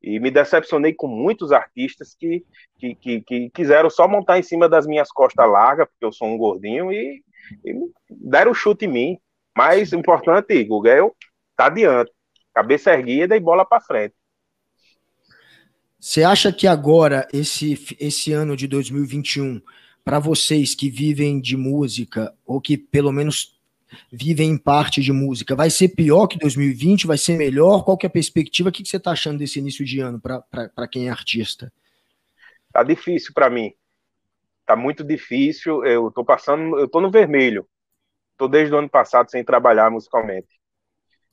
E 0.02 0.18
me 0.18 0.30
decepcionei 0.30 0.94
com 0.94 1.06
muitos 1.06 1.52
artistas 1.52 2.14
que, 2.18 2.44
que, 2.78 2.94
que, 2.94 3.20
que 3.20 3.50
quiseram 3.50 3.90
só 3.90 4.08
montar 4.08 4.38
em 4.38 4.42
cima 4.42 4.68
das 4.68 4.86
minhas 4.86 5.10
costas 5.12 5.48
largas, 5.48 5.86
porque 5.88 6.04
eu 6.04 6.12
sou 6.12 6.28
um 6.28 6.38
gordinho, 6.38 6.90
e, 6.90 7.22
e 7.64 7.74
deram 8.08 8.54
chute 8.54 8.86
em 8.86 8.88
mim. 8.88 9.18
Mas 9.56 9.92
o 9.92 9.96
importante, 9.96 10.64
Guga, 10.64 10.90
é 10.90 11.00
eu 11.00 11.14
tá 11.56 11.66
adiante. 11.66 12.10
Cabeça 12.54 12.92
erguida 12.92 13.36
e 13.36 13.40
bola 13.40 13.64
para 13.64 13.82
frente. 13.82 14.14
Você 15.98 16.22
acha 16.22 16.50
que 16.50 16.66
agora, 16.66 17.28
esse, 17.30 17.74
esse 18.00 18.32
ano 18.32 18.56
de 18.56 18.66
2021, 18.66 19.60
para 20.02 20.18
vocês 20.18 20.74
que 20.74 20.88
vivem 20.88 21.38
de 21.38 21.58
música, 21.58 22.34
ou 22.46 22.58
que 22.58 22.78
pelo 22.78 23.12
menos 23.12 23.59
vivem 24.12 24.50
em 24.50 24.58
parte 24.58 25.00
de 25.00 25.12
música. 25.12 25.54
Vai 25.56 25.70
ser 25.70 25.88
pior 25.88 26.26
que 26.26 26.38
2020? 26.38 27.06
Vai 27.06 27.18
ser 27.18 27.36
melhor? 27.36 27.84
Qual 27.84 27.96
que 27.96 28.06
é 28.06 28.08
a 28.08 28.10
perspectiva? 28.10 28.68
O 28.68 28.72
que, 28.72 28.82
que 28.82 28.88
você 28.88 28.96
está 28.96 29.12
achando 29.12 29.38
desse 29.38 29.58
início 29.58 29.84
de 29.84 30.00
ano 30.00 30.20
para 30.20 30.88
quem 30.88 31.08
é 31.08 31.10
artista? 31.10 31.72
Tá 32.72 32.82
difícil 32.82 33.32
para 33.34 33.50
mim. 33.50 33.72
Tá 34.64 34.76
muito 34.76 35.02
difícil. 35.02 35.84
Eu 35.84 36.10
tô 36.10 36.24
passando, 36.24 36.78
eu 36.78 36.88
tô 36.88 37.00
no 37.00 37.10
vermelho. 37.10 37.66
Tô 38.36 38.48
desde 38.48 38.74
o 38.74 38.78
ano 38.78 38.88
passado 38.88 39.30
sem 39.30 39.44
trabalhar 39.44 39.90
musicalmente. 39.90 40.60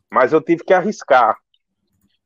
Mas 0.09 0.33
eu 0.33 0.41
tive 0.41 0.63
que 0.63 0.73
arriscar. 0.73 1.37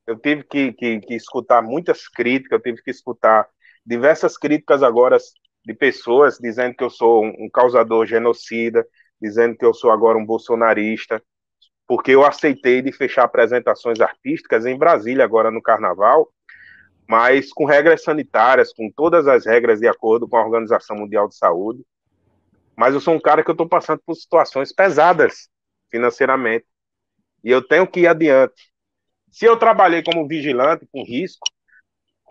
Eu 0.07 0.17
tive 0.17 0.43
que, 0.43 0.73
que, 0.73 0.99
que 0.99 1.15
escutar 1.15 1.61
muitas 1.61 2.07
críticas, 2.07 2.51
eu 2.57 2.63
tive 2.63 2.81
que 2.81 2.91
escutar 2.91 3.47
diversas 3.85 4.37
críticas 4.37 4.83
agora 4.83 5.17
de 5.65 5.73
pessoas 5.73 6.37
dizendo 6.39 6.75
que 6.75 6.83
eu 6.83 6.89
sou 6.89 7.23
um 7.23 7.49
causador 7.51 8.05
genocida, 8.05 8.85
dizendo 9.21 9.55
que 9.55 9.65
eu 9.65 9.73
sou 9.73 9.91
agora 9.91 10.17
um 10.17 10.25
bolsonarista, 10.25 11.21
porque 11.87 12.11
eu 12.11 12.25
aceitei 12.25 12.81
de 12.81 12.91
fechar 12.91 13.23
apresentações 13.23 13.99
artísticas 13.99 14.65
em 14.65 14.77
Brasília 14.77 15.23
agora 15.23 15.51
no 15.51 15.61
Carnaval, 15.61 16.29
mas 17.07 17.51
com 17.51 17.65
regras 17.65 18.03
sanitárias, 18.03 18.73
com 18.73 18.89
todas 18.89 19.27
as 19.27 19.45
regras 19.45 19.79
de 19.79 19.87
acordo 19.87 20.27
com 20.27 20.37
a 20.37 20.43
Organização 20.43 20.95
Mundial 20.95 21.27
de 21.27 21.35
Saúde. 21.35 21.85
Mas 22.75 22.93
eu 22.93 23.01
sou 23.01 23.13
um 23.13 23.19
cara 23.19 23.43
que 23.43 23.49
eu 23.49 23.53
estou 23.53 23.67
passando 23.67 24.01
por 24.05 24.15
situações 24.15 24.73
pesadas 24.73 25.49
financeiramente 25.89 26.65
e 27.43 27.51
eu 27.51 27.61
tenho 27.61 27.85
que 27.85 28.01
ir 28.01 28.07
adiante. 28.07 28.71
Se 29.29 29.45
eu 29.45 29.57
trabalhei 29.57 30.01
como 30.03 30.27
vigilante 30.27 30.87
com 30.91 31.03
risco, 31.03 31.47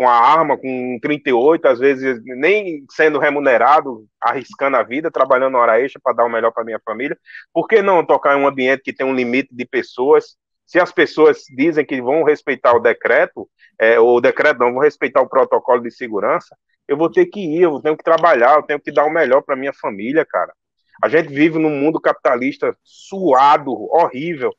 com 0.00 0.08
a 0.08 0.14
arma, 0.14 0.56
com 0.56 0.98
38, 1.02 1.68
às 1.68 1.78
vezes 1.78 2.22
nem 2.24 2.86
sendo 2.90 3.18
remunerado, 3.18 4.06
arriscando 4.18 4.78
a 4.78 4.82
vida, 4.82 5.10
trabalhando 5.10 5.58
hora 5.58 5.78
extra 5.78 6.00
para 6.02 6.14
dar 6.14 6.24
o 6.24 6.30
melhor 6.30 6.50
para 6.52 6.64
minha 6.64 6.80
família. 6.82 7.18
Por 7.52 7.68
que 7.68 7.82
não 7.82 8.02
tocar 8.02 8.34
em 8.34 8.40
um 8.40 8.48
ambiente 8.48 8.80
que 8.82 8.94
tem 8.94 9.04
um 9.04 9.14
limite 9.14 9.54
de 9.54 9.66
pessoas? 9.66 10.38
Se 10.66 10.80
as 10.80 10.90
pessoas 10.90 11.42
dizem 11.54 11.84
que 11.84 12.00
vão 12.00 12.22
respeitar 12.22 12.74
o 12.74 12.80
decreto, 12.80 13.46
é, 13.78 14.00
o 14.00 14.22
decreto 14.22 14.60
não, 14.60 14.72
vão 14.72 14.82
respeitar 14.82 15.20
o 15.20 15.28
protocolo 15.28 15.82
de 15.82 15.90
segurança, 15.90 16.56
eu 16.88 16.96
vou 16.96 17.10
ter 17.10 17.26
que 17.26 17.40
ir, 17.40 17.60
eu 17.60 17.78
tenho 17.82 17.94
que 17.94 18.02
trabalhar, 18.02 18.56
eu 18.56 18.62
tenho 18.62 18.80
que 18.80 18.90
dar 18.90 19.04
o 19.04 19.12
melhor 19.12 19.42
para 19.42 19.54
minha 19.54 19.74
família, 19.74 20.24
cara. 20.24 20.54
A 21.02 21.10
gente 21.10 21.28
vive 21.28 21.58
num 21.58 21.78
mundo 21.78 22.00
capitalista 22.00 22.74
suado, 22.82 23.70
horrível. 23.92 24.50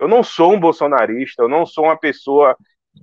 Eu 0.00 0.08
não 0.08 0.22
sou 0.22 0.54
um 0.54 0.58
bolsonarista, 0.58 1.42
eu 1.42 1.48
não 1.48 1.66
sou 1.66 1.84
uma 1.84 1.96
pessoa 1.98 2.56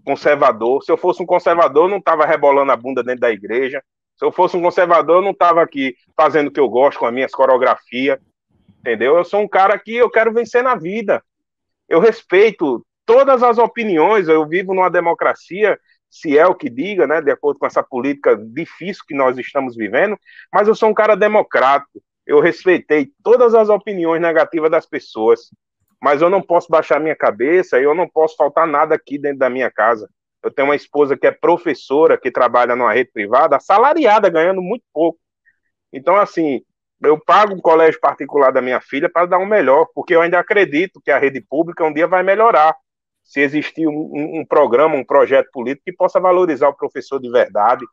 conservador. 0.03 0.83
Se 0.83 0.91
eu 0.91 0.97
fosse 0.97 1.21
um 1.21 1.25
conservador, 1.25 1.85
eu 1.85 1.89
não 1.89 1.97
estava 1.97 2.25
rebolando 2.25 2.71
a 2.71 2.75
bunda 2.75 3.03
dentro 3.03 3.21
da 3.21 3.31
igreja. 3.31 3.83
Se 4.17 4.25
eu 4.25 4.31
fosse 4.31 4.57
um 4.57 4.61
conservador, 4.61 5.17
eu 5.17 5.21
não 5.21 5.31
estava 5.31 5.61
aqui 5.61 5.95
fazendo 6.15 6.47
o 6.47 6.51
que 6.51 6.59
eu 6.59 6.69
gosto 6.69 6.99
com 6.99 7.05
as 7.05 7.13
minhas 7.13 7.31
coreografias. 7.31 8.19
Entendeu? 8.79 9.17
Eu 9.17 9.25
sou 9.25 9.41
um 9.41 9.47
cara 9.47 9.77
que 9.77 9.95
eu 9.95 10.09
quero 10.09 10.33
vencer 10.33 10.63
na 10.63 10.75
vida. 10.75 11.23
eu 11.87 11.99
respeito 11.99 12.85
todas 13.05 13.41
as 13.41 13.57
opiniões, 13.57 14.27
eu 14.27 14.47
vivo 14.47 14.71
numa 14.71 14.89
democracia, 14.89 15.79
se 16.09 16.37
é 16.37 16.45
o 16.45 16.53
que 16.53 16.69
diga, 16.69 17.07
né, 17.07 17.19
de 17.21 17.31
acordo 17.31 17.59
com 17.59 17.65
essa 17.65 17.81
política 17.81 18.35
difícil 18.37 19.03
que 19.07 19.15
nós 19.15 19.35
estamos 19.37 19.75
vivendo, 19.75 20.15
mas 20.53 20.67
eu 20.67 20.75
sou 20.75 20.89
um 20.89 20.93
cara 20.93 21.15
democrático, 21.15 22.01
eu 22.25 22.39
respeitei 22.39 23.11
todas 23.23 23.55
as 23.55 23.67
opiniões 23.67 24.21
negativas 24.21 24.69
das 24.69 24.85
pessoas, 24.85 25.49
mas 26.01 26.21
eu 26.21 26.29
não 26.29 26.41
posso 26.41 26.69
baixar 26.69 26.99
minha 26.99 27.15
cabeça, 27.15 27.79
eu 27.79 27.93
não 27.93 28.07
posso 28.07 28.35
faltar 28.35 28.65
nada 28.65 28.95
aqui 28.95 29.17
dentro 29.17 29.39
da 29.39 29.49
minha 29.49 29.69
casa. 29.69 30.09
Eu 30.41 30.51
tenho 30.51 30.69
uma 30.69 30.75
esposa 30.75 31.17
que 31.17 31.27
é 31.27 31.31
professora, 31.31 32.17
que 32.17 32.31
trabalha 32.31 32.75
numa 32.75 32.93
rede 32.93 33.11
privada, 33.11 33.57
assalariada, 33.57 34.29
ganhando 34.29 34.61
muito 34.61 34.85
pouco. 34.93 35.19
Então, 35.91 36.15
assim, 36.15 36.61
eu 37.01 37.19
pago 37.19 37.53
um 37.53 37.61
colégio 37.61 37.99
particular 37.99 38.51
da 38.51 38.61
minha 38.61 38.79
filha 38.79 39.09
para 39.09 39.25
dar 39.25 39.37
um 39.37 39.45
melhor, 39.45 39.87
porque 39.93 40.15
eu 40.15 40.21
ainda 40.21 40.39
acredito 40.39 41.01
que 41.01 41.11
a 41.11 41.17
rede 41.19 41.41
pública 41.41 41.83
um 41.83 41.93
dia 41.93 42.07
vai 42.07 42.23
melhorar. 42.23 42.75
Se 43.23 43.41
existir 43.41 43.87
um, 43.87 44.11
um, 44.13 44.39
um 44.39 44.45
programa, 44.45 44.95
um 44.95 45.05
projeto 45.05 45.49
político 45.51 45.85
que 45.85 45.93
possa 45.93 46.19
valorizar 46.19 46.69
o 46.69 46.75
professor 46.75 47.19
de 47.19 47.29
verdade. 47.29 47.85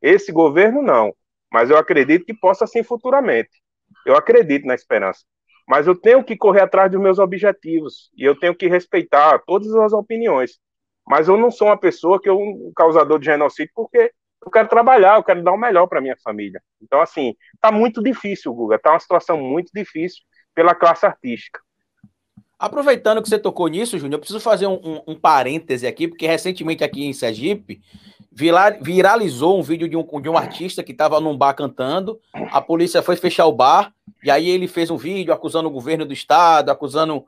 Esse 0.00 0.32
governo, 0.32 0.82
não. 0.82 1.14
Mas 1.52 1.70
eu 1.70 1.76
acredito 1.76 2.24
que 2.24 2.34
possa 2.34 2.66
sim 2.66 2.82
futuramente. 2.82 3.50
Eu 4.06 4.16
acredito 4.16 4.66
na 4.66 4.74
esperança. 4.74 5.24
Mas 5.68 5.86
eu 5.86 5.94
tenho 5.94 6.24
que 6.24 6.36
correr 6.36 6.62
atrás 6.62 6.90
dos 6.90 7.00
meus 7.00 7.18
objetivos. 7.18 8.10
E 8.16 8.24
eu 8.24 8.38
tenho 8.38 8.54
que 8.54 8.66
respeitar 8.68 9.38
todas 9.46 9.72
as 9.74 9.92
opiniões. 9.92 10.58
Mas 11.06 11.28
eu 11.28 11.36
não 11.36 11.50
sou 11.50 11.68
uma 11.68 11.78
pessoa 11.78 12.20
que 12.20 12.28
eu 12.28 12.38
um 12.38 12.72
causador 12.74 13.18
de 13.18 13.26
genocídio 13.26 13.72
porque 13.74 14.12
eu 14.44 14.50
quero 14.50 14.68
trabalhar, 14.68 15.16
eu 15.16 15.24
quero 15.24 15.42
dar 15.42 15.52
o 15.52 15.58
melhor 15.58 15.86
para 15.86 16.00
minha 16.00 16.16
família. 16.22 16.62
Então, 16.80 17.00
assim, 17.00 17.34
tá 17.60 17.70
muito 17.72 18.02
difícil, 18.02 18.52
Guga. 18.54 18.78
Tá 18.78 18.92
uma 18.92 19.00
situação 19.00 19.38
muito 19.38 19.70
difícil 19.74 20.22
pela 20.54 20.74
classe 20.74 21.04
artística. 21.06 21.60
Aproveitando 22.58 23.22
que 23.22 23.28
você 23.28 23.38
tocou 23.38 23.68
nisso, 23.68 23.98
Júnior, 23.98 24.14
eu 24.14 24.18
preciso 24.18 24.40
fazer 24.40 24.66
um, 24.66 24.80
um, 24.82 25.02
um, 25.08 25.14
parêntese 25.14 25.86
aqui, 25.86 26.08
porque 26.08 26.26
recentemente 26.26 26.82
aqui 26.82 27.04
em 27.04 27.12
Sergipe 27.12 27.80
viralizou 28.80 29.58
um 29.58 29.62
vídeo 29.62 29.88
de 29.88 29.96
um, 29.96 30.20
de 30.20 30.28
um 30.28 30.36
artista 30.36 30.82
que 30.82 30.92
estava 30.92 31.20
num 31.20 31.36
bar 31.36 31.54
cantando. 31.54 32.20
A 32.52 32.60
polícia 32.60 33.02
foi 33.02 33.16
fechar 33.16 33.46
o 33.46 33.52
bar, 33.52 33.92
e 34.22 34.30
aí 34.30 34.48
ele 34.48 34.66
fez 34.66 34.90
um 34.90 34.96
vídeo 34.96 35.32
acusando 35.32 35.68
o 35.68 35.72
governo 35.72 36.04
do 36.04 36.12
estado, 36.12 36.70
acusando, 36.70 37.24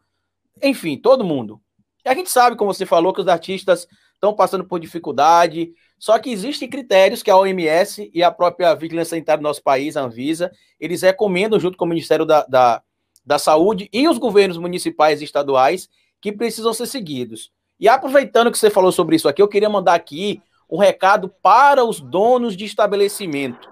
enfim, 0.63 0.97
todo 0.97 1.25
mundo. 1.25 1.61
E 2.05 2.09
a 2.09 2.15
gente 2.15 2.31
sabe, 2.31 2.57
como 2.57 2.73
você 2.73 2.87
falou, 2.87 3.13
que 3.13 3.21
os 3.21 3.29
artistas 3.29 3.87
estão 4.15 4.35
passando 4.35 4.65
por 4.65 4.81
dificuldade, 4.81 5.73
só 5.99 6.19
que 6.19 6.31
existem 6.31 6.69
critérios 6.69 7.23
que 7.23 7.31
a 7.31 7.37
OMS 7.37 8.11
e 8.13 8.23
a 8.23 8.31
própria 8.31 8.75
Vigilância 8.75 9.11
Sanitária 9.11 9.41
do 9.41 9.45
nosso 9.45 9.63
país, 9.63 9.97
a 9.97 10.03
Anvisa, 10.03 10.51
eles 10.79 11.03
recomendam, 11.03 11.59
junto 11.59 11.77
com 11.77 11.85
o 11.85 11.89
Ministério 11.89 12.25
da, 12.25 12.45
da, 12.47 12.83
da 13.31 13.39
Saúde 13.39 13.89
e 13.93 14.09
os 14.09 14.19
governos 14.19 14.59
municipais 14.59 15.21
e 15.21 15.25
estaduais, 15.25 15.89
que 16.21 16.33
precisam 16.33 16.73
ser 16.73 16.87
seguidos. 16.87 17.53
E 17.79 17.89
aproveitando 17.89 18.51
que 18.51 18.59
você 18.59 18.69
falou 18.69 18.91
sobre 18.91 19.15
isso 19.15 19.29
aqui, 19.29 19.41
eu 19.41 19.47
queria 19.47 19.71
mandar 19.71 19.95
aqui 19.95 20.43
um 20.69 20.77
recado 20.77 21.33
para 21.41 21.85
os 21.85 22.01
donos 22.01 22.57
de 22.57 22.65
estabelecimento. 22.65 23.71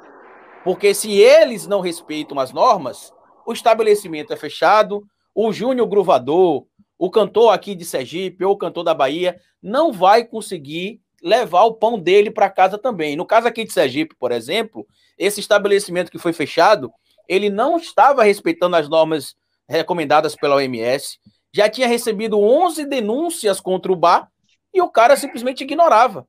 Porque 0.63 0.95
se 0.95 1.11
eles 1.11 1.67
não 1.67 1.81
respeitam 1.81 2.39
as 2.39 2.53
normas, 2.53 3.13
o 3.45 3.53
estabelecimento 3.53 4.33
é 4.33 4.37
fechado, 4.37 5.03
o 5.35 5.53
Júnior 5.53 5.89
Gruvador, 5.89 6.65
o 6.97 7.11
cantor 7.11 7.53
aqui 7.53 7.75
de 7.75 7.85
Sergipe 7.85 8.45
ou 8.45 8.53
o 8.53 8.57
cantor 8.57 8.85
da 8.85 8.95
Bahia 8.95 9.41
não 9.61 9.93
vai 9.93 10.25
conseguir 10.25 11.01
levar 11.21 11.65
o 11.65 11.75
pão 11.75 11.99
dele 11.99 12.31
para 12.31 12.49
casa 12.49 12.79
também. 12.79 13.17
No 13.17 13.27
caso 13.27 13.49
aqui 13.49 13.65
de 13.65 13.73
Sergipe, 13.73 14.15
por 14.21 14.31
exemplo, 14.31 14.87
esse 15.19 15.41
estabelecimento 15.41 16.13
que 16.13 16.19
foi 16.19 16.33
fechado, 16.33 16.93
ele 17.29 17.51
não 17.51 17.77
estava 17.77 18.23
respeitando 18.23 18.77
as 18.77 18.89
normas 18.89 19.37
recomendadas 19.69 20.35
pela 20.35 20.57
OMS, 20.57 21.19
já 21.53 21.69
tinha 21.69 21.87
recebido 21.87 22.39
11 22.39 22.85
denúncias 22.87 23.61
contra 23.61 23.93
o 23.93 23.97
bar 23.97 24.31
e 24.73 24.81
o 24.81 24.89
cara 24.89 25.17
simplesmente 25.17 25.63
ignorava. 25.63 26.27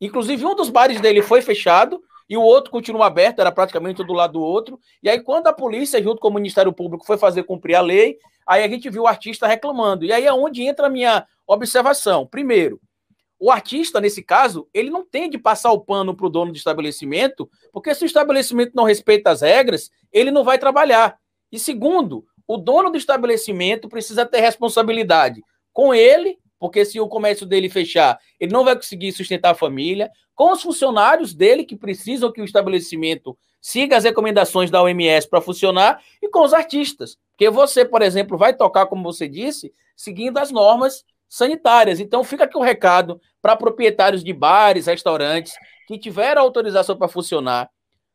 Inclusive, 0.00 0.44
um 0.44 0.54
dos 0.54 0.68
bares 0.68 1.00
dele 1.00 1.22
foi 1.22 1.42
fechado 1.42 2.02
e 2.28 2.36
o 2.36 2.42
outro 2.42 2.70
continua 2.70 3.06
aberto, 3.06 3.40
era 3.40 3.52
praticamente 3.52 4.02
do 4.02 4.12
lado 4.12 4.34
do 4.34 4.40
outro. 4.40 4.78
E 5.02 5.08
aí, 5.08 5.20
quando 5.20 5.46
a 5.46 5.52
polícia, 5.52 6.02
junto 6.02 6.20
com 6.20 6.28
o 6.28 6.34
Ministério 6.34 6.72
Público, 6.72 7.06
foi 7.06 7.18
fazer 7.18 7.44
cumprir 7.44 7.74
a 7.74 7.80
lei, 7.80 8.16
aí 8.46 8.64
a 8.64 8.68
gente 8.68 8.88
viu 8.90 9.02
o 9.02 9.06
artista 9.06 9.46
reclamando. 9.46 10.04
E 10.04 10.12
aí 10.12 10.26
é 10.26 10.32
onde 10.32 10.62
entra 10.62 10.86
a 10.86 10.90
minha 10.90 11.26
observação. 11.46 12.26
Primeiro, 12.26 12.80
o 13.38 13.50
artista, 13.50 14.00
nesse 14.00 14.22
caso, 14.22 14.68
ele 14.72 14.88
não 14.88 15.04
tem 15.04 15.28
de 15.28 15.36
passar 15.36 15.72
o 15.72 15.80
pano 15.80 16.16
para 16.16 16.26
o 16.26 16.30
dono 16.30 16.52
do 16.52 16.56
estabelecimento, 16.56 17.50
porque 17.72 17.94
se 17.94 18.04
o 18.04 18.06
estabelecimento 18.06 18.72
não 18.74 18.84
respeita 18.84 19.30
as 19.30 19.40
regras, 19.40 19.90
ele 20.12 20.30
não 20.30 20.44
vai 20.44 20.58
trabalhar. 20.58 21.18
E 21.50 21.58
segundo, 21.58 22.24
o 22.52 22.58
dono 22.58 22.90
do 22.90 22.98
estabelecimento 22.98 23.88
precisa 23.88 24.26
ter 24.26 24.40
responsabilidade 24.40 25.42
com 25.72 25.94
ele, 25.94 26.38
porque 26.58 26.84
se 26.84 27.00
o 27.00 27.08
comércio 27.08 27.46
dele 27.46 27.70
fechar, 27.70 28.18
ele 28.38 28.52
não 28.52 28.62
vai 28.62 28.76
conseguir 28.76 29.10
sustentar 29.12 29.52
a 29.52 29.54
família, 29.54 30.10
com 30.34 30.52
os 30.52 30.60
funcionários 30.60 31.32
dele, 31.32 31.64
que 31.64 31.74
precisam 31.74 32.30
que 32.30 32.42
o 32.42 32.44
estabelecimento 32.44 33.38
siga 33.58 33.96
as 33.96 34.04
recomendações 34.04 34.70
da 34.70 34.82
OMS 34.82 35.26
para 35.30 35.40
funcionar, 35.40 36.02
e 36.20 36.28
com 36.28 36.44
os 36.44 36.52
artistas. 36.52 37.16
Porque 37.30 37.48
você, 37.48 37.86
por 37.86 38.02
exemplo, 38.02 38.36
vai 38.36 38.52
tocar, 38.54 38.84
como 38.84 39.02
você 39.02 39.26
disse, 39.26 39.72
seguindo 39.96 40.36
as 40.36 40.50
normas 40.50 41.06
sanitárias. 41.30 42.00
Então, 42.00 42.22
fica 42.22 42.44
aqui 42.44 42.58
o 42.58 42.60
um 42.60 42.64
recado 42.64 43.18
para 43.40 43.56
proprietários 43.56 44.22
de 44.22 44.32
bares, 44.34 44.84
restaurantes, 44.84 45.54
que 45.88 45.98
tiveram 45.98 46.42
autorização 46.42 46.98
para 46.98 47.08
funcionar, 47.08 47.70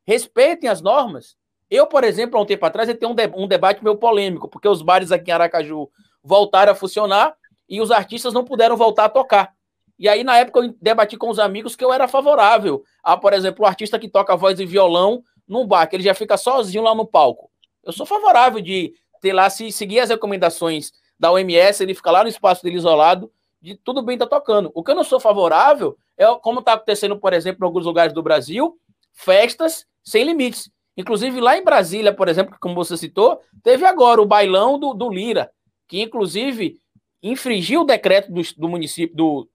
respeitem 0.05 0.69
as 0.69 0.79
normas. 0.79 1.35
Eu, 1.69 1.85
por 1.87 2.03
exemplo, 2.03 2.37
há 2.37 2.41
um 2.41 2.45
tempo 2.45 2.65
atrás, 2.65 2.87
eu 2.87 2.97
tenho 2.97 3.11
um, 3.11 3.15
de 3.15 3.27
um 3.35 3.47
debate 3.47 3.83
meio 3.83 3.97
polêmico, 3.97 4.47
porque 4.47 4.67
os 4.67 4.81
bares 4.81 5.11
aqui 5.11 5.29
em 5.29 5.33
Aracaju 5.33 5.89
voltaram 6.23 6.71
a 6.71 6.75
funcionar 6.75 7.35
e 7.67 7.81
os 7.81 7.91
artistas 7.91 8.33
não 8.33 8.45
puderam 8.45 8.77
voltar 8.77 9.05
a 9.05 9.09
tocar. 9.09 9.53
E 9.99 10.07
aí, 10.07 10.23
na 10.23 10.37
época, 10.37 10.59
eu 10.59 10.75
debati 10.81 11.17
com 11.17 11.29
os 11.29 11.39
amigos 11.39 11.75
que 11.75 11.83
eu 11.83 11.91
era 11.91 12.07
favorável 12.07 12.83
a, 13.03 13.17
por 13.17 13.33
exemplo, 13.33 13.65
o 13.65 13.67
artista 13.67 13.97
que 13.97 14.07
toca 14.07 14.35
voz 14.35 14.59
e 14.59 14.65
violão 14.65 15.23
num 15.47 15.65
bar, 15.65 15.87
que 15.87 15.95
ele 15.95 16.03
já 16.03 16.13
fica 16.13 16.37
sozinho 16.37 16.83
lá 16.83 16.93
no 16.93 17.05
palco. 17.05 17.49
Eu 17.83 17.91
sou 17.91 18.05
favorável 18.05 18.61
de 18.61 18.93
ter 19.21 19.33
lá, 19.33 19.49
se 19.49 19.71
seguir 19.71 19.99
as 19.99 20.09
recomendações 20.09 20.91
da 21.19 21.31
OMS, 21.31 21.81
ele 21.81 21.95
fica 21.95 22.11
lá 22.11 22.23
no 22.23 22.29
espaço 22.29 22.63
dele 22.63 22.75
isolado, 22.75 23.31
de 23.61 23.75
tudo 23.75 24.03
bem 24.03 24.17
tá 24.17 24.27
tocando. 24.27 24.71
O 24.75 24.83
que 24.83 24.91
eu 24.91 24.95
não 24.95 25.03
sou 25.03 25.19
favorável 25.19 25.97
é 26.15 26.25
como 26.35 26.59
está 26.59 26.73
acontecendo, 26.73 27.17
por 27.17 27.33
exemplo, 27.33 27.63
em 27.63 27.65
alguns 27.65 27.85
lugares 27.85 28.13
do 28.13 28.21
Brasil, 28.21 28.77
festas 29.13 29.85
sem 30.03 30.23
limites. 30.23 30.69
Inclusive 30.97 31.39
lá 31.39 31.55
em 31.55 31.63
Brasília, 31.63 32.11
por 32.11 32.27
exemplo, 32.27 32.57
como 32.59 32.73
você 32.73 32.97
citou, 32.97 33.39
teve 33.63 33.85
agora 33.85 34.19
o 34.19 34.25
bailão 34.25 34.79
do, 34.79 34.95
do 34.95 35.09
Lira, 35.09 35.49
que 35.87 36.01
inclusive 36.01 36.79
infringiu 37.21 37.81
o 37.81 37.85
decreto 37.85 38.31
do, 38.31 38.41
do 38.57 38.67
município 38.67 39.15
do, 39.15 39.47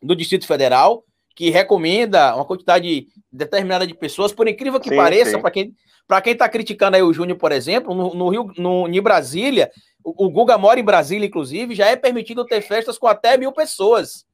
do 0.00 0.14
Distrito 0.14 0.46
Federal, 0.46 1.04
que 1.34 1.50
recomenda 1.50 2.34
uma 2.34 2.44
quantidade 2.44 3.06
determinada 3.30 3.86
de 3.86 3.94
pessoas, 3.94 4.32
por 4.32 4.46
incrível 4.46 4.80
que 4.80 4.88
sim, 4.88 4.96
pareça, 4.96 5.38
para 5.38 5.50
quem 5.50 5.74
para 6.06 6.22
quem 6.22 6.32
está 6.32 6.48
criticando 6.48 6.96
aí 6.96 7.02
o 7.02 7.12
Júnior, 7.12 7.36
por 7.36 7.52
exemplo, 7.52 7.94
no, 7.94 8.14
no 8.14 8.28
Rio, 8.30 8.50
no, 8.56 8.88
em 8.88 9.02
Brasília, 9.02 9.70
o, 10.02 10.24
o, 10.24 10.30
Guga 10.30 10.56
mora 10.56 10.80
em 10.80 10.84
Brasília, 10.84 11.26
inclusive, 11.26 11.74
já 11.74 11.86
é 11.86 11.96
permitido 11.96 12.46
ter 12.46 12.62
festas 12.62 12.96
com 12.96 13.06
até 13.06 13.36
mil 13.36 13.52
pessoas. 13.52 14.24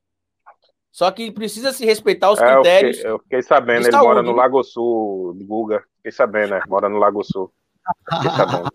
Só 0.93 1.11
que 1.11 1.33
precisa 1.33 1.73
se 1.73 1.85
respeitar 1.85 2.31
os 2.31 2.41
é, 2.41 2.47
critérios. 2.47 2.99
Eu 2.99 3.03
fiquei, 3.03 3.11
eu 3.11 3.19
fiquei 3.19 3.43
sabendo, 3.43 3.83
ele 3.83 3.91
saúde. 3.91 4.07
mora 4.07 4.23
no 4.23 4.31
Lago 4.31 4.63
Sul, 4.63 5.37
Guga. 5.43 5.83
Fiquei 6.05 6.13
sabendo, 6.13 6.51
né? 6.51 6.61
Mora 6.69 6.87
no 6.87 6.99
Lago 6.99 7.25
Sul. 7.25 7.51
Fiquei 8.13 8.31
sabendo. 8.37 8.71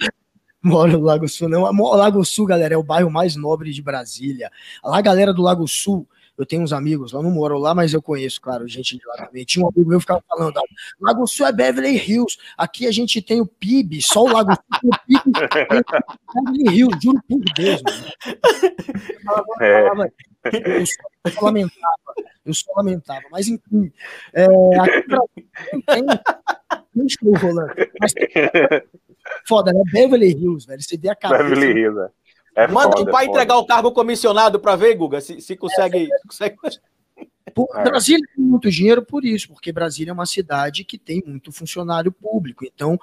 mora 0.64 0.92
no 0.92 1.02
Lago 1.02 1.28
Sul, 1.28 1.48
não. 1.48 1.62
O 1.62 1.96
Lago 1.96 2.26
Sul, 2.26 2.48
galera, 2.48 2.74
é 2.74 2.78
o 2.78 2.84
bairro 2.84 3.12
mais 3.12 3.36
nobre 3.36 3.72
de 3.72 3.84
Brasília. 3.84 4.52
Lá, 4.84 5.00
galera 5.00 5.32
do 5.32 5.44
Lago 5.44 5.68
Sul, 5.68 6.08
eu 6.36 6.44
tenho 6.44 6.64
uns 6.64 6.74
amigos, 6.74 7.12
lá 7.12 7.22
não 7.22 7.30
moro 7.30 7.60
lá, 7.60 7.76
mas 7.76 7.94
eu 7.94 8.02
conheço, 8.02 8.42
claro, 8.42 8.68
gente 8.68 8.98
de 8.98 9.06
lá 9.06 9.28
também. 9.28 9.46
Tinha 9.46 9.64
um 9.64 9.70
amigo 9.70 9.88
meu 9.88 10.00
que 10.00 10.04
ficava 10.04 10.24
falando, 10.28 10.58
ah, 10.58 10.64
Lago 11.00 11.28
Sul 11.28 11.46
é 11.46 11.52
Beverly 11.52 11.98
Hills, 11.98 12.40
aqui 12.58 12.88
a 12.88 12.92
gente 12.92 13.22
tem 13.22 13.42
o 13.42 13.46
PIB, 13.46 14.02
só 14.02 14.24
o 14.24 14.32
Lago 14.32 14.54
Sul 14.54 14.90
tem 15.06 15.18
o 15.18 15.22
PIB, 15.22 15.40
Beverly 16.34 16.78
Hills, 16.78 16.98
juro 17.04 17.22
por 17.28 17.40
Deus, 17.56 17.82
mano. 17.84 18.06
Eu, 18.26 19.22
falava, 19.24 19.46
é. 19.62 19.88
falava, 19.90 20.12
eu, 20.46 20.86
só, 20.88 20.94
eu 21.26 21.32
só 21.32 21.46
lamentava, 21.46 22.14
eu 22.46 22.54
só 22.54 22.72
lamentava, 22.76 23.24
mas 23.30 23.48
enfim, 23.48 23.92
é, 24.34 24.46
aqui 24.80 25.08
não 25.10 25.82
tem, 25.82 26.06
não 27.00 27.06
estou 27.06 27.34
rolando, 27.38 27.74
mas 28.00 28.14
foda, 29.48 29.72
né? 29.74 29.82
Beverly 29.92 30.32
Hills, 30.32 30.68
velho, 30.68 30.82
você 30.82 30.98
vê 30.98 31.10
a 31.10 31.16
cabeça. 31.16 31.44
Beverly 31.44 31.80
Hills, 31.80 32.00
é. 32.00 32.20
É 32.56 32.68
Manda 32.68 32.98
foda, 32.98 33.12
para 33.12 33.24
é 33.24 33.28
entregar 33.28 33.58
o 33.58 33.66
cargo 33.66 33.92
comissionado 33.92 34.60
para 34.60 34.76
ver, 34.76 34.96
Guga, 34.96 35.22
se, 35.22 35.40
se 35.40 35.56
consegue. 35.56 36.12
É, 36.12 36.28
consegue... 36.28 36.58
Por, 37.56 37.68
Brasília 37.84 38.26
tem 38.36 38.46
muito 38.46 38.70
dinheiro 38.70 39.04
por 39.04 39.26
isso, 39.26 39.48
porque 39.48 39.72
Brasília 39.72 40.12
é 40.12 40.14
uma 40.14 40.26
cidade 40.26 40.84
que 40.84 40.98
tem 40.98 41.24
muito 41.26 41.52
funcionário 41.52 42.12
público. 42.12 42.66
Então, 42.66 42.98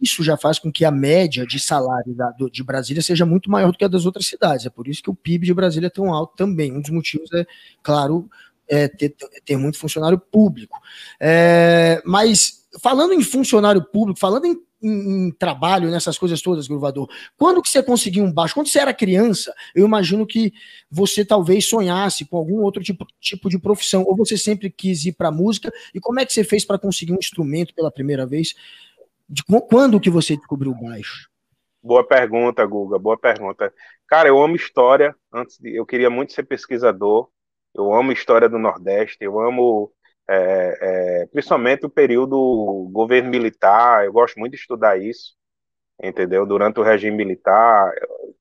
isso 0.00 0.22
já 0.22 0.36
faz 0.36 0.58
com 0.58 0.70
que 0.70 0.84
a 0.84 0.90
média 0.90 1.46
de 1.46 1.58
salário 1.58 2.14
da, 2.14 2.30
do, 2.30 2.50
de 2.50 2.62
Brasília 2.62 3.02
seja 3.02 3.26
muito 3.26 3.50
maior 3.50 3.72
do 3.72 3.78
que 3.78 3.84
a 3.84 3.88
das 3.88 4.06
outras 4.06 4.26
cidades. 4.26 4.66
É 4.66 4.70
por 4.70 4.86
isso 4.86 5.02
que 5.02 5.10
o 5.10 5.14
PIB 5.14 5.46
de 5.46 5.54
Brasília 5.54 5.88
é 5.88 5.90
tão 5.90 6.12
alto 6.12 6.36
também. 6.36 6.72
Um 6.72 6.80
dos 6.80 6.90
motivos 6.90 7.32
é, 7.32 7.46
claro, 7.82 8.30
é 8.68 8.88
ter, 8.88 9.16
ter 9.44 9.56
muito 9.56 9.78
funcionário 9.78 10.18
público. 10.18 10.78
É, 11.18 12.00
mas 12.04 12.57
falando 12.82 13.12
em 13.12 13.22
funcionário 13.22 13.84
público, 13.84 14.18
falando 14.18 14.46
em 14.46 14.56
em, 14.82 15.26
em, 15.26 15.30
trabalho, 15.32 15.90
nessas 15.90 16.16
coisas 16.16 16.40
todas, 16.40 16.68
Gruvador. 16.68 17.08
Quando 17.36 17.62
que 17.62 17.68
você 17.68 17.82
conseguiu 17.82 18.24
um 18.24 18.32
baixo? 18.32 18.54
Quando 18.54 18.68
você 18.68 18.78
era 18.78 18.94
criança, 18.94 19.52
eu 19.74 19.84
imagino 19.84 20.26
que 20.26 20.52
você 20.90 21.24
talvez 21.24 21.64
sonhasse 21.64 22.24
com 22.24 22.36
algum 22.36 22.62
outro 22.62 22.82
tipo, 22.82 23.06
tipo 23.20 23.48
de 23.48 23.58
profissão, 23.58 24.04
ou 24.04 24.16
você 24.16 24.36
sempre 24.36 24.70
quis 24.70 25.04
ir 25.04 25.12
para 25.12 25.30
música, 25.30 25.72
e 25.94 26.00
como 26.00 26.20
é 26.20 26.26
que 26.26 26.32
você 26.32 26.44
fez 26.44 26.64
para 26.64 26.78
conseguir 26.78 27.12
um 27.12 27.18
instrumento 27.18 27.74
pela 27.74 27.90
primeira 27.90 28.26
vez? 28.26 28.54
De, 29.28 29.42
quando 29.68 30.00
que 30.00 30.10
você 30.10 30.36
descobriu 30.36 30.72
o 30.72 30.80
baixo? 30.80 31.28
Boa 31.82 32.06
pergunta, 32.06 32.64
Guga, 32.64 32.98
boa 32.98 33.16
pergunta. 33.16 33.72
Cara, 34.06 34.28
eu 34.28 34.42
amo 34.42 34.56
história, 34.56 35.14
antes 35.32 35.58
de, 35.58 35.74
eu 35.74 35.84
queria 35.84 36.10
muito 36.10 36.32
ser 36.32 36.44
pesquisador, 36.44 37.28
eu 37.74 37.92
amo 37.92 38.10
história 38.10 38.48
do 38.48 38.58
Nordeste, 38.58 39.18
eu 39.20 39.38
amo 39.40 39.92
é, 40.28 41.22
é, 41.22 41.26
principalmente 41.26 41.86
o 41.86 41.90
período 41.90 42.88
governo 42.92 43.30
militar, 43.30 44.04
eu 44.04 44.12
gosto 44.12 44.38
muito 44.38 44.52
de 44.52 44.58
estudar 44.58 45.00
isso, 45.00 45.34
entendeu? 46.02 46.46
Durante 46.46 46.80
o 46.80 46.82
regime 46.82 47.16
militar, 47.16 47.92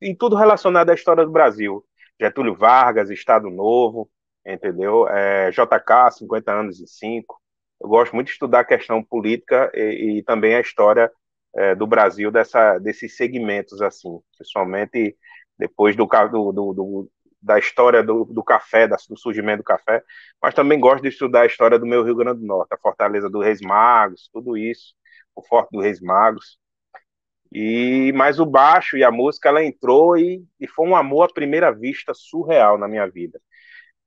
e 0.01 0.15
tudo 0.15 0.35
relacionado 0.35 0.89
à 0.89 0.93
história 0.93 1.25
do 1.25 1.31
Brasil. 1.31 1.83
Getúlio 2.19 2.55
Vargas, 2.55 3.09
Estado 3.09 3.49
Novo, 3.49 4.09
entendeu? 4.45 5.07
É, 5.07 5.51
JK, 5.51 6.11
50 6.11 6.51
anos 6.51 6.79
e 6.79 6.87
5. 6.87 7.39
Eu 7.81 7.89
gosto 7.89 8.13
muito 8.13 8.27
de 8.27 8.33
estudar 8.33 8.61
a 8.61 8.65
questão 8.65 9.03
política 9.03 9.71
e, 9.73 10.19
e 10.19 10.23
também 10.23 10.55
a 10.55 10.61
história 10.61 11.11
é, 11.55 11.75
do 11.75 11.87
Brasil 11.87 12.31
dessa, 12.31 12.79
desses 12.79 13.15
segmentos, 13.15 13.81
assim, 13.81 14.19
principalmente 14.37 15.15
depois 15.57 15.95
do, 15.95 16.05
do, 16.05 16.51
do, 16.51 17.11
da 17.41 17.59
história 17.59 18.03
do, 18.03 18.25
do 18.25 18.43
café, 18.43 18.87
do 18.87 19.17
surgimento 19.17 19.59
do 19.59 19.63
café, 19.63 20.03
mas 20.41 20.53
também 20.53 20.79
gosto 20.79 21.03
de 21.03 21.09
estudar 21.09 21.41
a 21.41 21.45
história 21.45 21.79
do 21.79 21.85
meu 21.85 22.03
Rio 22.03 22.15
Grande 22.15 22.41
do 22.41 22.45
Norte, 22.45 22.73
a 22.73 22.77
fortaleza 22.77 23.29
do 23.29 23.39
Reis 23.39 23.61
Magos, 23.61 24.29
tudo 24.33 24.57
isso, 24.57 24.95
o 25.35 25.41
Forte 25.41 25.69
do 25.71 25.81
Reis 25.81 26.01
Magos. 26.01 26.57
E 27.51 28.11
mais 28.13 28.39
o 28.39 28.45
baixo 28.45 28.97
e 28.97 29.03
a 29.03 29.11
música, 29.11 29.49
ela 29.49 29.63
entrou 29.63 30.17
e, 30.17 30.43
e 30.59 30.67
foi 30.67 30.87
um 30.87 30.95
amor 30.95 31.23
à 31.29 31.33
primeira 31.33 31.71
vista 31.71 32.13
surreal 32.13 32.77
na 32.77 32.87
minha 32.87 33.07
vida. 33.07 33.39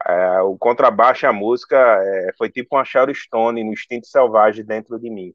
É, 0.06 0.40
o 0.42 0.56
contrabaixo 0.58 1.26
e 1.26 1.28
a 1.28 1.32
música 1.32 1.76
é, 1.76 2.32
foi 2.38 2.50
tipo 2.50 2.76
uma 2.76 2.84
Sharon 2.84 3.14
Stone 3.14 3.64
no 3.64 3.72
instinto 3.72 4.06
selvagem 4.06 4.64
dentro 4.64 4.98
de 4.98 5.10
mim, 5.10 5.34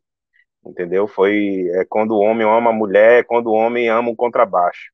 entendeu? 0.65 1.07
Foi 1.07 1.67
é, 1.73 1.85
quando 1.85 2.11
o 2.11 2.19
homem 2.19 2.47
ama 2.47 2.71
a 2.71 2.73
mulher, 2.73 3.25
quando 3.25 3.47
o 3.47 3.53
homem 3.53 3.89
ama 3.89 4.09
o 4.11 4.15
contrabaixo. 4.15 4.91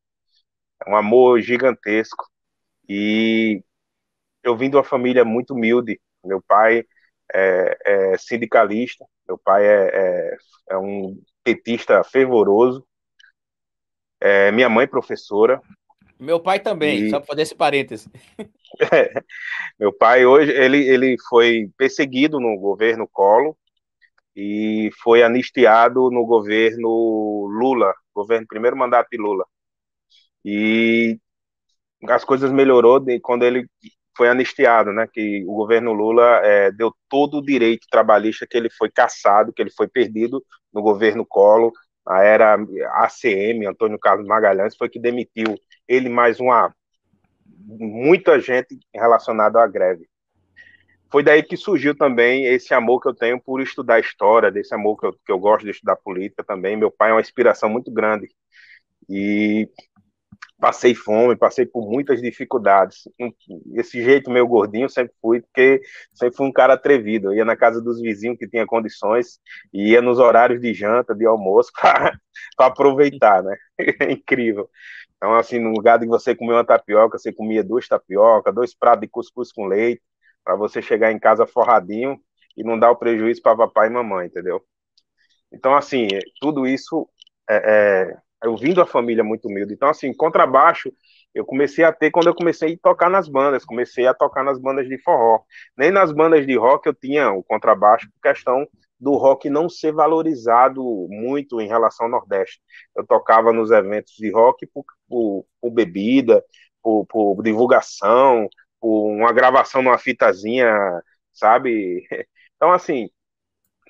É 0.86 0.90
um 0.90 0.96
amor 0.96 1.42
gigantesco 1.42 2.31
e 2.94 3.64
eu 4.44 4.58
vim 4.58 4.70
de 4.70 4.76
uma 4.76 4.84
família 4.84 5.24
muito 5.24 5.54
humilde. 5.54 5.98
Meu 6.26 6.42
pai 6.42 6.84
é, 7.34 7.78
é 7.86 8.18
sindicalista, 8.18 9.06
meu 9.26 9.38
pai 9.38 9.66
é, 9.66 9.90
é, 9.94 10.38
é, 10.72 10.78
um 10.78 11.18
petista 11.42 12.04
fervoroso, 12.04 12.86
é, 14.20 14.52
minha 14.52 14.68
mãe 14.68 14.86
professora. 14.86 15.62
Meu 16.20 16.38
pai 16.38 16.60
também, 16.60 17.06
e... 17.06 17.10
só 17.10 17.20
para 17.20 17.28
fazer 17.28 17.42
esse 17.44 17.56
parêntese. 17.56 18.12
meu 19.80 19.94
pai 19.94 20.26
hoje 20.26 20.52
ele, 20.52 20.86
ele 20.86 21.16
foi 21.30 21.72
perseguido 21.78 22.42
no 22.42 22.58
governo 22.60 23.08
Collor 23.08 23.56
e 24.36 24.90
foi 25.02 25.24
anistiado 25.24 26.12
no 26.12 26.26
governo 26.26 27.48
Lula, 27.48 27.94
governo 28.14 28.46
primeiro 28.48 28.76
mandato 28.76 29.08
de 29.10 29.18
Lula. 29.18 29.46
E 30.44 31.18
as 32.08 32.24
coisas 32.24 32.52
melhorou 32.52 33.00
de, 33.00 33.20
quando 33.20 33.44
ele 33.44 33.68
foi 34.16 34.30
anistiado, 34.30 34.92
né? 34.92 35.08
Que 35.12 35.44
o 35.48 35.54
governo 35.54 35.94
Lula 35.94 36.42
é, 36.44 36.72
deu 36.72 36.94
todo 37.10 37.38
o 37.38 37.46
direito 37.46 37.88
trabalhista 37.90 38.46
que 38.48 38.58
ele 38.58 38.70
foi 38.70 38.90
caçado, 38.90 39.54
que 39.54 39.62
ele 39.62 39.72
foi 39.72 39.88
perdido 39.88 40.44
no 40.74 40.82
governo 40.82 41.26
Collor. 41.26 41.72
A 42.06 42.24
era 42.24 42.56
ACM, 42.56 43.66
Antônio 43.68 44.00
Carlos 44.00 44.28
Magalhães, 44.28 44.76
foi 44.76 44.90
que 44.90 45.00
demitiu 45.00 45.56
ele 45.88 46.10
mais 46.10 46.40
uma 46.40 46.74
muita 47.64 48.40
gente 48.40 48.80
relacionada 48.94 49.62
à 49.62 49.68
greve. 49.68 50.10
Foi 51.12 51.22
daí 51.22 51.44
que 51.44 51.58
surgiu 51.58 51.96
também 51.96 52.46
esse 52.46 52.74
amor 52.74 53.02
que 53.02 53.08
eu 53.08 53.14
tenho 53.14 53.40
por 53.40 53.62
estudar 53.62 54.00
história, 54.00 54.50
desse 54.50 54.74
amor 54.74 54.98
que 54.98 55.06
eu, 55.06 55.14
que 55.14 55.32
eu 55.32 55.38
gosto 55.38 55.66
de 55.66 55.72
estudar 55.72 55.98
política 55.98 56.44
também. 56.44 56.78
Meu 56.78 56.90
pai 56.90 57.10
é 57.10 57.14
uma 57.14 57.22
inspiração 57.22 57.70
muito 57.70 57.92
grande. 57.92 58.30
E 59.10 59.70
passei 60.62 60.94
fome, 60.94 61.36
passei 61.36 61.66
por 61.66 61.90
muitas 61.90 62.22
dificuldades. 62.22 63.10
Esse 63.74 64.02
jeito 64.04 64.30
meio 64.30 64.48
gordinho 64.48 64.88
sempre 64.88 65.14
fui, 65.20 65.42
porque 65.42 65.82
sempre 66.14 66.38
fui 66.38 66.46
um 66.48 66.52
cara 66.52 66.76
atrevido. 66.76 67.30
Eu 67.30 67.38
ia 67.38 67.46
na 67.46 67.58
casa 67.58 67.82
dos 67.82 68.00
vizinhos 68.00 68.38
que 68.38 68.48
tinha 68.48 68.66
condições, 68.68 69.40
e 69.74 69.90
ia 69.90 70.02
nos 70.04 70.20
horários 70.20 70.62
de 70.62 70.72
janta, 70.74 71.16
de 71.16 71.26
almoço, 71.26 71.72
para 71.82 72.68
aproveitar, 72.68 73.44
né? 73.44 73.58
É 74.00 74.12
incrível. 74.12 74.70
Então, 75.18 75.36
assim, 75.36 75.60
no 75.60 75.72
lugar 75.72 75.98
de 75.98 76.06
você 76.06 76.36
comer 76.36 76.54
uma 76.54 76.66
tapioca, 76.66 77.18
você 77.18 77.34
comia 77.34 77.64
duas 77.64 77.88
tapioca, 77.88 78.54
dois 78.54 78.76
pratos 78.76 79.02
de 79.02 79.08
cuscuz 79.08 79.52
com 79.52 79.66
leite, 79.66 80.02
para 80.44 80.56
você 80.56 80.82
chegar 80.82 81.12
em 81.12 81.20
casa 81.20 81.48
forradinho 81.48 82.20
e 82.56 82.64
não 82.64 82.78
dar 82.78 82.92
o 82.92 82.96
prejuízo 82.96 83.42
para 83.42 83.58
papai 83.58 83.88
e 83.88 83.92
mamãe, 83.92 84.28
entendeu? 84.28 84.62
Então, 85.52 85.76
assim, 85.76 86.08
tudo 86.40 86.68
isso 86.68 87.10
é, 87.50 88.12
é 88.12 88.18
eu 88.44 88.56
vim 88.58 88.74
da 88.74 88.86
família 88.86 89.24
muito 89.24 89.48
humilde. 89.48 89.74
Então, 89.74 89.90
assim, 89.90 90.14
contrabaixo 90.14 90.92
eu 91.34 91.46
comecei 91.46 91.84
a 91.86 91.94
ter 91.94 92.12
quando 92.12 92.28
eu 92.28 92.36
comecei 92.36 92.74
a 92.74 92.78
tocar 92.82 93.10
nas 93.10 93.28
bandas, 93.30 93.64
comecei 93.64 94.06
a 94.06 94.14
tocar 94.14 94.44
nas 94.44 94.60
bandas 94.60 94.88
de 94.88 94.98
forró. 95.02 95.42
Nem 95.78 95.92
nas 95.92 96.12
bandas 96.12 96.46
de 96.46 96.58
rock 96.58 96.88
eu 96.88 96.94
tinha 96.94 97.32
o 97.32 97.44
contrabaixo 97.44 98.10
por 98.12 98.22
questão 98.22 98.68
do 99.00 99.14
rock 99.14 99.50
não 99.50 99.68
ser 99.70 99.94
valorizado 99.94 100.84
muito 101.10 101.60
em 101.62 101.68
relação 101.68 102.06
ao 102.06 102.12
Nordeste. 102.12 102.62
Eu 102.96 103.06
tocava 103.06 103.54
nos 103.54 103.72
eventos 103.72 104.14
de 104.16 104.32
rock 104.32 104.68
por, 104.68 104.86
por, 105.08 105.46
por 105.60 105.72
bebida, 105.72 106.44
por, 106.84 107.06
por, 107.08 107.42
divulgação, 107.44 108.48
por 108.80 109.08
uma 109.10 109.32
gravação 109.34 109.82
numa 109.82 109.98
fitazinha, 109.98 110.74
sabe? 111.34 112.06
Então, 112.64 112.72
assim, 112.72 113.10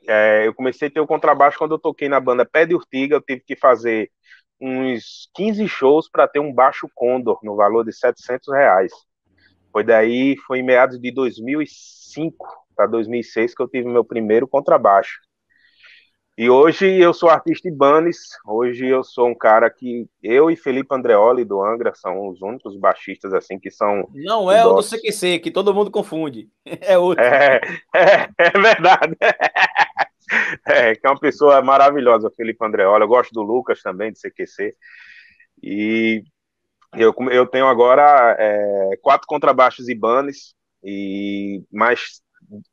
é, 0.07 0.47
eu 0.47 0.53
comecei 0.53 0.87
a 0.87 0.91
ter 0.91 1.01
o 1.01 1.07
contrabaixo 1.07 1.57
quando 1.57 1.73
eu 1.75 1.79
toquei 1.79 2.07
na 2.09 2.21
banda 2.21 2.45
Pé 2.45 2.65
de 2.65 2.73
Urtiga, 2.73 3.15
eu 3.15 3.21
tive 3.21 3.41
que 3.41 3.55
fazer 3.55 4.09
uns 4.61 5.29
15 5.33 5.67
shows 5.67 6.09
para 6.09 6.27
ter 6.27 6.39
um 6.39 6.53
baixo 6.53 6.87
Condor 6.93 7.39
no 7.43 7.55
valor 7.55 7.83
de 7.83 7.91
700 7.91 8.53
reais. 8.53 8.91
Foi 9.71 9.83
daí, 9.83 10.37
foi 10.45 10.59
em 10.59 10.63
meados 10.63 10.99
de 10.99 11.11
2005 11.11 12.35
para 12.75 12.87
2006 12.87 13.55
que 13.55 13.61
eu 13.61 13.67
tive 13.67 13.87
meu 13.87 14.03
primeiro 14.03 14.47
contrabaixo. 14.47 15.19
E 16.37 16.49
hoje 16.49 16.87
eu 16.99 17.13
sou 17.13 17.29
artista 17.29 17.67
Ibanez, 17.67 18.17
hoje 18.47 18.87
eu 18.87 19.03
sou 19.03 19.27
um 19.27 19.35
cara 19.35 19.69
que 19.69 20.07
eu 20.23 20.49
e 20.49 20.55
Felipe 20.55 20.95
Andreoli 20.95 21.43
do 21.43 21.61
Angra 21.61 21.93
são 21.93 22.29
os 22.29 22.41
únicos 22.41 22.75
baixistas 22.77 23.33
assim 23.33 23.59
que 23.59 23.69
são 23.69 24.07
Não 24.13 24.49
é 24.49 24.65
o 24.65 24.73
do 24.73 24.81
CQC, 24.81 25.39
que 25.39 25.51
todo 25.51 25.73
mundo 25.73 25.91
confunde. 25.91 26.49
É 26.81 26.97
outro. 26.97 27.23
É, 27.23 27.59
é, 27.93 28.29
é 28.39 28.49
verdade. 28.49 29.15
É, 30.65 30.95
que 30.95 31.05
é 31.05 31.09
uma 31.09 31.19
pessoa 31.19 31.61
maravilhosa, 31.61 32.31
Felipe 32.35 32.65
Andreola. 32.65 33.03
Eu 33.03 33.07
gosto 33.07 33.31
do 33.33 33.41
Lucas 33.41 33.81
também, 33.81 34.11
de 34.11 34.19
CQC. 34.19 34.75
E 35.61 36.23
eu, 36.95 37.13
eu 37.31 37.45
tenho 37.47 37.67
agora 37.67 38.35
é, 38.39 38.97
quatro 39.01 39.27
contrabaixos 39.27 39.87
Ibanez 39.87 40.53
e 40.83 41.63
mais 41.71 42.21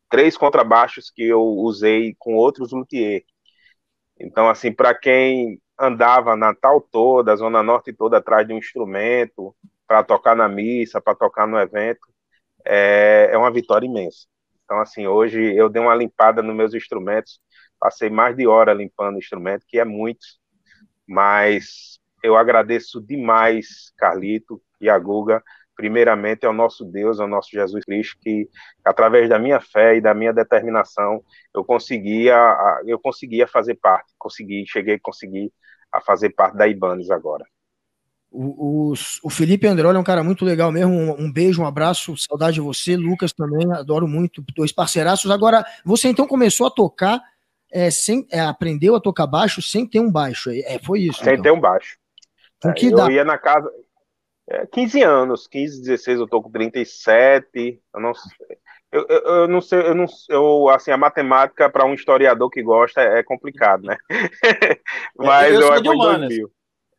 três 0.09 0.37
contrabaixos 0.37 1.11
que 1.11 1.22
eu 1.22 1.43
usei 1.43 2.14
com 2.18 2.35
outros 2.35 2.72
luthier. 2.72 3.22
Então, 4.18 4.49
assim, 4.49 4.72
para 4.72 4.95
quem 4.95 5.61
andava 5.79 6.37
Natal 6.37 6.81
toda, 6.81 7.37
Zona 7.37 7.62
Norte 7.62 7.93
toda 7.93 8.18
atrás 8.18 8.47
de 8.47 8.53
um 8.53 8.59
instrumento, 8.59 9.55
para 9.87 10.03
tocar 10.03 10.35
na 10.37 10.49
missa, 10.49 11.01
para 11.01 11.14
tocar 11.14 11.47
no 11.47 11.59
evento, 11.59 12.01
é, 12.64 13.31
é 13.33 13.39
uma 13.39 13.51
vitória 13.51 13.87
imensa. 13.87 14.26
Então, 14.64 14.81
assim, 14.81 15.07
hoje 15.07 15.55
eu 15.57 15.68
dei 15.68 15.81
uma 15.81 15.95
limpada 15.95 16.43
nos 16.43 16.55
meus 16.55 16.74
instrumentos, 16.74 17.41
passei 17.79 18.11
mais 18.11 18.37
de 18.37 18.47
hora 18.47 18.72
limpando 18.72 19.16
o 19.16 19.18
instrumento, 19.18 19.66
que 19.66 19.79
é 19.79 19.85
muito, 19.85 20.26
mas 21.07 21.99
eu 22.22 22.37
agradeço 22.37 23.01
demais, 23.01 23.93
Carlito 23.97 24.61
e 24.81 24.89
a 24.89 24.99
Guga, 24.99 25.43
primeiramente 25.79 26.45
ao 26.45 26.53
nosso 26.53 26.85
Deus, 26.85 27.20
ao 27.20 27.29
nosso 27.29 27.51
Jesus 27.53 27.85
Cristo, 27.85 28.18
que 28.20 28.49
através 28.85 29.29
da 29.29 29.39
minha 29.39 29.61
fé 29.61 29.97
e 29.97 30.01
da 30.01 30.12
minha 30.12 30.33
determinação, 30.33 31.22
eu 31.55 31.64
conseguia, 31.64 32.37
eu 32.85 32.99
conseguia 32.99 33.47
fazer 33.47 33.76
parte, 33.76 34.12
consegui, 34.18 34.64
cheguei 34.66 34.97
a 34.97 35.97
a 35.97 36.01
fazer 36.01 36.31
parte 36.31 36.57
da 36.57 36.66
Ibanez 36.66 37.11
agora. 37.11 37.47
O, 38.31 38.91
o, 38.91 38.95
o 39.22 39.31
Felipe 39.31 39.66
Androli 39.66 39.97
é 39.97 40.01
um 40.01 40.05
cara 40.05 40.22
muito 40.22 40.45
legal 40.45 40.70
mesmo. 40.70 40.93
Um, 40.93 41.24
um, 41.24 41.33
beijo, 41.33 41.62
um 41.62 41.66
abraço, 41.66 42.14
saudade 42.16 42.55
de 42.55 42.61
você. 42.61 42.97
Lucas 42.97 43.33
também, 43.33 43.72
adoro 43.72 44.07
muito, 44.07 44.45
dois 44.55 44.70
parceiraços. 44.70 45.31
Agora, 45.31 45.64
você 45.85 46.09
então 46.09 46.26
começou 46.26 46.66
a 46.66 46.70
tocar 46.70 47.22
é, 47.73 47.91
sem, 47.91 48.27
é, 48.31 48.41
aprendeu 48.41 48.95
a 48.95 49.01
tocar 49.01 49.27
baixo 49.27 49.61
sem 49.62 49.87
ter 49.87 50.01
um 50.01 50.11
baixo. 50.11 50.51
É, 50.51 50.79
foi 50.79 51.01
isso. 51.01 51.23
Sem 51.23 51.35
então. 51.35 51.43
ter 51.43 51.51
um 51.53 51.61
baixo. 51.61 51.99
O 52.64 52.73
que 52.73 52.87
eu 52.87 52.97
dá? 52.97 53.11
ia 53.11 53.25
na 53.25 53.39
casa. 53.39 53.71
é, 54.49 54.66
15 54.66 55.03
anos, 55.03 55.47
15, 55.47 55.83
16, 55.83 56.19
eu 56.21 56.27
tô 56.27 56.43
com 56.43 56.51
37, 56.51 57.81
eu 57.95 58.01
não 58.01 58.14
sei. 58.14 58.59
Eu, 58.91 59.07
eu, 59.07 59.21
eu 59.21 59.49
não 59.49 59.61
sei, 59.61 59.81
eu 59.81 59.95
não, 59.95 60.07
eu, 60.31 60.69
assim, 60.71 60.91
a 60.91 60.97
matemática 60.97 61.69
para 61.69 61.85
um 61.85 61.93
historiador 61.93 62.49
que 62.49 62.62
gosta 62.62 63.03
é, 63.03 63.23
complicado, 63.23 63.83
né? 63.83 63.97
Mas 65.14 65.53
eu, 65.53 65.61
eu 65.61 65.66
sou 65.66 65.83
de 65.83 65.89
humanas. 65.91 66.39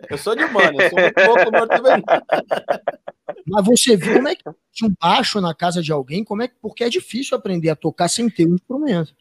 Eu 0.07 0.17
sou 0.17 0.36
de 0.36 0.43
humanas, 0.43 0.80
eu 0.80 0.89
sou 0.89 0.99
muito 0.99 1.15
pouco 1.15 1.67
também. 1.67 2.03
Mas 3.47 3.65
você 3.65 3.97
viu 3.97 4.13
como 4.13 4.28
é 4.28 4.36
que 4.36 4.43
tinha 4.72 4.89
um 4.89 4.93
baixo 5.01 5.41
na 5.41 5.53
casa 5.53 5.82
de 5.82 5.91
alguém, 5.91 6.24
como 6.24 6.43
é 6.43 6.47
que, 6.47 6.55
porque 6.61 6.84
é 6.84 6.89
difícil 6.89 7.36
aprender 7.36 7.70
a 7.70 7.76
tocar 7.76 8.07
sem 8.07 8.30
ter 8.30 8.47
um 8.47 8.53
instrumento. 8.53 9.13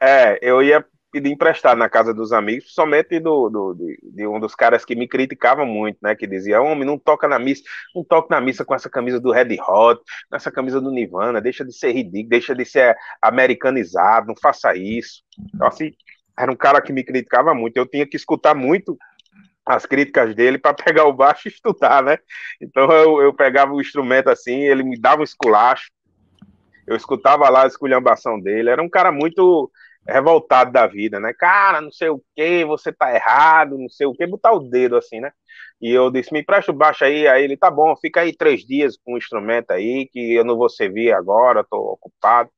É, 0.00 0.38
eu 0.42 0.62
ia 0.62 0.84
pedir 1.12 1.30
emprestado 1.30 1.76
na 1.76 1.88
casa 1.88 2.14
dos 2.14 2.32
amigos, 2.32 2.72
somente 2.72 3.18
do, 3.18 3.48
do 3.50 3.74
de, 3.74 3.98
de, 4.14 4.26
um 4.26 4.38
dos 4.38 4.54
caras 4.54 4.84
que 4.84 4.94
me 4.94 5.08
criticava 5.08 5.64
muito, 5.64 5.98
né? 6.00 6.14
Que 6.14 6.26
dizia, 6.26 6.62
homem, 6.62 6.84
não 6.84 6.98
toca 6.98 7.26
na 7.26 7.38
missa, 7.38 7.62
não 7.94 8.04
toca 8.04 8.34
na 8.34 8.40
missa 8.40 8.64
com 8.64 8.74
essa 8.74 8.88
camisa 8.88 9.20
do 9.20 9.32
Red 9.32 9.56
Hot, 9.60 10.00
essa 10.32 10.50
camisa 10.50 10.80
do 10.80 10.90
Nirvana, 10.90 11.40
deixa 11.40 11.64
de 11.64 11.72
ser 11.72 11.92
ridículo, 11.92 12.30
deixa 12.30 12.54
de 12.54 12.64
ser 12.64 12.96
americanizado, 13.20 14.28
não 14.28 14.36
faça 14.40 14.74
isso. 14.76 15.22
Então, 15.54 15.66
assim, 15.66 15.92
era 16.38 16.50
um 16.50 16.56
cara 16.56 16.80
que 16.80 16.92
me 16.92 17.04
criticava 17.04 17.54
muito, 17.54 17.76
eu 17.76 17.86
tinha 17.86 18.06
que 18.06 18.16
escutar 18.16 18.54
muito 18.54 18.96
as 19.66 19.86
críticas 19.86 20.34
dele 20.34 20.58
para 20.58 20.74
pegar 20.74 21.04
o 21.04 21.12
baixo 21.12 21.48
e 21.48 21.50
estudar, 21.50 22.02
né? 22.02 22.18
Então 22.60 22.90
eu, 22.90 23.20
eu 23.22 23.34
pegava 23.34 23.72
o 23.72 23.80
instrumento 23.80 24.28
assim, 24.28 24.62
ele 24.62 24.82
me 24.82 24.98
dava 24.98 25.20
um 25.20 25.24
esculacho, 25.24 25.90
eu 26.86 26.96
escutava 26.96 27.48
lá 27.48 27.64
a 27.64 27.66
esculhambação 27.66 28.40
dele, 28.40 28.70
era 28.70 28.82
um 28.82 28.88
cara 28.88 29.12
muito 29.12 29.70
revoltado 30.06 30.72
da 30.72 30.86
vida, 30.86 31.20
né? 31.20 31.32
Cara, 31.32 31.80
não 31.80 31.92
sei 31.92 32.08
o 32.08 32.22
que, 32.34 32.64
você 32.64 32.92
tá 32.92 33.14
errado, 33.14 33.78
não 33.78 33.88
sei 33.88 34.06
o 34.06 34.14
que, 34.14 34.26
botar 34.26 34.52
o 34.52 34.60
dedo 34.60 34.96
assim, 34.96 35.20
né? 35.20 35.32
E 35.80 35.90
eu 35.90 36.10
disse, 36.10 36.32
me 36.32 36.44
presta 36.44 36.72
o 36.72 36.74
baixo 36.74 37.04
aí, 37.04 37.26
aí 37.28 37.44
ele, 37.44 37.56
tá 37.56 37.70
bom, 37.70 37.94
fica 37.96 38.20
aí 38.20 38.36
três 38.36 38.66
dias 38.66 38.96
com 39.04 39.14
o 39.14 39.18
instrumento 39.18 39.70
aí, 39.70 40.08
que 40.12 40.34
eu 40.34 40.44
não 40.44 40.56
vou 40.56 40.68
servir 40.68 41.12
agora, 41.12 41.64
tô 41.64 41.76
ocupado. 41.76 42.50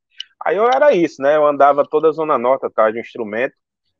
Aí 0.44 0.56
eu 0.56 0.66
era 0.66 0.92
isso, 0.94 1.22
né? 1.22 1.36
Eu 1.36 1.46
andava 1.46 1.84
toda 1.84 2.08
a 2.08 2.12
Zona 2.12 2.38
Norte 2.38 2.66
atrás 2.66 2.92
de 2.92 2.98
um 2.98 3.02
instrumento, 3.02 3.54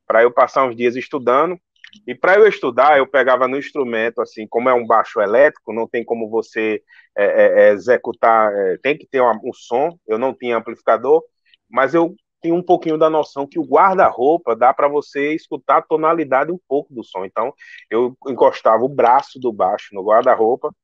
para 0.07 0.23
eu 0.23 0.33
passar 0.33 0.67
uns 0.67 0.77
dias 0.77 0.97
estudando, 0.97 1.59
e 2.07 2.15
para 2.15 2.37
eu 2.37 2.47
estudar, 2.49 2.99
eu 2.99 3.07
pegava 3.07 3.47
no 3.47 3.59
instrumento, 3.59 4.21
assim, 4.21 4.47
como 4.49 4.69
é 4.69 4.75
um 4.75 4.87
baixo 4.87 5.21
elétrico, 5.21 5.73
não 5.73 5.87
tem 5.87 6.05
como 6.05 6.29
você 6.29 6.83
é, 7.17 7.25
é, 7.25 7.69
é 7.69 7.73
executar, 7.73 8.53
é, 8.53 8.79
tem 8.79 8.97
que 8.97 9.07
ter 9.07 9.21
um, 9.21 9.31
um 9.45 9.53
som, 9.53 9.99
eu 10.07 10.19
não 10.19 10.35
tinha 10.35 10.57
amplificador, 10.57 11.23
mas 11.71 11.95
eu 11.95 12.15
tinha 12.43 12.55
um 12.55 12.63
pouquinho 12.63 12.99
da 12.99 13.09
noção 13.09 13.47
que 13.47 13.59
o 13.59 13.65
guarda-roupa 13.65 14.57
dá 14.57 14.75
para 14.75 14.89
você 14.89 15.35
escutar 15.35 15.79
a 15.79 15.83
tonalidade 15.83 16.51
um 16.51 16.59
pouco 16.69 16.93
do 16.93 17.05
som. 17.05 17.25
Então, 17.25 17.55
eu 17.91 18.17
encostava 18.29 18.83
o 18.85 18.89
braço 18.89 19.39
do 19.39 19.53
baixo 19.53 19.95
no 19.95 20.03
guarda-roupa 20.03 20.75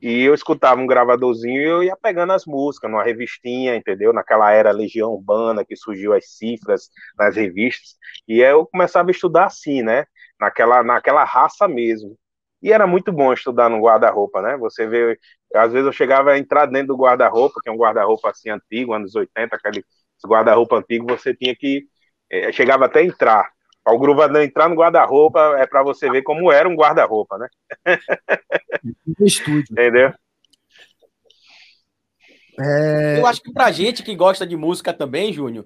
e 0.00 0.22
eu 0.22 0.32
escutava 0.32 0.80
um 0.80 0.86
gravadorzinho 0.86 1.60
e 1.60 1.64
eu 1.64 1.82
ia 1.82 1.96
pegando 1.96 2.32
as 2.32 2.46
músicas 2.46 2.90
numa 2.90 3.02
revistinha, 3.02 3.76
entendeu? 3.76 4.12
Naquela 4.12 4.50
era 4.52 4.70
Legião 4.70 5.12
Urbana 5.12 5.64
que 5.64 5.76
surgiu 5.76 6.14
as 6.14 6.30
cifras 6.30 6.88
nas 7.18 7.36
revistas. 7.36 7.96
E 8.26 8.40
eu 8.40 8.66
começava 8.66 9.10
a 9.10 9.12
estudar 9.12 9.46
assim, 9.46 9.82
né? 9.82 10.06
naquela, 10.40 10.82
naquela 10.82 11.22
raça 11.24 11.68
mesmo. 11.68 12.16
E 12.62 12.72
era 12.72 12.86
muito 12.86 13.12
bom 13.12 13.32
estudar 13.32 13.68
no 13.68 13.80
guarda-roupa, 13.80 14.42
né? 14.42 14.56
Você 14.58 14.86
vê, 14.86 15.18
às 15.54 15.72
vezes 15.72 15.86
eu 15.86 15.92
chegava 15.92 16.32
a 16.32 16.38
entrar 16.38 16.66
dentro 16.66 16.88
do 16.88 16.96
guarda-roupa, 16.96 17.60
que 17.62 17.68
é 17.68 17.72
um 17.72 17.76
guarda-roupa 17.76 18.30
assim 18.30 18.50
antigo, 18.50 18.92
anos 18.92 19.14
80, 19.14 19.56
aquele 19.56 19.84
guarda-roupa 20.28 20.76
antigo, 20.76 21.06
você 21.06 21.34
tinha 21.34 21.54
que. 21.54 21.86
É, 22.30 22.52
chegava 22.52 22.86
até 22.86 23.00
a 23.00 23.04
entrar. 23.04 23.50
Para 23.82 23.94
o 23.94 23.98
gruvador 23.98 24.42
entrar 24.42 24.68
no 24.68 24.76
guarda-roupa 24.76 25.56
é 25.58 25.66
para 25.66 25.82
você 25.82 26.10
ver 26.10 26.22
como 26.22 26.52
era 26.52 26.68
um 26.68 26.76
guarda-roupa, 26.76 27.38
né? 27.38 27.48
Estúdio. 29.20 29.72
Entendeu? 29.72 30.12
É... 32.60 33.18
Eu 33.18 33.26
acho 33.26 33.40
que 33.40 33.52
pra 33.52 33.72
gente 33.72 34.02
que 34.02 34.14
gosta 34.14 34.46
de 34.46 34.56
música 34.56 34.92
também, 34.92 35.32
Júnior, 35.32 35.64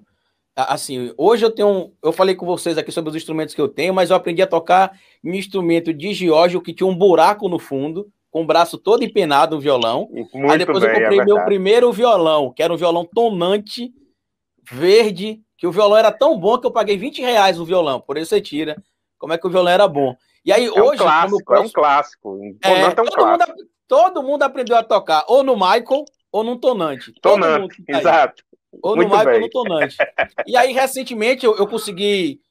assim, 0.55 1.13
hoje 1.17 1.45
eu 1.45 1.51
tenho, 1.51 1.91
eu 2.01 2.13
falei 2.13 2.35
com 2.35 2.45
vocês 2.45 2.77
aqui 2.77 2.91
sobre 2.91 3.09
os 3.09 3.15
instrumentos 3.15 3.53
que 3.53 3.59
eu 3.59 3.67
tenho, 3.67 3.93
mas 3.93 4.09
eu 4.09 4.15
aprendi 4.15 4.41
a 4.41 4.47
tocar 4.47 4.97
um 5.23 5.33
instrumento 5.33 5.93
de 5.93 6.13
Giorgio 6.13 6.61
que 6.61 6.73
tinha 6.73 6.87
um 6.87 6.95
buraco 6.95 7.49
no 7.49 7.59
fundo, 7.59 8.07
com 8.31 8.43
o 8.43 8.45
braço 8.45 8.77
todo 8.77 9.03
empenado, 9.03 9.57
um 9.57 9.59
violão. 9.59 10.09
Muito 10.11 10.51
Aí 10.51 10.57
depois 10.57 10.79
bem, 10.79 10.89
eu 10.89 10.99
comprei 10.99 11.19
é 11.19 11.25
meu 11.25 11.43
primeiro 11.43 11.91
violão, 11.91 12.51
que 12.53 12.63
era 12.63 12.73
um 12.73 12.77
violão 12.77 13.05
tonante, 13.05 13.93
verde, 14.69 15.41
que 15.57 15.67
o 15.67 15.71
violão 15.71 15.97
era 15.97 16.11
tão 16.11 16.37
bom 16.39 16.57
que 16.57 16.67
eu 16.67 16.71
paguei 16.71 16.97
20 16.97 17.21
reais 17.21 17.59
o 17.59 17.65
violão, 17.65 17.99
por 17.99 18.17
isso 18.17 18.29
você 18.29 18.41
tira. 18.41 18.81
Como 19.17 19.33
é 19.33 19.37
que 19.37 19.47
o 19.47 19.49
violão 19.49 19.71
era 19.71 19.87
bom. 19.87 20.15
E 20.43 20.51
aí 20.51 20.65
é 20.65 20.69
hoje. 20.71 21.01
Um 21.01 21.05
clássico, 21.05 21.43
posso... 21.43 21.61
É 21.61 21.65
um 21.65 21.69
clássico. 21.69 22.39
É, 22.63 22.81
é 22.81 22.87
um 22.87 22.91
todo, 22.91 23.11
clássico. 23.11 23.51
Mundo, 23.51 23.69
todo 23.87 24.23
mundo 24.23 24.43
aprendeu 24.43 24.77
a 24.77 24.83
tocar, 24.83 25.25
ou 25.27 25.43
no 25.43 25.55
Michael, 25.55 26.05
ou 26.31 26.43
no 26.43 26.57
tonante. 26.57 27.13
Tonante, 27.21 27.83
tá 27.85 27.97
exato. 27.97 28.43
Ou 28.81 28.95
Muito 28.95 29.09
no 29.09 29.17
Michael 29.17 29.35
ou 29.35 29.41
no 29.41 29.49
Tonante. 29.49 29.97
E 30.45 30.57
aí, 30.57 30.73
recentemente, 30.73 31.45
eu, 31.45 31.55
eu 31.55 31.65
consegui, 31.65 32.41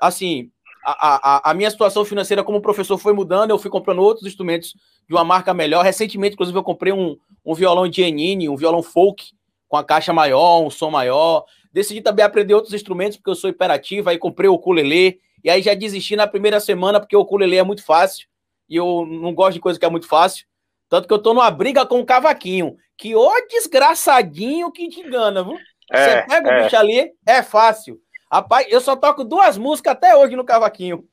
assim, 0.00 0.50
a, 0.84 1.48
a, 1.48 1.50
a, 1.50 1.54
minha 1.54 1.70
situação 1.70 2.04
financeira 2.04 2.44
como 2.44 2.60
professor 2.60 2.98
foi 2.98 3.12
mudando, 3.12 3.50
eu 3.50 3.58
fui 3.58 3.70
comprando 3.70 4.00
outros 4.00 4.26
instrumentos 4.26 4.74
de 5.08 5.14
uma 5.14 5.24
marca 5.24 5.54
melhor. 5.54 5.82
Recentemente, 5.82 6.34
inclusive, 6.34 6.56
eu 6.56 6.62
comprei 6.62 6.92
um, 6.92 7.16
um 7.44 7.54
violão 7.54 7.88
de 7.88 8.02
Enine, 8.02 8.48
um 8.48 8.56
violão 8.56 8.82
folk, 8.82 9.24
com 9.68 9.76
a 9.76 9.84
caixa 9.84 10.12
maior, 10.12 10.62
um 10.62 10.70
som 10.70 10.90
maior. 10.90 11.44
Decidi 11.74 12.00
também 12.00 12.24
aprender 12.24 12.54
outros 12.54 12.72
instrumentos, 12.72 13.16
porque 13.16 13.30
eu 13.30 13.34
sou 13.34 13.50
hiperativo, 13.50 14.08
aí 14.08 14.16
comprei 14.16 14.48
o 14.48 14.54
ukulele, 14.54 15.18
e 15.42 15.50
aí 15.50 15.60
já 15.60 15.74
desisti 15.74 16.14
na 16.14 16.24
primeira 16.24 16.60
semana, 16.60 17.00
porque 17.00 17.16
o 17.16 17.20
ukulele 17.20 17.56
é 17.56 17.64
muito 17.64 17.84
fácil, 17.84 18.28
e 18.68 18.76
eu 18.76 19.04
não 19.04 19.34
gosto 19.34 19.54
de 19.54 19.60
coisa 19.60 19.76
que 19.76 19.84
é 19.84 19.90
muito 19.90 20.06
fácil. 20.06 20.46
Tanto 20.88 21.08
que 21.08 21.12
eu 21.12 21.18
tô 21.18 21.34
numa 21.34 21.50
briga 21.50 21.84
com 21.84 21.98
o 21.98 22.06
cavaquinho, 22.06 22.76
que 22.96 23.16
ô 23.16 23.28
desgraçadinho 23.50 24.70
que 24.70 24.88
te 24.88 25.00
engana, 25.00 25.42
viu? 25.42 25.58
É, 25.90 26.22
Você 26.22 26.26
pega 26.28 26.48
é. 26.48 26.60
o 26.60 26.62
bicho 26.62 26.76
ali, 26.76 27.12
é 27.26 27.42
fácil. 27.42 27.98
Rapaz, 28.30 28.68
eu 28.70 28.80
só 28.80 28.94
toco 28.94 29.24
duas 29.24 29.58
músicas 29.58 29.94
até 29.94 30.14
hoje 30.14 30.36
no 30.36 30.44
cavaquinho. 30.44 31.04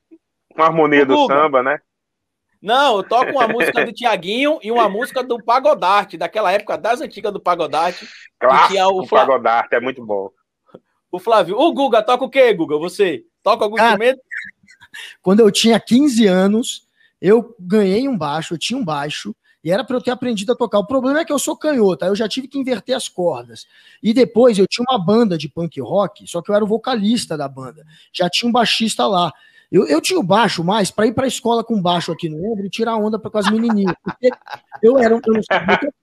Uma 0.56 0.66
harmonia 0.66 1.08
do 1.08 1.26
samba, 1.26 1.64
né? 1.64 1.80
Não, 2.62 2.98
eu 2.98 3.04
toco 3.04 3.32
uma 3.32 3.48
música 3.48 3.84
do 3.84 3.92
Tiaguinho 3.92 4.60
e 4.62 4.72
uma 4.72 4.88
música 4.88 5.24
do 5.24 5.44
Pagodarte, 5.44 6.18
daquela 6.18 6.52
época 6.52 6.78
das 6.78 7.02
antigas 7.02 7.34
do 7.34 7.40
Pagodarte. 7.40 8.08
Clássico, 8.40 8.68
que 8.68 8.74
tinha 8.74 8.88
o 8.88 9.08
Fla... 9.08 9.22
Pagodarte, 9.22 9.74
é 9.74 9.80
muito 9.80 10.06
bom. 10.06 10.30
O 11.12 11.20
Flávio. 11.20 11.60
O 11.60 11.74
Guga, 11.74 12.02
toca 12.02 12.24
o 12.24 12.30
quê, 12.30 12.54
Guga? 12.54 12.78
Você? 12.78 13.26
Toca 13.44 13.66
algum 13.66 13.78
instrumento? 13.78 14.22
Quando 15.22 15.42
eu 15.42 15.52
tinha 15.52 15.80
15 15.80 16.26
anos, 16.28 16.88
eu 17.22 17.56
ganhei 17.60 18.08
um 18.08 18.18
baixo, 18.18 18.54
eu 18.54 18.58
tinha 18.58 18.80
um 18.80 18.84
baixo, 18.84 19.36
e 19.64 19.72
era 19.72 19.84
para 19.84 19.96
eu 19.96 20.02
ter 20.02 20.12
aprendido 20.12 20.52
a 20.52 20.56
tocar. 20.56 20.80
O 20.80 20.88
problema 20.88 21.20
é 21.20 21.26
que 21.26 21.32
eu 21.32 21.40
sou 21.40 21.56
canhota, 21.56 22.06
eu 22.06 22.16
já 22.16 22.28
tive 22.28 22.48
que 22.48 22.58
inverter 22.58 22.96
as 22.96 23.08
cordas. 23.08 23.68
E 24.02 24.14
depois 24.14 24.58
eu 24.58 24.68
tinha 24.68 24.86
uma 24.90 24.98
banda 24.98 25.38
de 25.38 25.48
punk 25.48 25.80
rock, 25.82 26.26
só 26.28 26.42
que 26.42 26.50
eu 26.50 26.56
era 26.56 26.64
o 26.64 26.68
vocalista 26.68 27.38
da 27.38 27.48
banda. 27.48 27.86
Já 28.12 28.30
tinha 28.30 28.50
um 28.50 28.52
baixista 28.52 29.06
lá. 29.06 29.32
Eu, 29.72 29.88
eu 29.88 30.02
tinha 30.02 30.20
o 30.20 30.24
baixo 30.24 30.64
mais 30.64 30.92
para 30.92 31.08
ir 31.08 31.14
para 31.14 31.26
a 31.26 31.28
escola 31.28 31.64
com 31.64 31.82
baixo 31.82 32.12
aqui 32.12 32.28
no 32.28 32.52
ombro 32.52 32.66
e 32.66 32.70
tirar 32.70 32.98
onda 32.98 33.18
com 33.18 33.38
as 33.38 33.50
menininhas. 33.50 33.96
Porque 34.04 34.30
eu 34.84 34.98
era 34.98 35.16
um. 35.16 35.22
Eu 35.26 35.34
não, 35.34 35.44
sabia, 35.44 35.94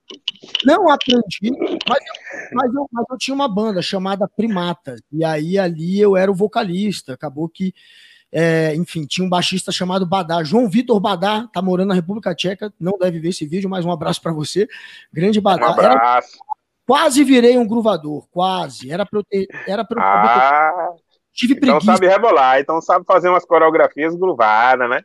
não 0.65 0.91
aprendi, 0.91 1.51
mas 1.89 2.01
eu, 2.01 2.53
mas, 2.53 2.75
eu, 2.75 2.89
mas 2.91 3.05
eu 3.11 3.19
tinha 3.19 3.35
uma 3.35 3.49
banda 3.49 3.81
chamada 3.83 4.29
Primatas. 4.29 5.01
E 5.13 5.25
aí 5.25 5.59
ali 5.59 6.01
eu 6.01 6.17
era 6.17 6.31
o 6.31 6.35
vocalista. 6.35 7.15
Acabou 7.15 7.49
que 7.49 7.75
é, 8.31 8.75
enfim, 8.75 9.07
tinha 9.07 9.27
um 9.27 9.31
baixista 9.31 9.73
chamado 9.73 10.07
Badá, 10.07 10.43
João 10.45 10.69
Vitor 10.69 11.01
Badá, 11.01 11.49
tá 11.53 11.63
morando 11.63 11.89
na 11.89 11.95
República 11.95 12.35
Tcheca, 12.35 12.73
não 12.79 12.99
deve 12.99 13.19
ver 13.19 13.31
esse 13.31 13.47
vídeo, 13.47 13.71
mas 13.71 13.85
um 13.85 13.93
abraço 13.93 14.21
para 14.21 14.33
você. 14.33 14.69
Grande 15.13 15.41
Badá. 15.41 15.69
Um 15.69 15.73
abraço. 15.73 16.37
Era, 16.37 16.59
quase 16.87 17.25
virei 17.25 17.57
um 17.57 17.67
gruvador, 17.67 18.27
quase. 18.31 18.91
Era 18.91 19.07
para 19.07 19.19
eu 19.19 19.25
ter. 19.25 19.47
Era 19.67 19.85
pra 19.85 20.01
eu 20.01 20.07
ah, 20.07 20.91
Tive 21.33 21.55
então 21.55 21.79
preguiça. 21.79 21.93
sabe 21.93 22.09
rebolar, 22.09 22.59
então 22.59 22.81
sabe 22.81 23.05
fazer 23.07 23.29
umas 23.29 23.45
coreografias 23.45 24.15
gruvadas, 24.15 24.91
né? 24.91 25.03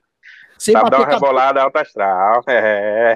Sem 0.58 0.74
sabe 0.74 0.90
dar 0.90 1.00
uma 1.00 1.08
rebolada 1.08 1.62
alta 1.62 1.82
astral. 1.82 2.42
É. 2.50 3.16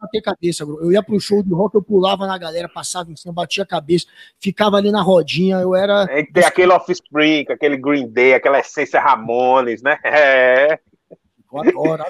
bater 0.00 0.22
cabeça, 0.22 0.64
Eu 0.64 0.92
ia 0.92 1.02
pro 1.02 1.20
show 1.20 1.42
de 1.42 1.52
rock, 1.52 1.74
eu 1.74 1.82
pulava 1.82 2.26
na 2.26 2.38
galera, 2.38 2.68
passava 2.68 3.10
em 3.10 3.16
cima, 3.16 3.32
batia 3.32 3.64
a 3.64 3.66
cabeça, 3.66 4.06
ficava 4.40 4.76
ali 4.76 4.90
na 4.90 5.02
rodinha, 5.02 5.58
eu 5.58 5.74
era. 5.74 6.06
É, 6.10 6.24
tem 6.24 6.44
aquele 6.44 6.72
Offspring, 6.72 7.46
aquele 7.48 7.76
Green 7.76 8.08
Day, 8.08 8.34
aquela 8.34 8.58
essência 8.58 9.00
Ramones, 9.00 9.82
né? 9.82 9.98
É. 10.04 10.78
Eu 11.52 11.60
adoro. 11.60 12.04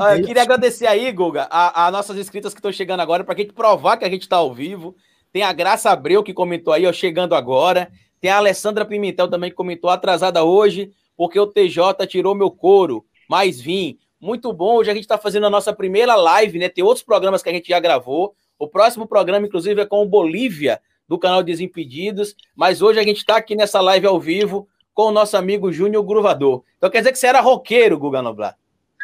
Ah, 0.00 0.16
eu 0.16 0.24
queria 0.24 0.42
agradecer 0.42 0.86
aí, 0.86 1.10
Guga, 1.10 1.48
a, 1.50 1.86
a 1.86 1.90
nossas 1.90 2.16
inscritas 2.16 2.54
que 2.54 2.60
estão 2.60 2.72
chegando 2.72 3.00
agora, 3.00 3.24
para 3.24 3.34
a 3.34 3.36
gente 3.36 3.52
provar 3.52 3.96
que 3.96 4.04
a 4.04 4.10
gente 4.10 4.22
está 4.22 4.36
ao 4.36 4.54
vivo. 4.54 4.94
Tem 5.32 5.42
a 5.42 5.52
Graça 5.52 5.90
Abreu 5.90 6.22
que 6.22 6.32
comentou 6.32 6.72
aí, 6.72 6.86
ó, 6.86 6.92
chegando 6.92 7.34
agora. 7.34 7.90
Tem 8.20 8.30
a 8.30 8.36
Alessandra 8.36 8.84
Pimentel 8.84 9.28
também 9.28 9.50
que 9.50 9.56
comentou, 9.56 9.90
atrasada 9.90 10.44
hoje, 10.44 10.92
porque 11.16 11.40
o 11.40 11.46
TJ 11.46 12.06
tirou 12.06 12.34
meu 12.34 12.50
couro, 12.50 13.04
mas 13.28 13.60
vim. 13.60 13.98
Muito 14.22 14.52
bom. 14.52 14.76
Hoje 14.76 14.88
a 14.88 14.94
gente 14.94 15.02
está 15.02 15.18
fazendo 15.18 15.46
a 15.46 15.50
nossa 15.50 15.72
primeira 15.72 16.14
live, 16.14 16.56
né? 16.56 16.68
Tem 16.68 16.84
outros 16.84 17.02
programas 17.02 17.42
que 17.42 17.48
a 17.48 17.52
gente 17.52 17.68
já 17.68 17.80
gravou. 17.80 18.36
O 18.56 18.68
próximo 18.68 19.04
programa, 19.04 19.48
inclusive, 19.48 19.80
é 19.80 19.84
com 19.84 20.00
o 20.00 20.08
Bolívia, 20.08 20.80
do 21.08 21.18
canal 21.18 21.42
Desimpedidos. 21.42 22.36
Mas 22.54 22.80
hoje 22.80 23.00
a 23.00 23.02
gente 23.02 23.16
está 23.16 23.36
aqui 23.36 23.56
nessa 23.56 23.80
live 23.80 24.06
ao 24.06 24.20
vivo 24.20 24.68
com 24.94 25.06
o 25.06 25.10
nosso 25.10 25.36
amigo 25.36 25.72
Júnior 25.72 26.04
Gruvador. 26.04 26.62
Então 26.78 26.88
quer 26.88 26.98
dizer 26.98 27.10
que 27.10 27.18
você 27.18 27.26
era 27.26 27.40
roqueiro, 27.40 27.98
Guga 27.98 28.22
Noblar? 28.22 28.56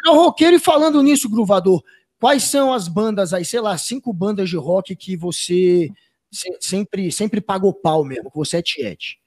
era 0.06 0.14
roqueiro 0.14 0.54
e 0.54 0.60
falando 0.60 1.02
nisso, 1.02 1.28
Gruvador, 1.28 1.82
quais 2.20 2.44
são 2.44 2.72
as 2.72 2.86
bandas 2.86 3.34
aí, 3.34 3.44
sei 3.44 3.60
lá, 3.60 3.76
cinco 3.76 4.12
bandas 4.12 4.48
de 4.48 4.56
rock 4.56 4.94
que 4.94 5.16
você 5.16 5.90
sempre, 6.60 7.10
sempre 7.10 7.40
pagou 7.40 7.74
pau 7.74 8.04
mesmo, 8.04 8.30
que 8.30 8.36
você 8.36 8.58
é 8.58 8.62
tiete? 8.62 9.20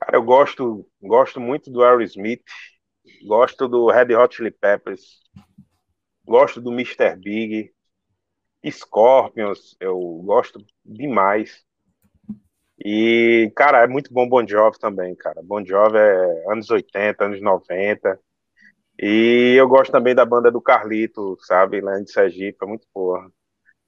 Cara, 0.00 0.16
eu 0.16 0.22
gosto, 0.22 0.86
gosto 1.02 1.40
muito 1.40 1.68
do 1.68 1.82
Aerosmith, 1.82 2.44
gosto 3.24 3.68
do 3.68 3.88
Red 3.90 4.14
Hot 4.14 4.34
Chili 4.34 4.50
Peppers, 4.50 5.20
gosto 6.24 6.60
do 6.60 6.72
Mr. 6.72 7.16
Big, 7.16 7.72
Scorpions, 8.70 9.76
eu 9.80 9.98
gosto 10.24 10.64
demais. 10.84 11.64
E, 12.84 13.50
cara, 13.56 13.84
é 13.84 13.86
muito 13.86 14.12
bom 14.12 14.28
Bon 14.28 14.46
Jovi 14.46 14.78
também, 14.78 15.14
cara. 15.14 15.40
Bon 15.42 15.64
Jovi 15.64 15.98
é 15.98 16.52
anos 16.52 16.70
80, 16.70 17.24
anos 17.24 17.40
90. 17.40 18.18
E 18.98 19.54
eu 19.58 19.68
gosto 19.68 19.92
também 19.92 20.14
da 20.14 20.24
banda 20.24 20.50
do 20.50 20.60
Carlito, 20.60 21.36
sabe? 21.40 21.80
Lá 21.80 21.98
de 21.98 22.10
Sergipe, 22.10 22.58
é 22.62 22.66
muito 22.66 22.86
boa. 22.94 23.30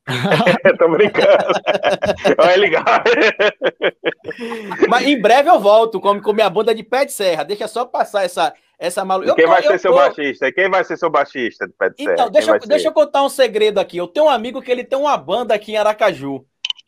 Tô 0.79 0.89
brincando. 0.89 1.53
Olha 2.39 2.57
legal. 2.57 2.85
Mas 4.89 5.07
em 5.07 5.21
breve 5.21 5.51
eu 5.51 5.61
volto 5.61 6.01
com, 6.01 6.21
com 6.21 6.33
minha 6.33 6.49
banda 6.49 6.75
de 6.75 6.83
pé 6.83 7.05
de 7.05 7.13
serra. 7.13 7.45
Deixa 7.45 7.69
só 7.69 7.85
passar 7.85 8.25
essa, 8.25 8.55
essa 8.79 9.05
maluca. 9.05 9.35
Quem 9.35 9.47
vai 9.47 9.63
ser 9.63 9.79
seu 9.79 9.91
tô... 9.91 9.99
baixista? 9.99 10.53
Quem 10.53 10.71
vai 10.71 10.85
ser 10.85 10.97
seu 10.97 11.11
baixista 11.11 11.67
de 11.67 11.73
pé 11.73 11.91
de 11.91 11.97
serra? 11.97 12.13
Então, 12.13 12.31
deixa, 12.31 12.51
eu, 12.53 12.59
deixa 12.61 12.89
eu 12.89 12.93
contar 12.93 13.23
um 13.25 13.29
segredo 13.29 13.79
aqui. 13.79 13.97
Eu 13.97 14.07
tenho 14.07 14.27
um 14.27 14.31
amigo 14.31 14.63
que 14.63 14.71
ele 14.71 14.85
tem 14.85 14.99
uma 14.99 15.17
banda 15.17 15.55
aqui 15.55 15.73
em 15.73 15.77
Aracaju. 15.77 16.45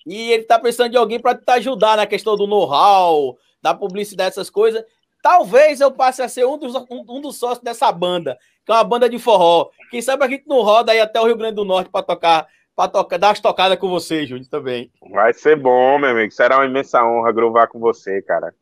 E 0.07 0.33
ele 0.33 0.45
tá 0.45 0.59
precisando 0.59 0.93
de 0.93 0.97
alguém 0.97 1.19
para 1.19 1.35
te 1.35 1.51
ajudar 1.51 1.97
na 1.97 2.07
questão 2.07 2.37
do 2.37 2.47
know-how, 2.47 3.37
da 3.61 3.75
publicidade, 3.75 4.31
essas 4.31 4.49
coisas. 4.49 4.85
Talvez 5.23 5.81
eu 5.81 5.91
passe 5.91 6.23
a 6.23 6.29
ser 6.29 6.47
um 6.47 6.57
dos, 6.57 6.75
um, 6.75 7.05
um 7.09 7.21
dos 7.21 7.39
sócios 7.39 7.63
dessa 7.63 7.93
banda, 7.93 8.39
que 8.65 8.73
é 8.73 8.75
uma 8.75 8.85
banda 8.85 9.09
de 9.09 9.19
forró. 9.19 9.69
Quem 9.91 10.01
sabe 10.01 10.25
a 10.25 10.29
gente 10.29 10.45
não 10.47 10.63
roda 10.63 10.93
aí 10.93 11.01
até 11.01 11.21
o 11.21 11.27
Rio 11.27 11.37
Grande 11.37 11.57
do 11.57 11.65
Norte 11.65 11.91
para 11.91 12.03
tocar 12.03 12.47
para 12.75 12.89
tocar, 12.89 13.19
dar 13.19 13.31
as 13.31 13.41
tocadas 13.41 13.79
com 13.79 13.91
você, 13.91 14.25
Júnior, 14.27 14.49
também. 14.49 14.91
Vai 15.11 15.35
ser 15.35 15.55
bom, 15.55 15.99
meu 15.99 16.11
amigo. 16.11 16.33
Será 16.33 16.57
uma 16.57 16.65
imensa 16.65 17.05
honra 17.05 17.31
groovar 17.31 17.69
com 17.69 17.79
você, 17.79 18.23
cara. 18.23 18.55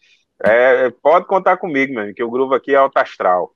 É, 0.45 0.91
pode 0.91 1.26
contar 1.26 1.57
comigo, 1.57 1.93
meu 1.93 2.03
amigo, 2.03 2.16
que 2.16 2.22
o 2.22 2.30
groove 2.30 2.55
aqui 2.55 2.72
é 2.72 2.76
alto 2.76 2.97
astral. 2.99 3.55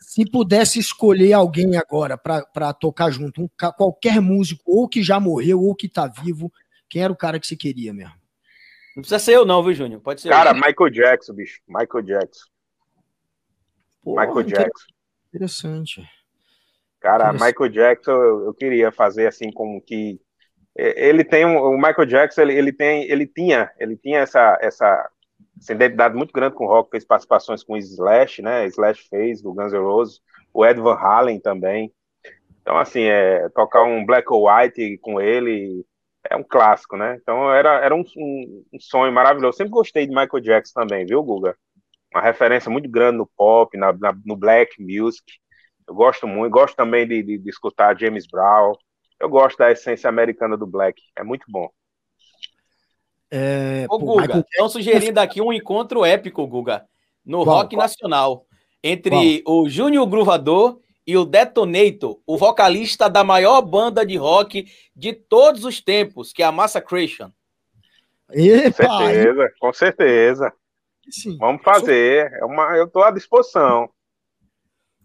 Se 0.00 0.30
pudesse 0.30 0.78
escolher 0.78 1.32
alguém 1.32 1.76
agora 1.76 2.16
para 2.16 2.72
tocar 2.72 3.10
junto, 3.10 3.42
um, 3.42 3.48
qualquer 3.76 4.20
músico, 4.20 4.62
ou 4.66 4.88
que 4.88 5.02
já 5.02 5.18
morreu, 5.18 5.60
ou 5.60 5.74
que 5.74 5.88
tá 5.88 6.06
vivo, 6.06 6.52
quem 6.88 7.02
era 7.02 7.12
o 7.12 7.16
cara 7.16 7.38
que 7.38 7.46
você 7.46 7.56
queria 7.56 7.92
mesmo? 7.92 8.14
Não 8.94 9.02
precisa 9.02 9.18
ser 9.18 9.34
eu, 9.34 9.44
não, 9.44 9.62
viu, 9.62 9.74
Júnior? 9.74 10.00
Pode 10.00 10.20
ser. 10.20 10.28
Cara, 10.28 10.50
eu. 10.50 10.54
Michael 10.54 10.90
Jackson, 10.90 11.32
bicho. 11.32 11.60
Michael 11.66 12.04
Jackson. 12.04 12.44
Porra, 14.02 14.26
Michael 14.26 14.46
Jackson. 14.46 14.86
Interessante. 15.28 16.08
Cara, 17.00 17.32
Michael 17.32 17.68
Jackson, 17.68 18.12
eu, 18.12 18.54
queria 18.54 18.92
fazer 18.92 19.26
assim 19.26 19.50
como 19.50 19.80
que 19.80 20.20
ele 20.76 21.24
tem 21.24 21.44
um, 21.44 21.58
o 21.58 21.76
Michael 21.76 22.06
Jackson, 22.06 22.42
ele, 22.42 22.54
ele 22.54 22.72
tem, 22.72 23.10
ele 23.10 23.26
tinha, 23.26 23.70
ele 23.78 23.96
tinha 23.96 24.20
essa 24.20 24.56
essa, 24.60 25.10
essa 25.58 25.72
identidade 25.72 26.14
muito 26.16 26.32
grande 26.32 26.54
com 26.54 26.64
o 26.64 26.68
rock, 26.68 26.90
fez 26.90 27.04
participações 27.04 27.62
com 27.62 27.74
o 27.74 27.76
Slash, 27.76 28.42
né? 28.42 28.66
Slash 28.66 29.08
fez 29.08 29.42
do 29.42 29.52
Guns 29.52 29.72
N' 29.72 29.78
Roses, 29.78 30.20
o 30.52 30.64
Ed 30.66 30.80
Van 30.80 30.94
Halen 30.94 31.40
também. 31.40 31.92
Então 32.60 32.76
assim, 32.78 33.02
é, 33.02 33.48
tocar 33.50 33.82
um 33.82 34.04
Black 34.04 34.32
or 34.32 34.48
White 34.48 34.98
com 34.98 35.20
ele 35.20 35.84
é 36.28 36.36
um 36.36 36.42
clássico, 36.42 36.96
né? 36.96 37.18
Então 37.20 37.52
era, 37.52 37.80
era 37.84 37.94
um, 37.94 38.04
um, 38.16 38.64
um 38.72 38.80
sonho 38.80 39.12
maravilhoso. 39.12 39.56
sempre 39.56 39.72
gostei 39.72 40.06
de 40.06 40.14
Michael 40.14 40.40
Jackson 40.42 40.80
também, 40.80 41.04
viu, 41.06 41.22
Guga? 41.22 41.56
Uma 42.14 42.22
referência 42.22 42.70
muito 42.70 42.88
grande 42.88 43.18
no 43.18 43.26
pop, 43.36 43.76
na, 43.76 43.92
na 43.92 44.14
no 44.24 44.36
black 44.36 44.74
music. 44.80 45.24
Eu 45.88 45.94
gosto 45.94 46.26
muito, 46.26 46.52
gosto 46.52 46.76
também 46.76 47.06
de, 47.06 47.22
de, 47.22 47.38
de 47.38 47.50
escutar 47.50 47.98
James 47.98 48.26
Brown. 48.26 48.72
Eu 49.18 49.28
gosto 49.28 49.58
da 49.58 49.70
essência 49.72 50.08
americana 50.08 50.56
do 50.56 50.66
black. 50.66 51.00
É 51.16 51.22
muito 51.24 51.44
bom. 51.48 51.68
É, 53.34 53.86
Ô, 53.88 53.98
Guga, 53.98 54.44
estão 54.46 54.68
sugerindo 54.68 55.18
aqui 55.18 55.40
um 55.40 55.50
encontro 55.50 56.04
épico, 56.04 56.46
Guga, 56.46 56.84
no 57.24 57.42
qual, 57.44 57.56
rock 57.56 57.74
qual? 57.74 57.82
nacional, 57.82 58.46
entre 58.84 59.40
qual? 59.40 59.62
o 59.62 59.68
Júnior 59.70 60.06
Gruvador 60.06 60.78
e 61.06 61.16
o 61.16 61.24
Detonator, 61.24 62.20
o 62.26 62.36
vocalista 62.36 63.08
da 63.08 63.24
maior 63.24 63.62
banda 63.62 64.04
de 64.04 64.16
rock 64.16 64.66
de 64.94 65.14
todos 65.14 65.64
os 65.64 65.80
tempos, 65.80 66.30
que 66.30 66.42
é 66.42 66.46
a 66.46 66.52
Massacration. 66.52 67.30
Epa, 68.30 68.86
com 68.86 68.98
certeza, 68.98 69.52
com 69.58 69.72
certeza. 69.72 70.52
Sim, 71.10 71.38
Vamos 71.38 71.62
fazer. 71.62 72.30
É 72.34 72.44
uma, 72.44 72.76
eu 72.76 72.84
estou 72.84 73.02
à 73.02 73.10
disposição. 73.10 73.88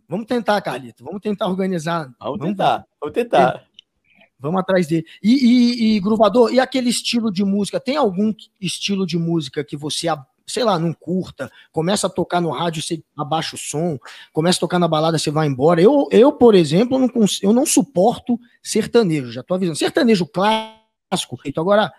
Vamos 0.08 0.26
tentar, 0.26 0.60
Carlito. 0.62 1.04
Vamos 1.04 1.22
tentar 1.22 1.48
organizar. 1.48 2.10
Vamos, 2.20 2.40
vamos 2.40 2.40
tentar. 2.40 2.86
Vamos 3.02 3.14
tentar. 3.14 3.68
Vamos 4.40 4.60
atrás 4.62 4.88
dele. 4.88 5.06
E, 5.22 5.34
e, 5.34 5.96
e, 5.96 6.00
Gruvador, 6.00 6.54
e 6.54 6.60
aquele 6.60 6.90
estilo 6.90 7.32
de 7.32 7.44
música? 7.44 7.80
Tem 7.80 7.98
algum 7.98 8.34
estilo 8.62 9.06
de 9.06 9.18
música 9.18 9.64
que 9.64 9.76
você, 9.76 10.08
sei 10.46 10.64
lá, 10.64 10.78
não 10.78 10.94
curta? 10.94 11.52
Começa 11.72 12.08
a 12.08 12.10
tocar 12.10 12.40
no 12.40 12.52
rádio, 12.52 12.82
você 12.82 13.04
abaixa 13.18 13.56
o 13.56 13.60
som. 13.60 13.98
Começa 14.32 14.60
a 14.60 14.62
tocar 14.62 14.80
na 14.80 14.88
balada, 14.88 15.18
você 15.18 15.32
vai 15.32 15.48
embora. 15.48 15.82
Eu, 15.82 16.08
eu 16.12 16.32
por 16.32 16.54
exemplo, 16.54 17.00
não 17.00 17.10
eu 17.42 17.52
não 17.52 17.66
suporto 17.66 18.40
sertanejo. 18.62 19.32
Já 19.32 19.42
tô 19.42 19.56
avisando. 19.56 19.78
Sertanejo 19.78 20.26
clássico. 20.28 21.40
Então, 21.46 21.62
agora, 21.62 21.92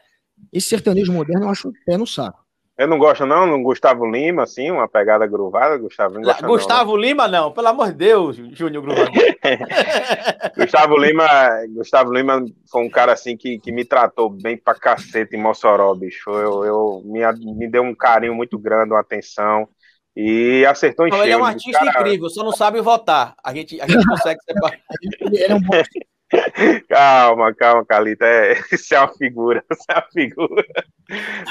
esse 0.52 0.68
sertanejo 0.68 1.12
moderno 1.12 1.46
eu 1.46 1.50
acho 1.50 1.72
pé 1.84 1.96
no 1.96 2.06
saco. 2.06 2.47
Eu 2.78 2.86
não 2.86 2.96
gosto, 2.96 3.26
não, 3.26 3.44
no 3.44 3.60
Gustavo 3.60 4.08
Lima, 4.08 4.44
assim, 4.44 4.70
uma 4.70 4.88
pegada 4.88 5.26
gruvada. 5.26 5.76
Gustavo, 5.76 6.20
não 6.20 6.48
Gustavo 6.48 6.92
não, 6.92 6.96
Lima, 6.96 7.26
não, 7.26 7.50
pelo 7.50 7.66
amor 7.66 7.88
de 7.88 7.94
Deus, 7.94 8.36
Júnior 8.36 8.84
Gruvado. 8.84 9.10
Gustavo 10.56 10.96
Lima, 10.96 11.26
Gustavo 11.70 12.12
Lima 12.12 12.44
foi 12.70 12.84
um 12.84 12.88
cara 12.88 13.12
assim 13.12 13.36
que, 13.36 13.58
que 13.58 13.72
me 13.72 13.84
tratou 13.84 14.30
bem 14.30 14.56
pra 14.56 14.76
cacete 14.76 15.34
em 15.34 15.42
Mossoró, 15.42 15.92
bicho. 15.92 16.30
Eu, 16.30 16.64
eu 16.64 17.02
me, 17.04 17.20
me 17.56 17.68
deu 17.68 17.82
um 17.82 17.96
carinho 17.96 18.36
muito 18.36 18.56
grande, 18.56 18.92
uma 18.92 19.00
atenção. 19.00 19.68
E 20.16 20.64
acertou 20.64 21.08
em 21.08 21.10
cheio. 21.10 21.24
Ele 21.24 21.32
é 21.32 21.36
um 21.36 21.44
artista 21.44 21.84
cara... 21.84 22.00
incrível, 22.00 22.30
só 22.30 22.44
não 22.44 22.52
sabe 22.52 22.80
votar. 22.80 23.34
A 23.42 23.52
gente, 23.52 23.80
a 23.80 23.88
gente 23.88 24.06
consegue 24.06 24.40
separar. 24.42 24.78
ele 25.20 25.44
é 25.44 25.54
um 25.54 25.60
bom 25.60 25.82
calma, 26.88 27.54
calma, 27.54 27.84
Calita. 27.84 28.26
É, 28.26 28.52
isso 28.72 28.94
é 28.94 29.00
uma 29.00 29.14
figura, 29.14 29.64
isso 29.70 29.84
é 29.88 29.94
uma 29.94 30.08
figura. 30.12 30.66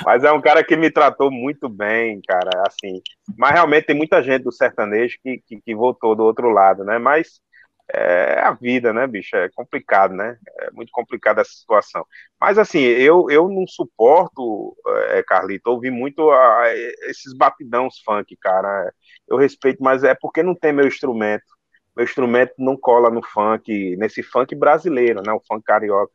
Mas 0.06 0.24
é 0.24 0.32
um 0.32 0.42
cara 0.42 0.64
que 0.64 0.76
me 0.76 0.92
tratou 0.92 1.32
muito 1.32 1.68
bem, 1.68 2.22
cara, 2.28 2.64
assim. 2.68 3.02
Mas 3.38 3.54
realmente 3.54 3.88
tem 3.88 3.96
muita 3.96 4.22
gente 4.22 4.44
do 4.44 4.52
sertanejo 4.52 5.18
que, 5.24 5.42
que, 5.46 5.62
que 5.62 5.76
voltou 5.76 6.16
do 6.16 6.24
outro 6.24 6.50
lado, 6.50 6.84
né? 6.84 6.98
Mas 7.00 7.42
é 7.94 8.42
a 8.42 8.52
vida, 8.52 8.92
né, 8.94 9.08
bicho? 9.08 9.36
É 9.36 9.50
complicado, 9.50 10.14
né? 10.14 10.38
É 10.62 10.72
muito 10.72 10.92
complicada 10.92 11.42
essa 11.42 11.52
situação. 11.52 12.06
Mas 12.40 12.58
assim, 12.58 12.80
eu, 12.80 13.30
eu 13.32 13.48
não 13.50 13.66
suporto, 13.66 14.76
é, 15.10 15.24
Carlito, 15.24 15.70
ouvir 15.70 15.92
muito 15.92 16.30
a, 16.30 16.64
a, 16.64 16.76
esses 17.10 17.34
batidãos 17.34 18.00
funk, 18.04 18.36
cara. 18.38 18.94
Eu 19.28 19.38
respeito, 19.38 19.82
mas 19.82 20.04
é 20.04 20.14
porque 20.14 20.44
não 20.44 20.54
tem 20.54 20.74
meu 20.74 20.88
instrumento 20.88 21.57
meu 21.98 22.04
instrumento 22.04 22.54
não 22.60 22.78
cola 22.78 23.10
no 23.10 23.24
funk, 23.24 23.96
nesse 23.98 24.22
funk 24.22 24.54
brasileiro, 24.56 25.24
né? 25.26 25.34
O 25.34 25.42
funk 25.48 25.64
carioca. 25.64 26.14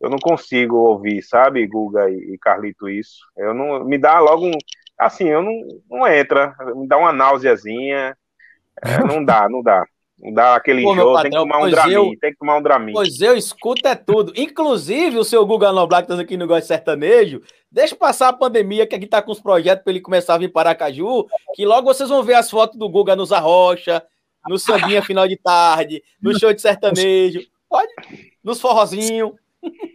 Eu 0.00 0.10
não 0.10 0.18
consigo 0.18 0.76
ouvir, 0.76 1.22
sabe, 1.22 1.64
Guga 1.68 2.10
e, 2.10 2.36
Carlito, 2.38 2.88
isso. 2.88 3.20
Eu 3.36 3.54
não. 3.54 3.84
Me 3.84 3.96
dá 3.96 4.18
logo 4.18 4.48
um. 4.48 4.58
Assim, 4.98 5.28
eu 5.28 5.40
não, 5.40 5.52
não 5.88 6.06
entra, 6.06 6.54
me 6.74 6.88
dá 6.88 6.98
uma 6.98 7.12
náuseazinha. 7.12 8.16
É, 8.82 8.98
não 9.06 9.24
dá, 9.24 9.48
não 9.48 9.62
dá. 9.62 9.86
Não 10.18 10.32
dá 10.32 10.56
aquele 10.56 10.82
Pô, 10.82 10.94
jogo, 10.94 11.22
tem 11.22 11.30
que 11.30 11.36
tomar 11.36 11.58
um 11.58 11.70
Dramin, 11.70 11.92
eu, 11.92 12.04
tem 12.20 12.32
que 12.32 12.38
tomar 12.38 12.56
um 12.56 12.62
Dramin. 12.62 12.92
Pois 12.92 13.20
eu 13.20 13.36
escuto 13.36 13.86
é 13.86 13.94
tudo. 13.94 14.32
Inclusive, 14.36 15.18
o 15.18 15.24
seu 15.24 15.44
Guga 15.44 15.72
Noblar, 15.72 16.02
que 16.02 16.08
tá 16.08 16.20
aqui 16.20 16.36
no 16.36 16.46
Gosto 16.46 16.66
Sertanejo, 16.66 17.42
deixa 17.70 17.96
passar 17.96 18.28
a 18.28 18.32
pandemia, 18.32 18.86
que 18.86 18.94
aqui 18.94 19.06
tá 19.06 19.20
com 19.20 19.32
os 19.32 19.40
projetos 19.40 19.84
para 19.84 19.92
ele 19.92 20.00
começar 20.00 20.34
a 20.34 20.38
vir 20.38 20.52
para 20.52 20.70
Aracaju, 20.70 21.26
que 21.54 21.66
logo 21.66 21.92
vocês 21.92 22.08
vão 22.08 22.22
ver 22.22 22.34
as 22.34 22.50
fotos 22.50 22.78
do 22.78 22.88
Guga 22.88 23.16
nos 23.16 23.32
Arrocha, 23.32 24.02
no 24.48 24.58
sambinha 24.58 25.02
final 25.02 25.26
de 25.26 25.36
tarde, 25.36 26.02
no 26.20 26.38
show 26.38 26.52
de 26.52 26.60
sertanejo, 26.60 27.40
pode, 27.68 27.92
nos 28.42 28.60
forrozinhos. 28.60 29.32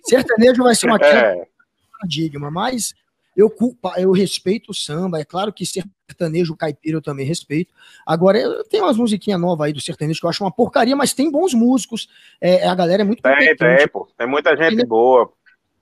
Sertanejo 0.04 0.64
vai 0.64 0.76
ser 0.76 0.88
uma 0.88 0.98
é. 0.98 1.48
paradigma, 1.92 2.50
mas 2.50 2.94
eu, 3.36 3.54
eu 3.98 4.12
respeito 4.12 4.72
o 4.72 4.74
samba, 4.74 5.20
é 5.20 5.24
claro 5.24 5.54
que 5.54 5.66
sertanejo 5.66 6.58
caipira 6.58 6.98
eu 6.98 7.02
também 7.02 7.26
respeito. 7.26 7.74
Agora, 8.06 8.40
tem 8.66 8.82
umas 8.82 8.98
musiquinhas 8.98 9.40
novas 9.40 9.68
aí 9.68 9.74
do 9.74 9.80
sertanejo 9.80 10.20
que 10.20 10.26
eu 10.26 10.30
acho 10.30 10.44
uma 10.44 10.52
porcaria, 10.52 10.96
mas 10.96 11.14
tem 11.14 11.32
bons 11.32 11.54
músicos, 11.54 12.10
é, 12.42 12.68
a 12.68 12.76
galera 12.76 13.04
é 13.04 13.06
muito 13.06 13.22
Tem, 13.22 13.56
tem, 13.56 13.88
pô, 13.88 14.10
tem 14.18 14.28
muita 14.28 14.58
gente 14.58 14.86
boa, 14.86 15.32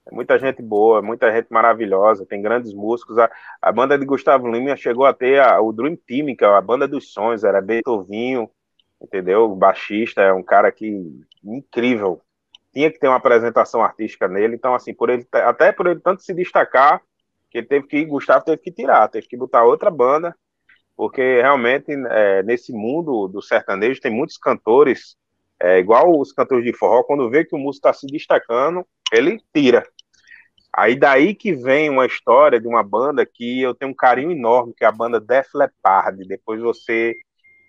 tem 0.05 0.15
muita 0.15 0.37
gente 0.37 0.61
boa, 0.61 1.01
muita 1.01 1.31
gente 1.31 1.47
maravilhosa, 1.49 2.25
tem 2.25 2.41
grandes 2.41 2.73
músicos. 2.73 3.17
A, 3.17 3.29
a 3.61 3.71
banda 3.71 3.97
de 3.97 4.05
Gustavo 4.05 4.47
Lima 4.47 4.75
chegou 4.75 5.05
a 5.05 5.13
ter 5.13 5.39
a, 5.39 5.59
o 5.59 5.73
Dream 5.73 5.95
Team, 5.95 6.35
que 6.35 6.45
é 6.45 6.47
a 6.47 6.61
banda 6.61 6.87
dos 6.87 7.11
sonhos, 7.11 7.43
era 7.43 7.61
Beethovinho, 7.61 8.49
entendeu? 9.01 9.51
O 9.51 9.55
baixista 9.55 10.21
é 10.21 10.33
um 10.33 10.43
cara 10.43 10.71
que 10.71 11.21
incrível. 11.43 12.21
Tinha 12.73 12.91
que 12.91 12.99
ter 12.99 13.07
uma 13.07 13.17
apresentação 13.17 13.81
artística 13.81 14.27
nele, 14.27 14.55
então 14.55 14.75
assim, 14.75 14.93
por 14.93 15.09
ele 15.09 15.25
até 15.33 15.71
por 15.71 15.87
ele 15.87 15.99
tanto 15.99 16.21
se 16.21 16.33
destacar, 16.33 17.01
que 17.49 17.59
ele 17.59 17.67
teve 17.67 17.87
que 17.87 18.05
Gustavo 18.05 18.45
teve 18.45 18.57
que 18.57 18.71
tirar, 18.71 19.07
teve 19.09 19.27
que 19.27 19.37
botar 19.37 19.63
outra 19.63 19.89
banda. 19.89 20.35
porque 20.95 21.41
realmente 21.41 21.91
é, 22.09 22.43
nesse 22.43 22.73
mundo 22.73 23.27
do 23.27 23.41
sertanejo 23.41 24.01
tem 24.01 24.11
muitos 24.11 24.37
cantores, 24.37 25.15
é, 25.61 25.79
igual 25.79 26.19
os 26.19 26.33
cantores 26.33 26.65
de 26.65 26.73
forró, 26.73 27.03
quando 27.03 27.29
vê 27.29 27.45
que 27.45 27.55
o 27.55 27.59
músico 27.59 27.87
está 27.87 27.93
se 27.93 28.07
destacando, 28.07 28.85
ele 29.11 29.39
tira. 29.53 29.83
Aí 30.73 30.95
daí 30.95 31.33
que 31.35 31.53
vem 31.53 31.89
uma 31.89 32.05
história 32.05 32.59
de 32.59 32.67
uma 32.67 32.83
banda 32.83 33.25
que 33.25 33.61
eu 33.61 33.73
tenho 33.75 33.91
um 33.91 33.95
carinho 33.95 34.31
enorme, 34.31 34.73
que 34.75 34.83
é 34.83 34.87
a 34.87 34.91
banda 34.91 35.19
Def 35.19 35.47
Leppard. 35.55 36.27
Depois 36.27 36.61
você 36.61 37.15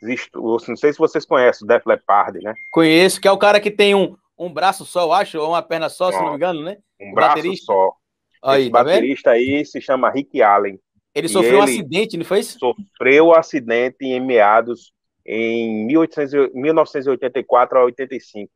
não 0.02 0.76
sei 0.76 0.92
se 0.92 0.98
vocês 0.98 1.24
conhecem 1.24 1.64
o 1.64 1.68
Def 1.68 1.84
Leppard, 1.86 2.38
né? 2.40 2.54
Conheço, 2.70 3.20
que 3.20 3.28
é 3.28 3.32
o 3.32 3.38
cara 3.38 3.60
que 3.60 3.70
tem 3.70 3.94
um, 3.94 4.16
um 4.38 4.52
braço 4.52 4.84
só, 4.84 5.02
eu 5.02 5.12
acho, 5.12 5.38
ou 5.38 5.50
uma 5.50 5.62
perna 5.62 5.88
só, 5.88 6.12
se 6.12 6.18
não 6.18 6.30
me 6.30 6.36
engano, 6.36 6.62
né? 6.62 6.78
Um 7.00 7.10
o 7.10 7.14
braço 7.14 7.36
baterista. 7.36 7.64
só. 7.66 7.92
Aí, 8.42 8.62
Esse 8.62 8.70
tá 8.70 8.84
baterista 8.84 9.32
vendo? 9.32 9.40
aí 9.40 9.64
se 9.64 9.80
chama 9.80 10.10
Rick 10.10 10.40
Allen. 10.40 10.78
Ele 11.14 11.28
sofreu 11.28 11.54
ele 11.54 11.60
um 11.60 11.62
acidente, 11.62 12.16
não 12.16 12.24
foi 12.24 12.40
isso? 12.40 12.58
Sofreu 12.58 13.26
um 13.28 13.34
acidente 13.34 14.04
em 14.04 14.20
meados 14.20 14.92
em 15.26 15.86
1800, 15.86 16.52
1984 16.54 17.78
a 17.78 17.84
85. 17.84 18.50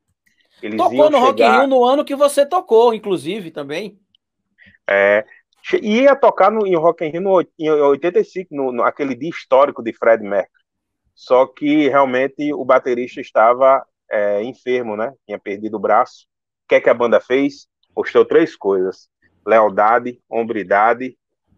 Eles 0.62 0.76
tocou 0.76 1.11
no 1.11 1.18
chegar... 1.18 1.20
Rock 1.20 1.43
in 1.43 1.51
Rio 1.51 1.66
no 1.66 1.84
ano 1.84 2.05
que 2.05 2.14
você 2.14 2.47
tocou, 2.47 2.95
inclusive, 2.95 3.51
também. 3.51 3.99
É, 4.88 5.24
ia 5.82 6.14
tocar 6.14 6.51
no, 6.51 6.66
em 6.66 6.76
Rock 6.76 7.05
in 7.05 7.09
Rio 7.09 7.20
no, 7.20 7.40
em 7.59 7.70
85, 7.70 8.55
no, 8.55 8.72
no, 8.72 8.82
aquele 8.84 9.14
dia 9.14 9.30
histórico 9.30 9.82
de 9.82 9.93
Fred 9.93 10.22
Mercury. 10.22 10.62
Só 11.15 11.47
que 11.47 11.89
realmente 11.89 12.53
o 12.53 12.65
baterista 12.65 13.21
estava 13.21 13.85
é, 14.11 14.43
enfermo, 14.43 14.97
né? 14.97 15.13
Tinha 15.27 15.39
perdido 15.39 15.77
o 15.77 15.81
braço. 15.81 16.27
O 16.65 16.69
que 16.69 16.77
é 16.77 16.81
que 16.81 16.91
a 16.91 16.95
banda 16.95 17.21
fez? 17.21 17.67
Postou 17.95 18.25
três 18.25 18.57
coisas: 18.57 19.09
lealdade, 19.47 20.21
hombridade 20.29 21.17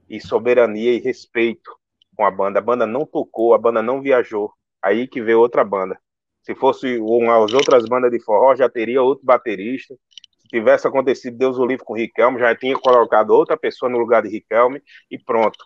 e 0.08 0.20
soberania 0.20 0.92
e 0.92 1.00
respeito 1.00 1.70
com 2.16 2.24
a 2.24 2.30
banda. 2.30 2.58
A 2.58 2.62
banda 2.62 2.86
não 2.86 3.06
tocou, 3.06 3.54
a 3.54 3.58
banda 3.58 3.82
não 3.82 4.00
viajou. 4.00 4.52
Aí 4.82 5.08
que 5.08 5.22
veio 5.22 5.40
outra 5.40 5.64
banda. 5.64 5.98
Se 6.42 6.54
fosse 6.54 6.98
uma, 6.98 7.42
as 7.42 7.52
outras 7.54 7.86
bandas 7.86 8.10
de 8.10 8.20
forró, 8.22 8.54
já 8.54 8.68
teria 8.68 9.02
outro 9.02 9.24
baterista. 9.24 9.94
Se 10.40 10.48
tivesse 10.48 10.86
acontecido 10.86 11.38
Deus 11.38 11.58
o 11.58 11.64
livre 11.64 11.84
com 11.84 11.94
o 11.94 11.96
Riquelme, 11.96 12.38
já 12.38 12.54
tinha 12.54 12.78
colocado 12.78 13.30
outra 13.30 13.56
pessoa 13.56 13.90
no 13.90 13.98
lugar 13.98 14.22
de 14.22 14.28
Riquelme 14.28 14.82
e 15.10 15.18
pronto. 15.18 15.64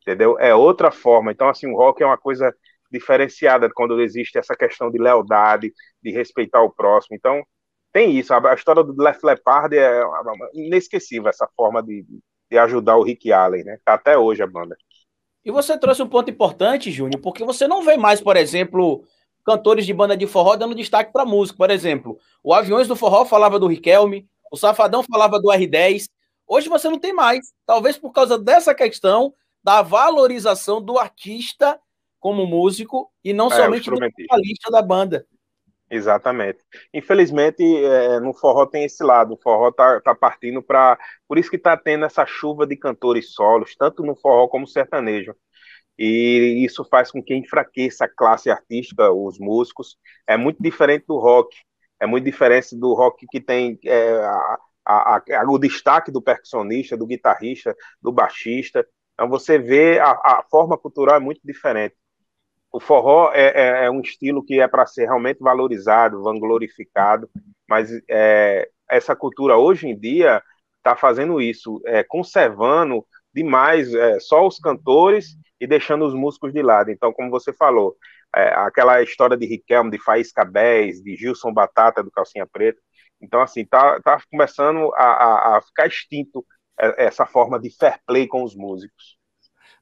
Entendeu? 0.00 0.38
É 0.38 0.54
outra 0.54 0.90
forma. 0.90 1.30
Então, 1.30 1.48
assim, 1.48 1.66
o 1.66 1.76
rock 1.76 2.02
é 2.02 2.06
uma 2.06 2.16
coisa 2.16 2.54
diferenciada 2.94 3.70
quando 3.72 4.00
existe 4.00 4.38
essa 4.38 4.54
questão 4.54 4.90
de 4.90 4.98
lealdade, 4.98 5.72
de 6.02 6.10
respeitar 6.10 6.62
o 6.62 6.70
próximo. 6.70 7.16
Então, 7.16 7.42
tem 7.92 8.16
isso. 8.16 8.32
A, 8.32 8.54
história 8.54 8.82
do 8.82 8.94
Left 9.00 9.24
Leppard 9.24 9.76
é 9.76 10.02
inesquecível, 10.54 11.28
essa 11.28 11.48
forma 11.56 11.82
de, 11.82 12.04
de 12.50 12.58
ajudar 12.58 12.96
o 12.96 13.02
Rick 13.02 13.32
Allen, 13.32 13.64
né? 13.64 13.78
Tá 13.84 13.94
até 13.94 14.16
hoje 14.16 14.42
a 14.42 14.46
banda. 14.46 14.76
E 15.44 15.50
você 15.50 15.78
trouxe 15.78 16.02
um 16.02 16.08
ponto 16.08 16.30
importante, 16.30 16.90
Júnior, 16.90 17.20
porque 17.20 17.44
você 17.44 17.68
não 17.68 17.82
vê 17.82 17.96
mais, 17.96 18.20
por 18.20 18.36
exemplo, 18.36 19.04
cantores 19.44 19.84
de 19.84 19.92
banda 19.92 20.16
de 20.16 20.26
forró 20.26 20.56
dando 20.56 20.74
destaque 20.74 21.12
para 21.12 21.26
música. 21.26 21.58
Por 21.58 21.70
exemplo, 21.70 22.18
o 22.42 22.54
Aviões 22.54 22.88
do 22.88 22.96
Forró 22.96 23.24
falava 23.26 23.58
do 23.58 23.66
Riquelme, 23.66 24.26
o 24.50 24.56
Safadão 24.56 25.02
falava 25.02 25.38
do 25.38 25.48
R10. 25.48 26.08
Hoje 26.46 26.68
você 26.68 26.88
não 26.88 26.98
tem 26.98 27.12
mais. 27.12 27.52
Talvez 27.66 27.98
por 27.98 28.10
causa 28.12 28.38
dessa 28.38 28.74
questão 28.74 29.34
da 29.62 29.82
valorização 29.82 30.80
do 30.80 30.98
artista 30.98 31.78
como 32.24 32.46
músico 32.46 33.12
e 33.22 33.34
não 33.34 33.48
é, 33.48 33.50
somente 33.50 33.90
do 33.90 33.96
vocalista 33.96 34.70
da 34.70 34.80
banda. 34.80 35.26
Exatamente. 35.90 36.64
Infelizmente, 36.94 37.62
é, 37.62 38.18
no 38.18 38.32
forró 38.32 38.64
tem 38.64 38.84
esse 38.84 39.04
lado. 39.04 39.34
O 39.34 39.36
forró 39.36 39.70
tá, 39.70 40.00
tá 40.00 40.14
partindo 40.14 40.62
para. 40.62 40.98
Por 41.28 41.36
isso 41.36 41.50
que 41.50 41.58
tá 41.58 41.76
tendo 41.76 42.06
essa 42.06 42.24
chuva 42.24 42.66
de 42.66 42.78
cantores 42.78 43.34
solos, 43.34 43.76
tanto 43.76 44.02
no 44.02 44.16
forró 44.16 44.48
como 44.48 44.66
sertanejo. 44.66 45.36
E 45.98 46.64
isso 46.64 46.82
faz 46.86 47.10
com 47.10 47.22
que 47.22 47.34
enfraqueça 47.34 48.06
a 48.06 48.08
classe 48.08 48.48
artística, 48.48 49.12
os 49.12 49.38
músicos. 49.38 49.98
É 50.26 50.34
muito 50.34 50.62
diferente 50.62 51.04
do 51.06 51.18
rock. 51.18 51.54
É 52.00 52.06
muito 52.06 52.24
diferente 52.24 52.74
do 52.74 52.94
rock 52.94 53.26
que 53.30 53.38
tem 53.38 53.78
é, 53.84 54.14
a, 54.14 54.58
a, 54.86 55.16
a, 55.16 55.44
o 55.46 55.58
destaque 55.58 56.10
do 56.10 56.22
percussionista, 56.22 56.96
do 56.96 57.06
guitarrista, 57.06 57.76
do 58.00 58.10
baixista. 58.10 58.82
Então 59.12 59.28
você 59.28 59.58
vê 59.58 59.98
a, 59.98 60.12
a 60.12 60.44
forma 60.50 60.78
cultural 60.78 61.16
é 61.16 61.20
muito 61.20 61.42
diferente 61.44 61.94
o 62.74 62.80
forró 62.80 63.30
é, 63.32 63.52
é, 63.54 63.84
é, 63.84 63.90
um 63.90 64.00
estilo 64.00 64.44
que 64.44 64.60
é 64.60 64.66
para 64.66 64.84
ser 64.84 65.04
realmente 65.04 65.38
valorizado, 65.38 66.24
vanglorificado, 66.24 67.30
mas 67.68 67.88
é, 68.10 68.68
essa 68.90 69.14
cultura 69.14 69.56
hoje 69.56 69.86
em 69.86 69.96
dia 69.96 70.42
está 70.78 70.96
fazendo 70.96 71.40
isso, 71.40 71.80
é, 71.86 72.02
conservando 72.02 73.06
demais 73.32 73.94
é, 73.94 74.18
só 74.18 74.44
os 74.44 74.58
cantores 74.58 75.36
e 75.60 75.68
deixando 75.68 76.04
os 76.04 76.14
músicos 76.14 76.52
de 76.52 76.62
lado. 76.62 76.90
Então, 76.90 77.12
como 77.12 77.30
você 77.30 77.52
falou, 77.52 77.96
é, 78.34 78.48
aquela 78.56 79.00
história 79.02 79.36
de 79.36 79.46
Riquelme, 79.46 79.92
de 79.92 80.02
Faísca 80.02 80.44
Cabés, 80.44 81.00
de 81.00 81.14
Gilson 81.14 81.52
Batata, 81.52 82.02
do 82.02 82.10
Calcinha 82.10 82.44
Preta, 82.44 82.80
então, 83.20 83.40
assim, 83.40 83.64
tá, 83.64 84.00
tá 84.00 84.20
começando 84.28 84.92
a, 84.96 85.04
a, 85.04 85.56
a 85.58 85.62
ficar 85.62 85.86
extinto 85.86 86.44
essa 86.76 87.24
forma 87.24 87.56
de 87.60 87.70
fair 87.70 88.00
play 88.04 88.26
com 88.26 88.42
os 88.42 88.56
músicos. 88.56 89.16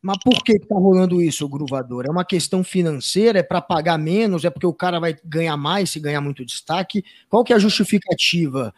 Mas 0.03 0.19
por 0.19 0.43
que 0.43 0.55
está 0.55 0.75
rolando 0.75 1.23
isso, 1.23 1.49
gruvador? 1.49 2.05
É 2.07 2.11
uma 2.11 2.25
questão 2.25 2.65
financeira? 2.65 3.39
É 3.39 3.43
para 3.43 3.63
pagar 3.63 3.97
menos? 3.97 4.45
É 4.45 4.51
porque 4.51 4.67
o 4.67 4.75
cara 4.75 4.99
vai 4.99 5.17
ganhar 5.25 5.57
mais 5.57 5.91
se 5.91 6.01
ganhar 6.01 6.21
muito 6.21 6.45
destaque? 6.45 7.05
Qual 7.29 7.45
que 7.45 7.53
é 7.53 7.57
a 7.57 7.61
justificativa? 7.61 8.75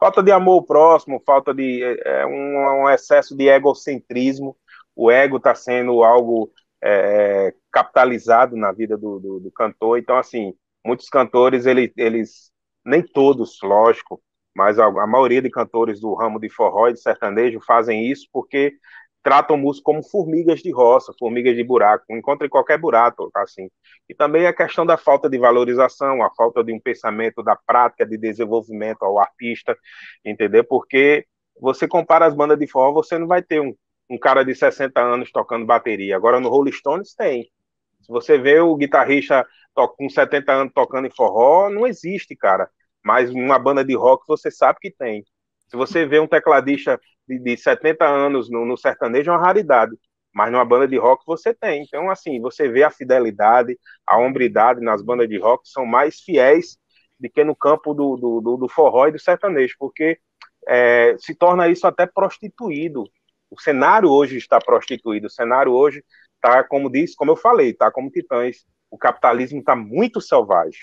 Falta 0.00 0.22
de 0.22 0.32
amor 0.32 0.62
próximo, 0.64 1.22
falta 1.24 1.52
de 1.52 1.82
é, 1.82 2.22
é, 2.22 2.26
um, 2.26 2.84
um, 2.84 2.88
excesso 2.88 3.36
de 3.36 3.48
egocentrismo. 3.48 4.56
O 4.94 5.10
ego 5.10 5.36
está 5.36 5.54
sendo 5.54 6.02
algo 6.02 6.50
é, 6.82 7.54
capitalizado 7.70 8.56
na 8.56 8.72
vida 8.72 8.96
do, 8.96 9.18
do, 9.18 9.40
do, 9.40 9.50
cantor. 9.50 9.98
Então, 9.98 10.16
assim, 10.16 10.54
muitos 10.82 11.10
cantores, 11.10 11.66
ele, 11.66 11.92
eles, 11.98 12.50
nem 12.82 13.02
todos, 13.02 13.58
lógico, 13.62 14.22
mas 14.54 14.78
a, 14.78 14.86
a 14.86 15.06
maioria 15.06 15.42
de 15.42 15.50
cantores 15.50 16.00
do 16.00 16.14
ramo 16.14 16.40
de 16.40 16.48
forró 16.48 16.88
e 16.88 16.94
de 16.94 17.00
sertanejo 17.00 17.60
fazem 17.60 18.10
isso 18.10 18.26
porque 18.32 18.72
tratam 19.26 19.56
música 19.56 19.82
como 19.82 20.04
formigas 20.04 20.60
de 20.60 20.70
roça, 20.70 21.12
formigas 21.18 21.56
de 21.56 21.64
buraco, 21.64 22.04
encontra 22.10 22.46
em 22.46 22.48
qualquer 22.48 22.78
buraco, 22.78 23.28
assim. 23.34 23.68
E 24.08 24.14
também 24.14 24.46
a 24.46 24.52
questão 24.52 24.86
da 24.86 24.96
falta 24.96 25.28
de 25.28 25.36
valorização, 25.36 26.22
a 26.22 26.30
falta 26.32 26.62
de 26.62 26.72
um 26.72 26.78
pensamento 26.78 27.42
da 27.42 27.56
prática 27.56 28.06
de 28.06 28.16
desenvolvimento 28.16 29.02
ao 29.02 29.18
artista, 29.18 29.76
entendeu? 30.24 30.62
Porque 30.62 31.26
você 31.60 31.88
compara 31.88 32.24
as 32.24 32.36
bandas 32.36 32.56
de 32.56 32.68
forró, 32.68 32.92
você 32.92 33.18
não 33.18 33.26
vai 33.26 33.42
ter 33.42 33.60
um, 33.60 33.74
um 34.08 34.16
cara 34.16 34.44
de 34.44 34.54
60 34.54 35.00
anos 35.00 35.32
tocando 35.32 35.66
bateria. 35.66 36.14
Agora 36.14 36.38
no 36.38 36.48
Rolling 36.48 36.70
Stones 36.70 37.12
tem. 37.12 37.50
Se 38.02 38.08
você 38.12 38.38
vê 38.38 38.60
o 38.60 38.76
guitarrista 38.76 39.44
com 39.98 40.08
70 40.08 40.52
anos 40.52 40.72
tocando 40.72 41.08
em 41.08 41.10
forró, 41.10 41.68
não 41.68 41.84
existe, 41.84 42.36
cara. 42.36 42.70
Mas 43.04 43.28
uma 43.32 43.58
banda 43.58 43.84
de 43.84 43.96
rock 43.96 44.24
você 44.28 44.52
sabe 44.52 44.78
que 44.80 44.92
tem. 44.92 45.24
Se 45.66 45.76
você 45.76 46.06
vê 46.06 46.20
um 46.20 46.28
tecladista 46.28 47.00
de, 47.28 47.38
de 47.38 47.56
70 47.56 48.04
anos 48.04 48.50
no, 48.50 48.64
no 48.64 48.76
sertanejo, 48.76 49.30
é 49.30 49.34
uma 49.34 49.44
raridade. 49.44 49.96
Mas 50.34 50.52
numa 50.52 50.64
banda 50.64 50.86
de 50.86 50.98
rock 50.98 51.24
você 51.26 51.54
tem. 51.54 51.82
Então, 51.82 52.10
assim, 52.10 52.40
você 52.40 52.68
vê 52.68 52.82
a 52.82 52.90
fidelidade, 52.90 53.78
a 54.06 54.18
hombridade 54.18 54.80
nas 54.80 55.02
bandas 55.02 55.28
de 55.28 55.38
rock 55.38 55.68
são 55.68 55.86
mais 55.86 56.20
fiéis 56.20 56.76
do 57.18 57.30
que 57.30 57.42
no 57.42 57.56
campo 57.56 57.94
do, 57.94 58.16
do, 58.16 58.40
do, 58.40 58.56
do 58.58 58.68
forró 58.68 59.08
e 59.08 59.12
do 59.12 59.18
sertanejo, 59.18 59.74
porque 59.78 60.18
é, 60.68 61.16
se 61.18 61.34
torna 61.34 61.68
isso 61.68 61.86
até 61.86 62.06
prostituído. 62.06 63.04
O 63.50 63.60
cenário 63.60 64.10
hoje 64.10 64.36
está 64.36 64.58
prostituído. 64.58 65.28
O 65.28 65.30
cenário 65.30 65.72
hoje 65.72 66.04
está, 66.34 66.62
como 66.64 66.90
disse, 66.90 67.16
como 67.16 67.30
eu 67.30 67.36
falei, 67.36 67.70
está 67.70 67.90
como 67.90 68.10
titãs. 68.10 68.66
O 68.90 68.98
capitalismo 68.98 69.60
está 69.60 69.74
muito 69.74 70.20
selvagem. 70.20 70.80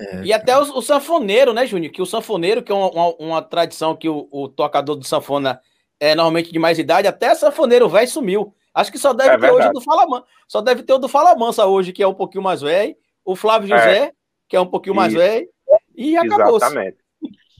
É, 0.00 0.22
e 0.24 0.32
até 0.32 0.56
o, 0.56 0.62
o, 0.62 0.82
sanfoneiro, 0.82 1.52
né, 1.52 1.66
Júnior? 1.66 1.92
Que 1.92 2.00
o 2.00 2.06
sanfoneiro, 2.06 2.62
que 2.62 2.72
é 2.72 2.74
uma, 2.74 2.90
uma, 2.90 3.14
uma 3.18 3.42
tradição 3.42 3.94
que 3.94 4.08
o, 4.08 4.28
o, 4.30 4.48
tocador 4.48 4.96
do 4.96 5.04
sanfona 5.04 5.60
é 5.98 6.14
normalmente 6.14 6.52
de 6.52 6.58
mais 6.58 6.78
idade, 6.78 7.06
até 7.06 7.34
sanfoneiro 7.34 7.88
velho 7.88 8.08
sumiu. 8.08 8.54
Acho 8.72 8.90
que 8.90 8.98
só 8.98 9.12
deve 9.12 9.30
é 9.30 9.32
ter 9.34 9.40
verdade. 9.40 9.62
hoje 9.62 9.72
do 9.72 9.80
Fala 9.80 10.06
Mansa. 10.06 10.24
Só 10.48 10.60
deve 10.60 10.82
ter 10.82 10.92
o 10.92 10.98
do 10.98 11.08
Fala 11.08 11.36
Mansa 11.36 11.66
hoje, 11.66 11.92
que 11.92 12.02
é 12.02 12.06
um 12.06 12.14
pouquinho 12.14 12.42
mais 12.42 12.62
velho. 12.62 12.96
O 13.24 13.36
Flávio 13.36 13.74
é. 13.74 13.78
José, 13.78 13.98
é. 14.04 14.12
que 14.48 14.56
é 14.56 14.60
um 14.60 14.66
pouquinho 14.66 14.94
mais 14.94 15.12
velho. 15.12 15.48
E 15.94 16.16
acabou. 16.16 16.56
Exatamente. 16.56 16.96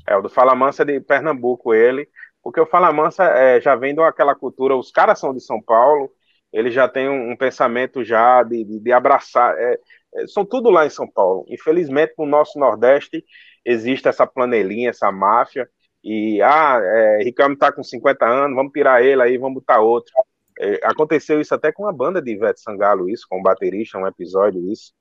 É 0.08 0.16
o 0.16 0.22
do 0.22 0.28
Fala 0.28 0.54
Mansa 0.54 0.84
de 0.84 1.00
Pernambuco, 1.00 1.74
ele. 1.74 2.08
Porque 2.42 2.60
o 2.60 2.66
Fala 2.66 2.92
Mansa 2.92 3.24
é, 3.24 3.60
já 3.60 3.76
vem 3.76 3.94
de 3.94 4.00
aquela 4.00 4.34
cultura, 4.34 4.76
os 4.76 4.90
caras 4.90 5.18
são 5.18 5.34
de 5.34 5.40
São 5.40 5.60
Paulo, 5.60 6.10
ele 6.52 6.70
já 6.70 6.88
tem 6.88 7.08
um, 7.08 7.30
um 7.30 7.36
pensamento 7.36 8.02
já 8.02 8.42
de, 8.42 8.64
de, 8.64 8.80
de 8.80 8.92
abraçar. 8.92 9.56
É, 9.58 9.74
é, 9.74 9.78
são 10.26 10.44
tudo 10.44 10.70
lá 10.70 10.86
em 10.86 10.90
São 10.90 11.08
Paulo. 11.08 11.44
Infelizmente, 11.48 12.14
no 12.18 12.26
nosso 12.26 12.58
Nordeste, 12.58 13.24
existe 13.64 14.08
essa 14.08 14.26
planelinha, 14.26 14.90
essa 14.90 15.10
máfia, 15.12 15.68
e, 16.02 16.40
ah, 16.42 16.80
é, 16.82 17.22
Ricardo 17.22 17.52
está 17.52 17.70
com 17.70 17.82
50 17.82 18.26
anos, 18.26 18.56
vamos 18.56 18.72
tirar 18.72 19.02
ele 19.04 19.22
aí, 19.22 19.36
vamos 19.36 19.56
botar 19.56 19.80
outro. 19.80 20.12
É, 20.58 20.80
aconteceu 20.84 21.40
isso 21.40 21.54
até 21.54 21.70
com 21.70 21.86
a 21.86 21.92
banda 21.92 22.20
de 22.22 22.32
Ivete 22.32 22.60
Sangalo, 22.60 23.08
isso, 23.08 23.26
com 23.28 23.38
o 23.38 23.42
baterista, 23.42 23.98
um 23.98 24.06
episódio, 24.06 24.70
isso. 24.70 24.92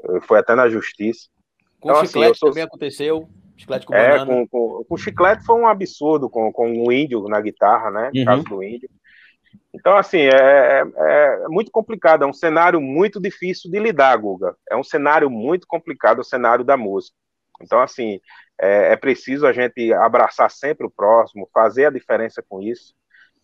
É, 0.00 0.20
foi 0.20 0.38
até 0.38 0.54
na 0.54 0.68
justiça. 0.68 1.28
Com 1.80 1.90
então, 1.90 2.04
chiclete 2.04 2.30
assim, 2.32 2.38
sou... 2.38 2.48
também 2.50 2.64
aconteceu. 2.64 3.28
Chiclete 3.56 3.86
com 3.86 3.94
é, 3.94 4.24
com, 4.24 4.46
com, 4.48 4.84
com, 4.84 4.96
chiclete 4.96 5.44
foi 5.44 5.56
um 5.56 5.66
absurdo, 5.66 6.28
com, 6.28 6.52
com 6.52 6.86
o 6.86 6.92
índio 6.92 7.22
na 7.28 7.40
guitarra, 7.40 7.90
né? 7.90 8.10
No 8.12 8.20
uhum. 8.20 8.26
caso 8.26 8.42
do 8.44 8.62
índio. 8.62 8.88
Então, 9.74 9.96
assim, 9.96 10.18
é, 10.18 10.30
é, 10.30 10.84
é, 10.96 11.48
muito 11.48 11.70
complicado, 11.70 12.24
é 12.24 12.26
um 12.26 12.32
cenário 12.32 12.80
muito 12.80 13.20
difícil 13.20 13.70
de 13.70 13.78
lidar, 13.78 14.16
Guga. 14.16 14.56
É 14.70 14.76
um 14.76 14.84
cenário 14.84 15.30
muito 15.30 15.66
complicado, 15.66 16.20
o 16.20 16.24
cenário 16.24 16.64
da 16.64 16.76
música. 16.76 17.16
Então, 17.60 17.80
assim, 17.80 18.20
é, 18.60 18.92
é 18.92 18.96
preciso 18.96 19.46
a 19.46 19.52
gente 19.52 19.92
abraçar 19.92 20.50
sempre 20.50 20.86
o 20.86 20.90
próximo, 20.90 21.48
fazer 21.52 21.86
a 21.86 21.90
diferença 21.90 22.44
com 22.46 22.60
isso. 22.60 22.94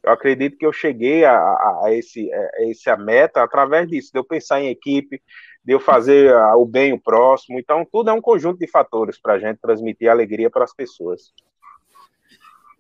Eu 0.03 0.13
acredito 0.13 0.57
que 0.57 0.67
eu 0.67 0.73
cheguei 0.73 1.25
a, 1.25 1.35
a, 1.35 1.83
a 1.87 1.93
esse, 1.93 2.33
a 2.33 2.71
essa 2.71 2.97
meta 2.97 3.43
através 3.43 3.89
disso, 3.89 4.11
de 4.13 4.19
eu 4.19 4.25
pensar 4.25 4.61
em 4.61 4.69
equipe, 4.69 5.21
de 5.65 5.73
eu 5.73 5.81
fazer 5.81 6.35
o 6.57 6.65
bem 6.65 6.93
o 6.93 7.01
próximo. 7.01 7.59
Então, 7.59 7.85
tudo 7.85 8.11
é 8.11 8.13
um 8.13 8.21
conjunto 8.21 8.59
de 8.59 8.67
fatores 8.67 9.21
para 9.21 9.35
a 9.35 9.39
gente 9.39 9.59
transmitir 9.61 10.09
alegria 10.09 10.51
para 10.51 10.65
as 10.65 10.75
pessoas. 10.75 11.33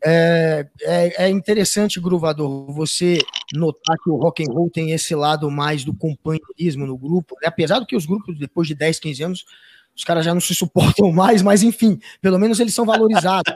É, 0.05 0.67
é, 0.83 1.25
é, 1.25 1.29
interessante, 1.29 2.01
Gruvador, 2.01 2.73
você 2.73 3.19
notar 3.53 3.97
que 4.03 4.11
o 4.11 4.17
rock 4.17 4.45
and 4.45 4.53
roll 4.53 4.71
tem 4.71 4.93
esse 4.93 5.15
lado 5.15 5.51
mais 5.51 5.85
do 5.85 5.93
companheirismo 5.93 6.87
no 6.87 6.97
grupo, 6.97 7.35
né? 7.43 7.49
apesar 7.49 7.81
do 7.81 7.87
que 7.87 7.97
os 7.97 8.07
grupos, 8.07 8.39
depois 8.39 8.69
de 8.69 8.77
10, 8.77 9.01
15 9.01 9.23
anos, 9.25 9.45
os 9.97 10.05
caras 10.05 10.25
já 10.25 10.33
não 10.33 10.41
se 10.41 10.55
suportam 10.55 11.11
mais, 11.13 11.43
mas 11.43 11.63
enfim, 11.63 11.99
pelo 12.21 12.39
menos 12.39 12.61
eles 12.61 12.75
são 12.75 12.85
valorizados. 12.85 13.53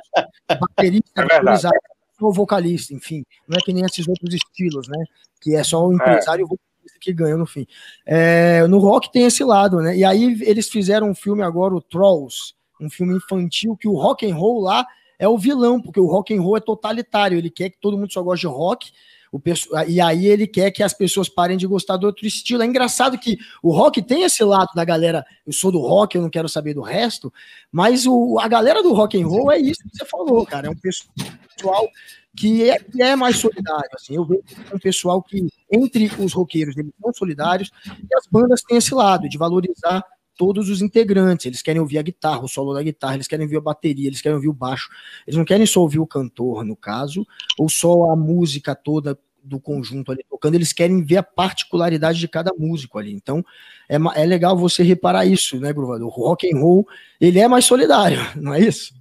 O 0.51 0.55
baterista 0.59 1.23
é, 1.23 1.23
é 1.23 1.39
valorizado, 1.39 1.75
o 2.21 2.33
vocalista, 2.33 2.93
enfim, 2.93 3.25
não 3.49 3.57
é 3.57 3.61
que 3.61 3.73
nem 3.73 3.85
esses 3.85 4.07
outros 4.09 4.35
estilos, 4.35 4.89
né? 4.89 5.05
Que 5.41 5.55
é 5.55 5.63
só 5.63 5.87
o 5.87 5.93
empresário 5.93 6.47
é. 6.47 6.99
que 7.01 7.13
ganha 7.13 7.37
no 7.37 7.47
fim. 7.47 7.67
É, 8.07 8.67
no 8.67 8.79
rock 8.79 9.11
tem 9.13 9.25
esse 9.25 9.43
lado, 9.45 9.79
né? 9.79 9.97
E 9.97 10.05
aí 10.05 10.41
eles 10.43 10.69
fizeram 10.69 11.11
um 11.11 11.15
filme 11.15 11.43
agora, 11.43 11.75
o 11.75 11.81
Trolls, 11.81 12.55
um 12.81 12.89
filme 12.91 13.17
infantil 13.17 13.77
que 13.77 13.89
o 13.89 13.97
rock 13.97 14.29
and 14.29 14.35
roll 14.35 14.61
lá 14.61 14.85
é 15.23 15.29
o 15.29 15.39
vilão, 15.39 15.81
porque 15.81 16.01
o 16.01 16.07
rock 16.07 16.35
and 16.35 16.43
roll 16.43 16.57
é 16.57 16.61
totalitário, 16.61 17.39
ele 17.39 17.49
quer 17.49 17.71
que 17.71 17.79
todo 17.81 17.97
mundo 17.97 18.13
só 18.13 18.21
goste 18.21 18.45
de 18.45 18.53
rock, 18.53 18.91
o 19.31 19.41
e 19.87 20.01
aí 20.01 20.27
ele 20.27 20.49
quer 20.49 20.73
que 20.73 20.83
as 20.83 20.93
pessoas 20.93 21.29
parem 21.29 21.57
de 21.57 21.65
gostar 21.65 21.97
do 21.97 22.07
outro 22.07 22.27
estilo. 22.27 22.63
É 22.63 22.67
engraçado 22.67 23.17
que 23.17 23.39
o 23.63 23.71
rock 23.71 24.03
tem 24.03 24.25
esse 24.25 24.43
lado 24.43 24.71
da 24.75 24.85
galera, 24.85 25.25
eu 25.47 25.53
sou 25.53 25.71
do 25.71 25.79
rock, 25.79 26.17
eu 26.17 26.23
não 26.23 26.29
quero 26.29 26.49
saber 26.49 26.75
do 26.75 26.83
resto, 26.83 27.33
mas 27.71 28.05
o, 28.05 28.37
a 28.41 28.49
galera 28.49 28.83
do 28.83 28.93
rock 28.93 29.23
and 29.23 29.29
roll 29.29 29.53
é 29.53 29.59
isso 29.59 29.85
que 29.85 29.97
você 29.97 30.05
falou, 30.05 30.45
cara, 30.45 30.67
é 30.67 30.71
um 30.71 30.77
pessoal 30.77 31.89
que 32.37 32.69
é, 32.69 32.81
que 32.81 33.01
é 33.01 33.15
mais 33.15 33.37
solidário, 33.37 33.91
assim, 33.95 34.17
eu 34.17 34.25
vejo 34.25 34.43
um 34.75 34.79
pessoal 34.79 35.23
que, 35.23 35.47
entre 35.71 36.11
os 36.19 36.33
roqueiros, 36.33 36.77
eles 36.77 36.93
são 37.01 37.13
solidários, 37.15 37.71
e 37.87 38.17
as 38.17 38.27
bandas 38.27 38.61
têm 38.63 38.79
esse 38.79 38.93
lado, 38.93 39.29
de 39.29 39.39
valorizar 39.39 40.05
todos 40.43 40.69
os 40.69 40.83
integrantes. 40.83 41.47
Eles 41.47 41.63
querem 41.63 41.81
ouvir 41.81 41.99
a 41.99 42.03
guitarra, 42.03 42.43
o 42.43 42.49
solo 42.49 42.75
da 42.75 42.83
guitarra, 42.83 43.15
eles 43.15 43.29
querem 43.29 43.47
ouvir 43.47 43.59
a 43.59 43.61
bateria, 43.61 44.09
eles 44.09 44.21
querem 44.21 44.35
ouvir 44.35 44.49
o 44.49 44.53
baixo. 44.53 44.91
Eles 45.25 45.39
não 45.39 45.45
querem 45.45 45.65
só 45.65 45.79
ouvir 45.79 46.01
o 46.01 46.07
cantor, 46.07 46.65
no 46.65 46.75
caso, 46.75 47.25
ou 47.57 47.69
só 47.69 48.11
a 48.11 48.17
música 48.17 48.75
toda 48.75 49.17
do 49.41 49.61
conjunto 49.61 50.11
ali 50.11 50.25
tocando, 50.29 50.57
eles 50.57 50.73
querem 50.73 51.05
ver 51.05 51.19
a 51.19 51.23
particularidade 51.23 52.19
de 52.19 52.27
cada 52.27 52.53
músico 52.59 52.99
ali. 52.99 53.13
Então, 53.13 53.45
é, 53.89 53.95
é 54.21 54.27
legal 54.27 54.57
você 54.57 54.83
reparar 54.83 55.27
isso, 55.27 55.61
né, 55.61 55.73
Gruvador? 55.73 56.09
O 56.09 56.11
rock 56.11 56.53
and 56.53 56.59
roll, 56.59 56.89
ele 57.21 57.39
é 57.39 57.47
mais 57.47 57.65
solidário, 57.65 58.19
não 58.35 58.53
é 58.53 58.59
isso? 58.59 58.93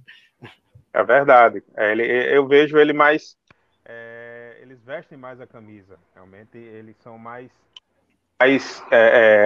É 0.92 1.02
verdade. 1.02 1.60
É, 1.76 1.90
ele, 1.90 2.04
eu 2.04 2.46
vejo 2.46 2.78
ele 2.78 2.92
mais... 2.92 3.36
É, 3.84 4.58
eles 4.62 4.78
vestem 4.84 5.18
mais 5.18 5.40
a 5.40 5.46
camisa. 5.46 5.98
Realmente, 6.14 6.56
eles 6.56 6.94
são 7.02 7.18
mais 7.18 7.50
mais 8.42 8.82
é, 8.90 8.96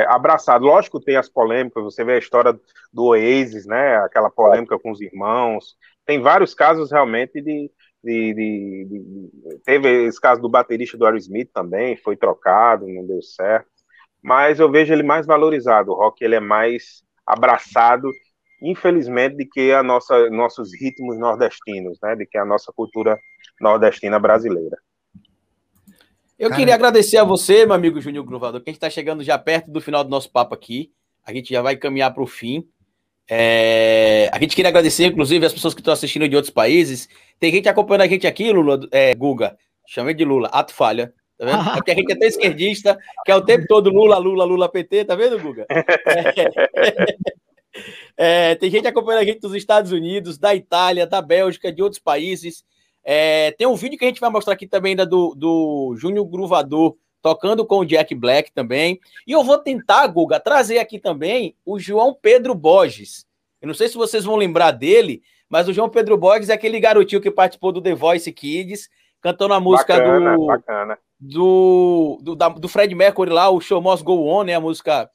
é, 0.02 0.06
abraçado. 0.08 0.64
Lógico, 0.64 1.00
tem 1.00 1.16
as 1.16 1.28
polêmicas, 1.28 1.84
você 1.84 2.02
vê 2.02 2.14
a 2.14 2.18
história 2.18 2.58
do 2.92 3.04
Oasis, 3.04 3.66
né? 3.66 3.96
Aquela 3.98 4.30
polêmica 4.30 4.78
com 4.78 4.90
os 4.90 5.00
irmãos. 5.00 5.76
Tem 6.04 6.20
vários 6.20 6.54
casos 6.54 6.90
realmente 6.90 7.40
de. 7.42 7.70
de, 8.02 8.34
de, 8.34 8.86
de 8.88 9.60
teve 9.64 10.06
esse 10.06 10.20
caso 10.20 10.40
do 10.40 10.48
baterista 10.48 10.96
do 10.96 11.04
Aerosmith 11.04 11.50
também, 11.52 11.96
foi 11.96 12.16
trocado, 12.16 12.88
não 12.88 13.06
deu 13.06 13.20
certo. 13.22 13.68
Mas 14.22 14.58
eu 14.58 14.70
vejo 14.70 14.92
ele 14.92 15.02
mais 15.02 15.26
valorizado. 15.26 15.92
O 15.92 15.94
rock 15.94 16.24
ele 16.24 16.34
é 16.34 16.40
mais 16.40 17.02
abraçado, 17.26 18.10
infelizmente, 18.62 19.36
de 19.36 19.44
que 19.44 19.72
a 19.72 19.82
nossa, 19.82 20.30
nossos 20.30 20.70
ritmos 20.80 21.18
nordestinos, 21.18 21.98
né? 22.02 22.16
De 22.16 22.26
que 22.26 22.38
a 22.38 22.44
nossa 22.44 22.72
cultura 22.74 23.18
nordestina 23.60 24.18
brasileira. 24.18 24.78
Eu 26.38 26.50
Cara, 26.50 26.58
queria 26.58 26.74
agradecer 26.74 27.16
a 27.16 27.24
você, 27.24 27.64
meu 27.64 27.74
amigo 27.74 28.00
Júnior 28.00 28.24
Gruvador, 28.24 28.60
que 28.60 28.68
a 28.68 28.72
gente 28.72 28.76
está 28.76 28.90
chegando 28.90 29.22
já 29.22 29.38
perto 29.38 29.70
do 29.70 29.80
final 29.80 30.04
do 30.04 30.10
nosso 30.10 30.30
papo 30.30 30.54
aqui. 30.54 30.90
A 31.24 31.32
gente 31.32 31.52
já 31.52 31.62
vai 31.62 31.76
caminhar 31.76 32.12
para 32.12 32.22
o 32.22 32.26
fim. 32.26 32.68
É... 33.28 34.28
A 34.32 34.38
gente 34.38 34.54
queria 34.54 34.68
agradecer, 34.68 35.06
inclusive, 35.06 35.46
as 35.46 35.52
pessoas 35.52 35.72
que 35.74 35.80
estão 35.80 35.94
assistindo 35.94 36.28
de 36.28 36.36
outros 36.36 36.52
países. 36.52 37.08
Tem 37.40 37.50
gente 37.50 37.68
acompanhando 37.68 38.02
a 38.02 38.06
gente 38.08 38.26
aqui, 38.26 38.52
Lula, 38.52 38.80
é, 38.92 39.14
Guga. 39.14 39.56
Chamei 39.86 40.14
de 40.14 40.24
Lula, 40.24 40.48
ato 40.48 40.74
falha. 40.74 41.12
Tá 41.38 41.46
vendo? 41.46 41.64
Porque 41.74 41.90
a 41.90 41.94
gente 41.94 42.12
é 42.12 42.16
tão 42.16 42.28
esquerdista, 42.28 42.98
que 43.24 43.32
é 43.32 43.36
o 43.36 43.44
tempo 43.44 43.66
todo 43.66 43.90
Lula, 43.90 44.18
Lula, 44.18 44.44
Lula, 44.44 44.68
PT, 44.68 45.06
tá 45.06 45.14
vendo, 45.14 45.40
Guga? 45.40 45.66
É... 46.06 47.36
É, 48.16 48.54
tem 48.54 48.70
gente 48.70 48.86
acompanhando 48.86 49.22
a 49.22 49.24
gente 49.24 49.40
dos 49.40 49.54
Estados 49.54 49.92
Unidos, 49.92 50.38
da 50.38 50.54
Itália, 50.54 51.06
da 51.06 51.20
Bélgica, 51.20 51.72
de 51.72 51.82
outros 51.82 52.00
países. 52.00 52.64
É, 53.08 53.52
tem 53.52 53.68
um 53.68 53.76
vídeo 53.76 53.96
que 53.96 54.04
a 54.04 54.08
gente 54.08 54.20
vai 54.20 54.28
mostrar 54.28 54.54
aqui 54.54 54.66
também 54.66 54.90
ainda 54.90 55.06
do, 55.06 55.32
do 55.36 55.94
Júnior 55.96 56.26
Gruvador 56.26 56.96
tocando 57.22 57.64
com 57.64 57.78
o 57.78 57.84
Jack 57.84 58.12
Black 58.16 58.52
também. 58.52 58.98
E 59.24 59.30
eu 59.30 59.44
vou 59.44 59.58
tentar, 59.58 60.08
Guga, 60.08 60.40
trazer 60.40 60.78
aqui 60.78 60.98
também 60.98 61.54
o 61.64 61.78
João 61.78 62.12
Pedro 62.12 62.52
Borges. 62.52 63.24
Eu 63.62 63.68
não 63.68 63.74
sei 63.74 63.88
se 63.88 63.96
vocês 63.96 64.24
vão 64.24 64.34
lembrar 64.34 64.72
dele, 64.72 65.22
mas 65.48 65.68
o 65.68 65.72
João 65.72 65.88
Pedro 65.88 66.16
Borges 66.16 66.48
é 66.48 66.54
aquele 66.54 66.80
garotinho 66.80 67.20
que 67.20 67.30
participou 67.30 67.70
do 67.70 67.80
The 67.80 67.94
Voice 67.94 68.30
Kids, 68.32 68.88
cantando 69.20 69.54
a 69.54 69.60
música 69.60 69.96
bacana, 69.96 70.36
do, 70.36 70.46
bacana. 70.46 70.98
do, 71.18 72.18
do, 72.22 72.34
da, 72.34 72.48
do 72.48 72.68
Fred 72.68 72.92
Mercury 72.92 73.30
lá, 73.30 73.50
o 73.50 73.60
Show 73.60 73.80
Must 73.80 74.04
Go 74.04 74.26
On, 74.26 74.42
né? 74.42 74.54
A 74.54 74.60
música 74.60 75.08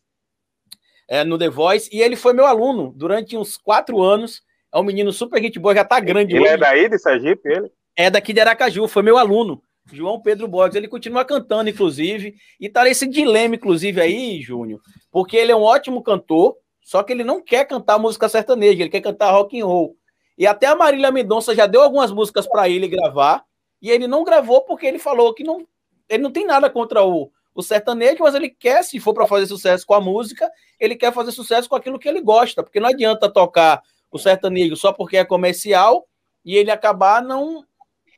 é, 1.09 1.25
no 1.25 1.37
The 1.37 1.49
Voice. 1.49 1.89
E 1.93 2.01
ele 2.01 2.15
foi 2.15 2.31
meu 2.31 2.45
aluno 2.45 2.93
durante 2.95 3.35
uns 3.35 3.57
quatro 3.57 4.01
anos. 4.01 4.41
É 4.73 4.79
um 4.79 4.83
menino 4.83 5.11
super 5.11 5.41
gente 5.41 5.59
boa, 5.59 5.75
já 5.75 5.83
tá 5.83 5.99
grande 5.99 6.35
ele 6.35 6.45
é 6.45 6.53
hoje. 6.53 6.53
É 6.53 6.57
daí 6.57 6.89
de 6.89 6.97
Sergipe, 6.97 7.49
ele? 7.49 7.71
É 7.95 8.09
daqui 8.09 8.33
de 8.33 8.39
Aracaju, 8.39 8.87
foi 8.87 9.03
meu 9.03 9.17
aluno, 9.17 9.61
João 9.91 10.21
Pedro 10.21 10.47
Borges. 10.47 10.75
Ele 10.75 10.87
continua 10.87 11.25
cantando, 11.25 11.69
inclusive, 11.69 12.35
e 12.59 12.69
tá 12.69 12.83
nesse 12.83 13.07
dilema, 13.07 13.55
inclusive, 13.55 13.99
aí, 13.99 14.41
Júnior, 14.41 14.79
porque 15.11 15.35
ele 15.37 15.51
é 15.51 15.55
um 15.55 15.61
ótimo 15.61 16.01
cantor, 16.01 16.57
só 16.81 17.03
que 17.03 17.13
ele 17.13 17.23
não 17.23 17.41
quer 17.41 17.65
cantar 17.65 17.99
música 17.99 18.29
sertaneja, 18.29 18.81
ele 18.81 18.89
quer 18.89 19.01
cantar 19.01 19.31
rock 19.31 19.59
and 19.59 19.65
roll. 19.65 19.95
E 20.37 20.47
até 20.47 20.67
a 20.67 20.75
Marília 20.75 21.11
Mendonça 21.11 21.53
já 21.53 21.67
deu 21.67 21.81
algumas 21.81 22.11
músicas 22.11 22.47
para 22.47 22.67
ele 22.67 22.87
gravar, 22.87 23.43
e 23.81 23.89
ele 23.89 24.07
não 24.07 24.23
gravou 24.23 24.61
porque 24.61 24.85
ele 24.85 24.99
falou 24.99 25.33
que 25.33 25.43
não, 25.43 25.67
ele 26.07 26.23
não 26.23 26.31
tem 26.31 26.45
nada 26.45 26.69
contra 26.69 27.03
o, 27.03 27.31
o 27.53 27.61
sertanejo, 27.61 28.17
mas 28.21 28.35
ele 28.35 28.49
quer, 28.49 28.83
se 28.83 28.99
for 28.99 29.13
para 29.13 29.27
fazer 29.27 29.45
sucesso 29.47 29.85
com 29.85 29.93
a 29.93 30.01
música, 30.01 30.49
ele 30.79 30.95
quer 30.95 31.11
fazer 31.13 31.31
sucesso 31.31 31.67
com 31.67 31.75
aquilo 31.75 31.99
que 31.99 32.07
ele 32.07 32.21
gosta, 32.21 32.63
porque 32.63 32.79
não 32.79 32.89
adianta 32.89 33.31
tocar 33.31 33.81
o 34.11 34.17
sertanejo 34.17 34.75
só 34.75 34.91
porque 34.91 35.17
é 35.17 35.25
comercial 35.25 36.07
e 36.43 36.55
ele 36.55 36.71
acabar 36.71 37.21
não 37.21 37.63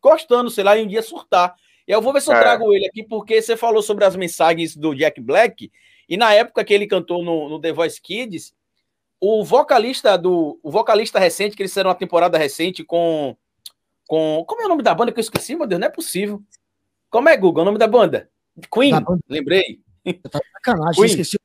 gostando, 0.03 0.51
sei 0.51 0.63
lá, 0.63 0.77
e 0.77 0.83
um 0.83 0.87
dia 0.87 1.01
surtar. 1.01 1.55
E 1.87 1.91
eu 1.91 2.01
vou 2.01 2.11
ver 2.11 2.21
se 2.21 2.29
eu 2.29 2.35
é. 2.35 2.39
trago 2.39 2.73
ele 2.73 2.85
aqui, 2.85 3.01
porque 3.01 3.41
você 3.41 3.55
falou 3.55 3.81
sobre 3.81 4.03
as 4.03 4.15
mensagens 4.15 4.75
do 4.75 4.93
Jack 4.93 5.19
Black, 5.21 5.71
e 6.07 6.17
na 6.17 6.33
época 6.33 6.63
que 6.63 6.73
ele 6.73 6.85
cantou 6.85 7.23
no, 7.23 7.49
no 7.49 7.59
The 7.59 7.71
Voice 7.71 8.01
Kids, 8.01 8.53
o 9.19 9.43
vocalista 9.43 10.17
do. 10.17 10.59
O 10.61 10.69
vocalista 10.69 11.17
recente, 11.17 11.55
que 11.55 11.61
eles 11.61 11.71
fizeram 11.71 11.89
uma 11.89 11.95
temporada 11.95 12.37
recente 12.37 12.83
com. 12.83 13.37
com 14.05 14.43
como 14.45 14.61
é 14.61 14.65
o 14.65 14.69
nome 14.69 14.83
da 14.83 14.93
banda 14.93 15.11
que 15.11 15.19
eu 15.19 15.23
esqueci, 15.23 15.55
meu 15.55 15.65
Deus? 15.65 15.79
Não 15.79 15.87
é 15.87 15.91
possível. 15.91 16.41
Como 17.09 17.29
é, 17.29 17.37
Google, 17.37 17.61
o 17.61 17.65
nome 17.65 17.77
da 17.77 17.87
banda? 17.87 18.29
Queen, 18.71 18.91
banda. 18.91 19.21
lembrei. 19.29 19.79
Tá 20.29 20.39
sacanagem, 20.53 21.01
Queen. 21.01 21.05
esqueci. 21.05 21.37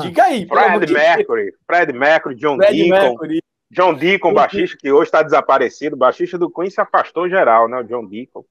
Diga 0.00 0.24
aí. 0.24 0.46
Fred 0.46 0.92
Mercury, 0.92 1.52
Fred 1.66 1.92
Mercury, 1.92 2.36
John 2.36 2.56
Fred 2.56 2.76
Deacon. 2.76 2.90
Mercury. 2.90 3.42
John 3.70 3.94
Deacon, 3.94 4.34
baixista, 4.34 4.76
que 4.76 4.90
hoje 4.90 5.04
está 5.04 5.22
desaparecido, 5.22 5.96
baixista 5.96 6.36
do 6.36 6.50
Queen 6.50 6.70
se 6.70 6.80
afastou 6.80 7.28
geral, 7.28 7.68
né? 7.68 7.78
O 7.78 7.84
John 7.84 8.04
Deacon. 8.04 8.44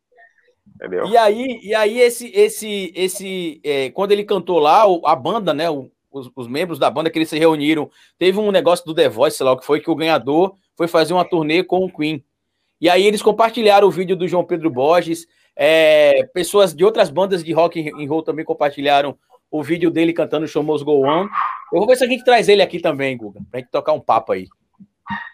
Entendeu? 0.76 1.06
E 1.08 1.18
aí, 1.18 1.60
e 1.62 1.76
aí 1.76 2.00
esse, 2.00 2.32
esse, 2.34 2.94
esse, 2.96 3.60
é, 3.64 3.90
quando 3.90 4.12
ele 4.12 4.24
cantou 4.24 4.60
lá, 4.60 4.84
a 5.06 5.16
banda, 5.16 5.54
né? 5.54 5.66
os, 6.12 6.30
os, 6.36 6.48
membros 6.48 6.80
da 6.80 6.90
banda 6.90 7.10
que 7.10 7.18
eles 7.18 7.30
se 7.30 7.38
reuniram, 7.38 7.90
teve 8.18 8.40
um 8.40 8.52
negócio 8.52 8.86
do 8.86 8.94
The 8.94 9.10
Voice, 9.10 9.38
sei 9.38 9.46
lá 9.46 9.52
o 9.52 9.58
que 9.58 9.66
foi, 9.66 9.80
que 9.80 9.92
o 9.92 9.96
ganhador 9.96 10.56
foi 10.76 10.88
fazer 10.88 11.14
uma 11.14 11.26
turnê 11.26 11.64
com 11.64 11.86
o 11.86 11.92
Queen. 11.92 12.24
E 12.82 12.90
aí 12.90 13.06
eles 13.06 13.22
compartilharam 13.22 13.88
o 13.88 13.92
vídeo 13.92 14.16
do 14.16 14.28
João 14.28 14.46
Pedro 14.46 14.70
Borges, 14.70 15.28
é, 15.56 16.24
pessoas 16.34 16.74
de 16.74 16.86
outras 16.86 17.10
bandas 17.10 17.44
de 17.44 17.52
rock 17.52 17.90
and 17.90 18.08
roll 18.08 18.24
também 18.24 18.46
compartilharam 18.46 19.18
o 19.52 19.62
vídeo 19.62 19.92
dele 19.92 20.14
cantando 20.14 20.48
Show 20.48 20.64
Must 20.64 20.86
Go 20.86 21.06
On. 21.06 21.28
Eu 21.74 21.80
vou 21.80 21.88
ver 21.88 21.98
se 21.98 22.04
a 22.04 22.08
gente 22.08 22.24
traz 22.24 22.48
ele 22.48 22.62
aqui 22.62 22.80
também, 22.80 23.18
Guga, 23.18 23.42
pra 23.52 23.60
gente 23.60 23.70
tocar 23.70 23.94
um 23.94 24.00
papo 24.00 24.32
aí. 24.32 24.48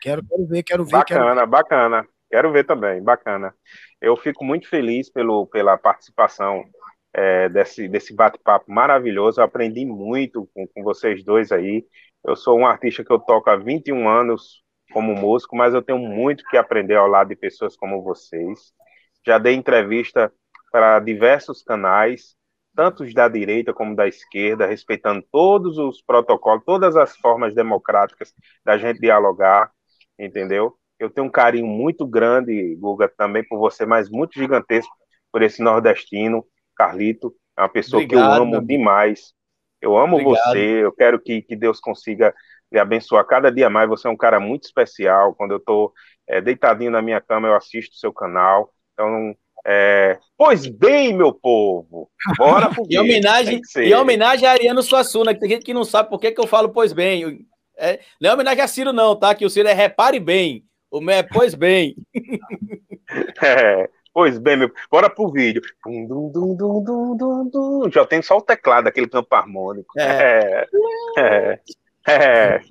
Quero, 0.02 0.22
quero 0.28 0.48
ver, 0.48 0.64
quero 0.64 0.86
ver. 0.86 0.92
Bacana, 0.92 1.26
quero 1.26 1.40
ver. 1.40 1.48
bacana. 1.48 2.08
Quero 2.30 2.52
ver 2.52 2.66
também, 2.66 3.02
bacana. 3.02 3.56
Eu 4.02 4.18
fico 4.18 4.44
muito 4.44 4.68
feliz 4.68 5.10
pelo, 5.10 5.46
pela 5.48 5.78
participação 5.78 6.66
é, 7.14 7.48
desse, 7.50 7.88
desse 7.88 8.14
bate-papo 8.14 8.72
maravilhoso. 8.72 9.40
Eu 9.40 9.46
aprendi 9.46 9.86
muito 9.86 10.50
com, 10.54 10.68
com 10.68 10.84
vocês 10.84 11.24
dois 11.24 11.52
aí. 11.52 11.86
Eu 12.24 12.36
sou 12.36 12.60
um 12.60 12.66
artista 12.66 13.04
que 13.04 13.12
eu 13.12 13.20
toco 13.20 13.50
há 13.50 13.56
21 13.56 14.08
anos 14.10 14.64
como 14.92 15.16
músico, 15.16 15.56
mas 15.56 15.74
eu 15.74 15.82
tenho 15.82 16.00
muito 16.00 16.44
que 16.50 16.58
aprender 16.58 16.96
ao 16.96 17.08
lado 17.08 17.30
de 17.30 17.36
pessoas 17.36 17.76
como 17.76 18.04
vocês. 18.04 18.74
Já 19.26 19.38
dei 19.38 19.54
entrevista 19.54 20.32
para 20.72 21.00
diversos 21.00 21.64
canais, 21.64 22.36
tanto 22.76 23.04
os 23.04 23.14
da 23.14 23.28
direita 23.28 23.74
como 23.74 23.96
da 23.96 24.08
esquerda, 24.08 24.66
respeitando 24.66 25.26
todos 25.32 25.78
os 25.78 26.02
protocolos, 26.02 26.64
todas 26.66 26.96
as 26.96 27.16
formas 27.18 27.56
democráticas 27.56 28.34
da 28.64 28.78
gente 28.78 29.00
dialogar, 29.00 29.72
entendeu? 30.20 30.78
Eu 31.00 31.10
tenho 31.10 31.28
um 31.28 31.32
carinho 31.32 31.68
muito 31.68 32.06
grande, 32.06 32.76
Guga, 32.76 33.08
também 33.08 33.44
por 33.48 33.58
você, 33.58 33.86
mas 33.86 34.10
muito 34.10 34.38
gigantesco 34.38 34.94
por 35.32 35.42
esse 35.42 35.62
nordestino, 35.62 36.46
Carlito. 36.76 37.34
É 37.58 37.62
uma 37.62 37.70
pessoa 37.70 38.04
Obrigado, 38.04 38.24
que 38.24 38.38
eu 38.38 38.44
amo 38.44 38.66
demais. 38.66 39.34
Eu 39.82 39.98
amo 39.98 40.18
Obrigado. 40.18 40.50
você, 40.50 40.84
eu 40.84 40.92
quero 40.92 41.20
que, 41.20 41.42
que 41.42 41.56
Deus 41.56 41.80
consiga 41.80 42.34
lhe 42.72 42.80
abençoar 42.80 43.26
cada 43.26 43.52
dia 43.52 43.70
mais. 43.70 43.90
Você 43.90 44.08
é 44.08 44.12
um 44.12 44.18
cara 44.18 44.40
muito 44.40 44.64
especial. 44.64 45.34
Quando 45.36 45.52
eu 45.52 45.58
estou 45.58 45.94
é, 46.28 46.42
deitadinho 46.42 46.92
na 46.92 47.02
minha 47.02 47.22
cama, 47.22 47.48
eu 47.48 47.56
assisto 47.56 47.96
o 47.96 48.00
seu 48.00 48.14
canal. 48.14 48.72
Então, 48.94 49.36
é... 49.66 50.20
pois 50.38 50.68
bem, 50.68 51.14
meu 51.14 51.34
povo, 51.34 52.10
bora 52.38 52.70
pro 52.70 52.84
em 52.90 52.98
homenagem 52.98 53.62
Em 53.78 53.94
homenagem 53.94 54.48
a 54.48 54.52
Ariano 54.52 54.84
Suassuna, 54.84 55.34
que 55.34 55.40
tem 55.40 55.50
gente 55.50 55.66
que 55.66 55.74
não 55.74 55.84
sabe 55.84 56.10
por 56.10 56.20
que, 56.20 56.32
que 56.32 56.40
eu 56.40 56.48
falo 56.48 56.70
pois 56.70 56.94
bem. 56.94 57.46
É, 57.78 58.00
não 58.22 58.30
é 58.30 58.34
homenagem 58.34 58.62
a 58.62 58.68
Ciro, 58.68 58.94
não, 58.94 59.16
tá? 59.16 59.36
Que 59.36 59.46
o 59.46 59.50
Ciro 59.50 59.68
é 59.68 59.74
repare 59.74 60.20
bem. 60.20 60.64
O 60.90 61.02
meu 61.02 61.16
é 61.16 61.24
pois 61.24 61.54
bem. 61.54 61.96
é, 63.44 63.90
pois 64.14 64.38
bem, 64.38 64.56
meu. 64.56 64.72
Bora 64.90 65.10
pro 65.10 65.32
vídeo. 65.32 65.62
Dum, 65.86 66.32
dum, 66.32 67.50
dum, 67.52 67.92
Já 67.92 68.06
tem 68.06 68.22
só 68.22 68.38
o 68.38 68.42
teclado, 68.42 68.88
aquele 68.88 69.08
campo 69.08 69.34
harmônico. 69.36 69.94
É. 70.00 70.66
é. 71.18 71.60
é. 72.08 72.62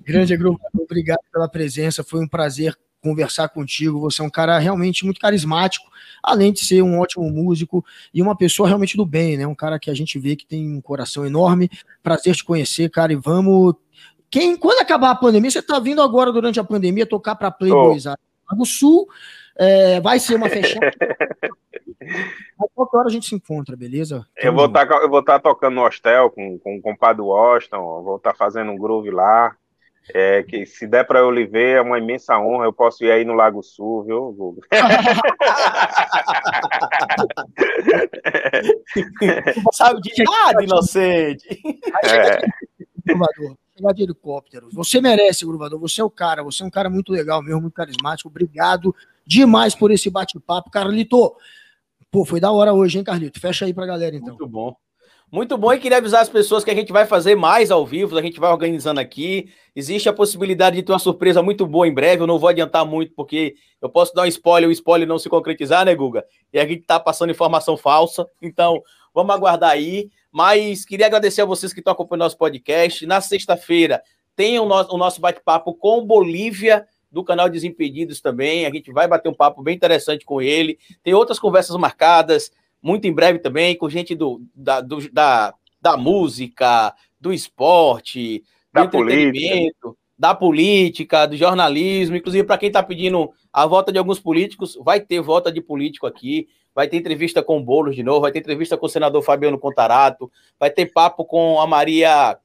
Grande 0.00 0.36
grupo, 0.36 0.60
obrigado 0.74 1.20
pela 1.32 1.48
presença. 1.48 2.04
Foi 2.04 2.20
um 2.20 2.28
prazer 2.28 2.74
conversar 3.02 3.48
contigo. 3.48 4.00
Você 4.00 4.22
é 4.22 4.24
um 4.24 4.30
cara 4.30 4.58
realmente 4.58 5.04
muito 5.04 5.20
carismático, 5.20 5.86
além 6.22 6.52
de 6.52 6.64
ser 6.64 6.82
um 6.82 6.98
ótimo 6.98 7.28
músico 7.30 7.84
e 8.12 8.20
uma 8.22 8.36
pessoa 8.36 8.68
realmente 8.68 8.96
do 8.96 9.06
bem, 9.06 9.36
né? 9.36 9.46
Um 9.46 9.54
cara 9.54 9.78
que 9.78 9.90
a 9.90 9.94
gente 9.94 10.18
vê 10.18 10.36
que 10.36 10.46
tem 10.46 10.68
um 10.70 10.80
coração 10.80 11.26
enorme. 11.26 11.70
Prazer 12.02 12.34
te 12.34 12.44
conhecer, 12.44 12.90
cara, 12.90 13.12
e 13.12 13.16
vamos. 13.16 13.74
Quem, 14.30 14.56
quando 14.56 14.80
acabar 14.80 15.10
a 15.10 15.16
pandemia, 15.16 15.50
você 15.50 15.60
está 15.60 15.78
vindo 15.78 16.02
agora 16.02 16.30
durante 16.30 16.60
a 16.60 16.64
pandemia 16.64 17.06
tocar 17.06 17.34
para 17.34 17.50
Playboys 17.50 18.04
oh. 18.06 18.54
do 18.54 18.66
Sul, 18.66 19.08
é, 19.56 20.00
vai 20.00 20.18
ser 20.18 20.34
uma 20.34 20.48
fechada. 20.48 20.90
A 22.58 22.64
qualquer 22.74 22.96
hora 22.98 23.08
a 23.08 23.10
gente 23.10 23.26
se 23.26 23.34
encontra, 23.34 23.76
beleza? 23.76 24.26
eu 24.36 24.52
vou 24.54 24.66
estar 24.66 24.86
tá, 24.86 24.96
eu 24.96 25.10
vou 25.10 25.20
estar 25.20 25.38
tá 25.38 25.50
tocando 25.50 25.74
no 25.74 25.82
hostel 25.82 26.30
com, 26.30 26.58
com 26.58 26.76
o 26.76 26.80
compadre 26.80 27.20
Washington, 27.20 28.02
vou 28.02 28.16
estar 28.16 28.30
tá 28.30 28.36
fazendo 28.36 28.70
um 28.72 28.78
groove 28.78 29.10
lá. 29.10 29.54
É, 30.14 30.42
que 30.42 30.64
se 30.64 30.86
der 30.86 31.04
para 31.04 31.18
eu 31.18 31.30
lhe 31.30 31.46
ver, 31.46 31.76
é 31.76 31.82
uma 31.82 31.98
imensa 31.98 32.38
honra. 32.38 32.64
Eu 32.64 32.72
posso 32.72 33.04
ir 33.04 33.10
aí 33.10 33.24
no 33.24 33.34
Lago 33.34 33.62
Sul, 33.62 34.04
viu, 34.04 34.32
Google? 34.32 34.62
Sabe 39.72 40.00
de 40.00 40.24
nada, 40.24 40.64
inocente. 40.64 41.60
É. 42.04 42.40
Chegar 43.76 43.92
de 43.92 44.02
helicóptero. 44.02 44.68
Você 44.72 45.00
merece, 45.00 45.44
Gruvador. 45.44 45.78
Você 45.78 46.00
é 46.00 46.04
o 46.04 46.10
cara. 46.10 46.42
Você 46.42 46.62
é 46.62 46.66
um 46.66 46.70
cara 46.70 46.90
muito 46.90 47.12
legal 47.12 47.42
mesmo, 47.42 47.60
muito 47.60 47.74
carismático. 47.74 48.28
Obrigado 48.28 48.94
demais 49.26 49.74
por 49.74 49.90
esse 49.90 50.10
bate-papo. 50.10 50.70
Carlito, 50.70 51.36
pô, 52.10 52.24
foi 52.24 52.40
da 52.40 52.50
hora 52.50 52.72
hoje, 52.72 52.98
hein, 52.98 53.04
Carlito? 53.04 53.38
Fecha 53.38 53.66
aí 53.66 53.74
pra 53.74 53.86
galera, 53.86 54.16
então. 54.16 54.30
Muito 54.30 54.48
bom. 54.48 54.74
Muito 55.30 55.58
bom 55.58 55.70
e 55.74 55.78
queria 55.78 55.98
avisar 55.98 56.22
as 56.22 56.28
pessoas 56.30 56.64
que 56.64 56.70
a 56.70 56.74
gente 56.74 56.90
vai 56.90 57.04
fazer 57.04 57.34
mais 57.34 57.70
ao 57.70 57.84
vivo, 57.84 58.16
a 58.16 58.22
gente 58.22 58.40
vai 58.40 58.50
organizando 58.50 58.98
aqui. 58.98 59.52
Existe 59.76 60.08
a 60.08 60.12
possibilidade 60.12 60.76
de 60.76 60.82
ter 60.82 60.90
uma 60.90 60.98
surpresa 60.98 61.42
muito 61.42 61.66
boa 61.66 61.86
em 61.86 61.92
breve. 61.92 62.22
Eu 62.22 62.26
não 62.26 62.38
vou 62.38 62.48
adiantar 62.48 62.86
muito, 62.86 63.12
porque 63.14 63.54
eu 63.82 63.90
posso 63.90 64.14
dar 64.14 64.22
um 64.22 64.26
spoiler, 64.26 64.66
o 64.66 64.72
spoiler 64.72 65.06
não 65.06 65.18
se 65.18 65.28
concretizar, 65.28 65.84
né, 65.84 65.94
Guga? 65.94 66.24
E 66.50 66.58
a 66.58 66.66
gente 66.66 66.80
tá 66.80 66.98
passando 66.98 67.30
informação 67.30 67.76
falsa. 67.76 68.26
Então, 68.40 68.82
vamos 69.12 69.34
aguardar 69.34 69.70
aí. 69.70 70.08
Mas 70.32 70.86
queria 70.86 71.04
agradecer 71.04 71.42
a 71.42 71.44
vocês 71.44 71.74
que 71.74 71.80
estão 71.80 71.92
acompanhando 71.92 72.22
nosso 72.22 72.38
podcast. 72.38 73.04
Na 73.04 73.20
sexta-feira 73.20 74.02
tem 74.34 74.58
o 74.58 74.64
nosso, 74.64 74.94
o 74.94 74.96
nosso 74.96 75.20
bate-papo 75.20 75.74
com 75.74 76.06
Bolívia, 76.06 76.86
do 77.12 77.22
canal 77.22 77.50
Desimpedidos 77.50 78.22
também. 78.22 78.64
A 78.64 78.70
gente 78.70 78.90
vai 78.90 79.06
bater 79.06 79.28
um 79.28 79.34
papo 79.34 79.62
bem 79.62 79.74
interessante 79.74 80.24
com 80.24 80.40
ele. 80.40 80.78
Tem 81.02 81.12
outras 81.12 81.38
conversas 81.38 81.76
marcadas 81.76 82.50
muito 82.88 83.06
em 83.06 83.12
breve 83.12 83.38
também, 83.38 83.76
com 83.76 83.90
gente 83.90 84.14
do, 84.14 84.42
da, 84.54 84.80
do, 84.80 85.12
da, 85.12 85.54
da 85.80 85.96
música, 85.96 86.94
do 87.20 87.32
esporte, 87.32 88.42
da 88.72 88.84
do 88.84 88.86
entretenimento, 88.86 89.76
política. 89.80 90.02
da 90.18 90.34
política, 90.34 91.26
do 91.26 91.36
jornalismo. 91.36 92.16
Inclusive, 92.16 92.46
para 92.46 92.56
quem 92.56 92.68
está 92.68 92.82
pedindo 92.82 93.30
a 93.52 93.66
volta 93.66 93.92
de 93.92 93.98
alguns 93.98 94.18
políticos, 94.18 94.78
vai 94.82 95.00
ter 95.00 95.20
volta 95.20 95.52
de 95.52 95.60
político 95.60 96.06
aqui. 96.06 96.48
Vai 96.74 96.88
ter 96.88 96.96
entrevista 96.96 97.42
com 97.42 97.58
o 97.58 97.62
Boulos 97.62 97.94
de 97.94 98.02
novo, 98.02 98.20
vai 98.20 98.32
ter 98.32 98.38
entrevista 98.38 98.76
com 98.76 98.86
o 98.86 98.88
senador 98.88 99.20
Fabiano 99.20 99.58
Contarato, 99.58 100.30
vai 100.58 100.70
ter 100.70 100.86
papo 100.86 101.24
com 101.24 101.60
a 101.60 101.66
Maria, 101.66 102.38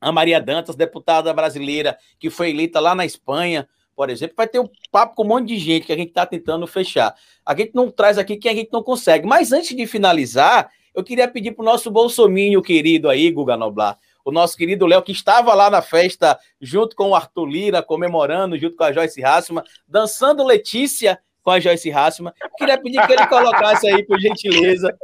a 0.00 0.12
Maria 0.12 0.38
Dantas, 0.38 0.76
deputada 0.76 1.32
brasileira, 1.32 1.96
que 2.18 2.28
foi 2.28 2.50
eleita 2.50 2.78
lá 2.78 2.94
na 2.94 3.06
Espanha 3.06 3.66
por 3.94 4.10
exemplo, 4.10 4.34
vai 4.36 4.48
ter 4.48 4.60
um 4.60 4.68
papo 4.90 5.14
com 5.14 5.24
um 5.24 5.28
monte 5.28 5.48
de 5.48 5.58
gente 5.58 5.86
que 5.86 5.92
a 5.92 5.96
gente 5.96 6.08
está 6.08 6.26
tentando 6.26 6.66
fechar. 6.66 7.14
A 7.44 7.54
gente 7.54 7.74
não 7.74 7.90
traz 7.90 8.18
aqui 8.18 8.36
quem 8.36 8.50
a 8.50 8.54
gente 8.54 8.72
não 8.72 8.82
consegue. 8.82 9.26
Mas 9.26 9.52
antes 9.52 9.76
de 9.76 9.86
finalizar, 9.86 10.70
eu 10.94 11.02
queria 11.02 11.28
pedir 11.28 11.52
para 11.52 11.62
o 11.62 11.66
nosso 11.66 11.90
bolsominho 11.90 12.62
querido 12.62 13.08
aí, 13.08 13.30
Guga 13.30 13.56
Noblar, 13.56 13.98
o 14.24 14.30
nosso 14.30 14.56
querido 14.56 14.86
Léo, 14.86 15.02
que 15.02 15.12
estava 15.12 15.52
lá 15.54 15.68
na 15.68 15.82
festa 15.82 16.38
junto 16.60 16.94
com 16.96 17.10
o 17.10 17.14
Arthur 17.14 17.46
Lira, 17.46 17.82
comemorando 17.82 18.58
junto 18.58 18.76
com 18.76 18.84
a 18.84 18.92
Joyce 18.92 19.22
Hassman, 19.22 19.64
dançando 19.86 20.44
Letícia 20.44 21.18
com 21.42 21.50
a 21.50 21.60
Joyce. 21.60 21.90
Eu 21.90 22.32
queria 22.56 22.80
pedir 22.80 23.06
que 23.06 23.12
ele 23.12 23.26
colocasse 23.26 23.86
aí, 23.86 24.02
por 24.04 24.18
gentileza. 24.18 24.96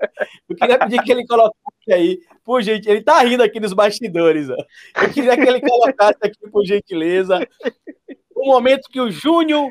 Eu 0.49 0.57
queria 0.57 0.79
pedir 0.79 1.03
que 1.03 1.13
ele 1.13 1.27
colocasse 1.27 1.93
aí, 1.93 2.19
por 2.45 2.63
gentileza. 2.63 2.91
Ele 2.91 3.01
está 3.01 3.21
rindo 3.21 3.43
aqui 3.43 3.61
nos 3.61 3.75
bastidores. 3.75 4.49
Ó. 4.49 4.57
Eu 5.03 5.11
queria 5.11 5.37
que 5.37 5.43
ele 5.43 5.61
colocasse 5.61 6.19
aqui, 6.23 6.51
por 6.51 6.65
gentileza, 6.65 7.47
o 8.41 8.47
momento 8.47 8.89
que 8.89 9.01
o 9.01 9.11
Júnior 9.11 9.71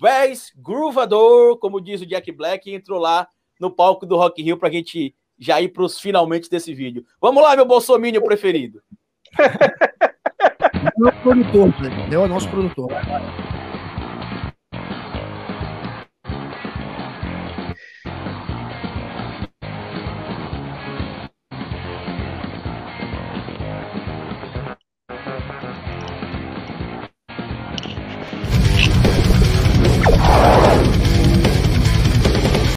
Vez 0.00 0.52
Groovador, 0.56 1.58
como 1.58 1.80
diz 1.80 2.00
o 2.00 2.06
Jack 2.06 2.30
Black, 2.32 2.72
entrou 2.72 2.98
lá 2.98 3.28
no 3.60 3.70
palco 3.70 4.06
do 4.06 4.16
Rock 4.16 4.42
Hill 4.42 4.56
para 4.56 4.68
a 4.68 4.72
gente 4.72 5.14
já 5.38 5.60
ir 5.60 5.68
para 5.68 5.82
os 5.82 6.00
finalmente 6.00 6.48
desse 6.48 6.74
vídeo. 6.74 7.04
Vamos 7.20 7.42
lá, 7.42 7.54
meu 7.54 7.66
bolsomínio 7.66 8.22
preferido. 8.22 8.82
Meu 10.96 11.12
produtor, 11.22 11.72
é 12.10 12.18
o 12.18 12.28
nosso 12.28 12.48
produtor. 12.48 12.88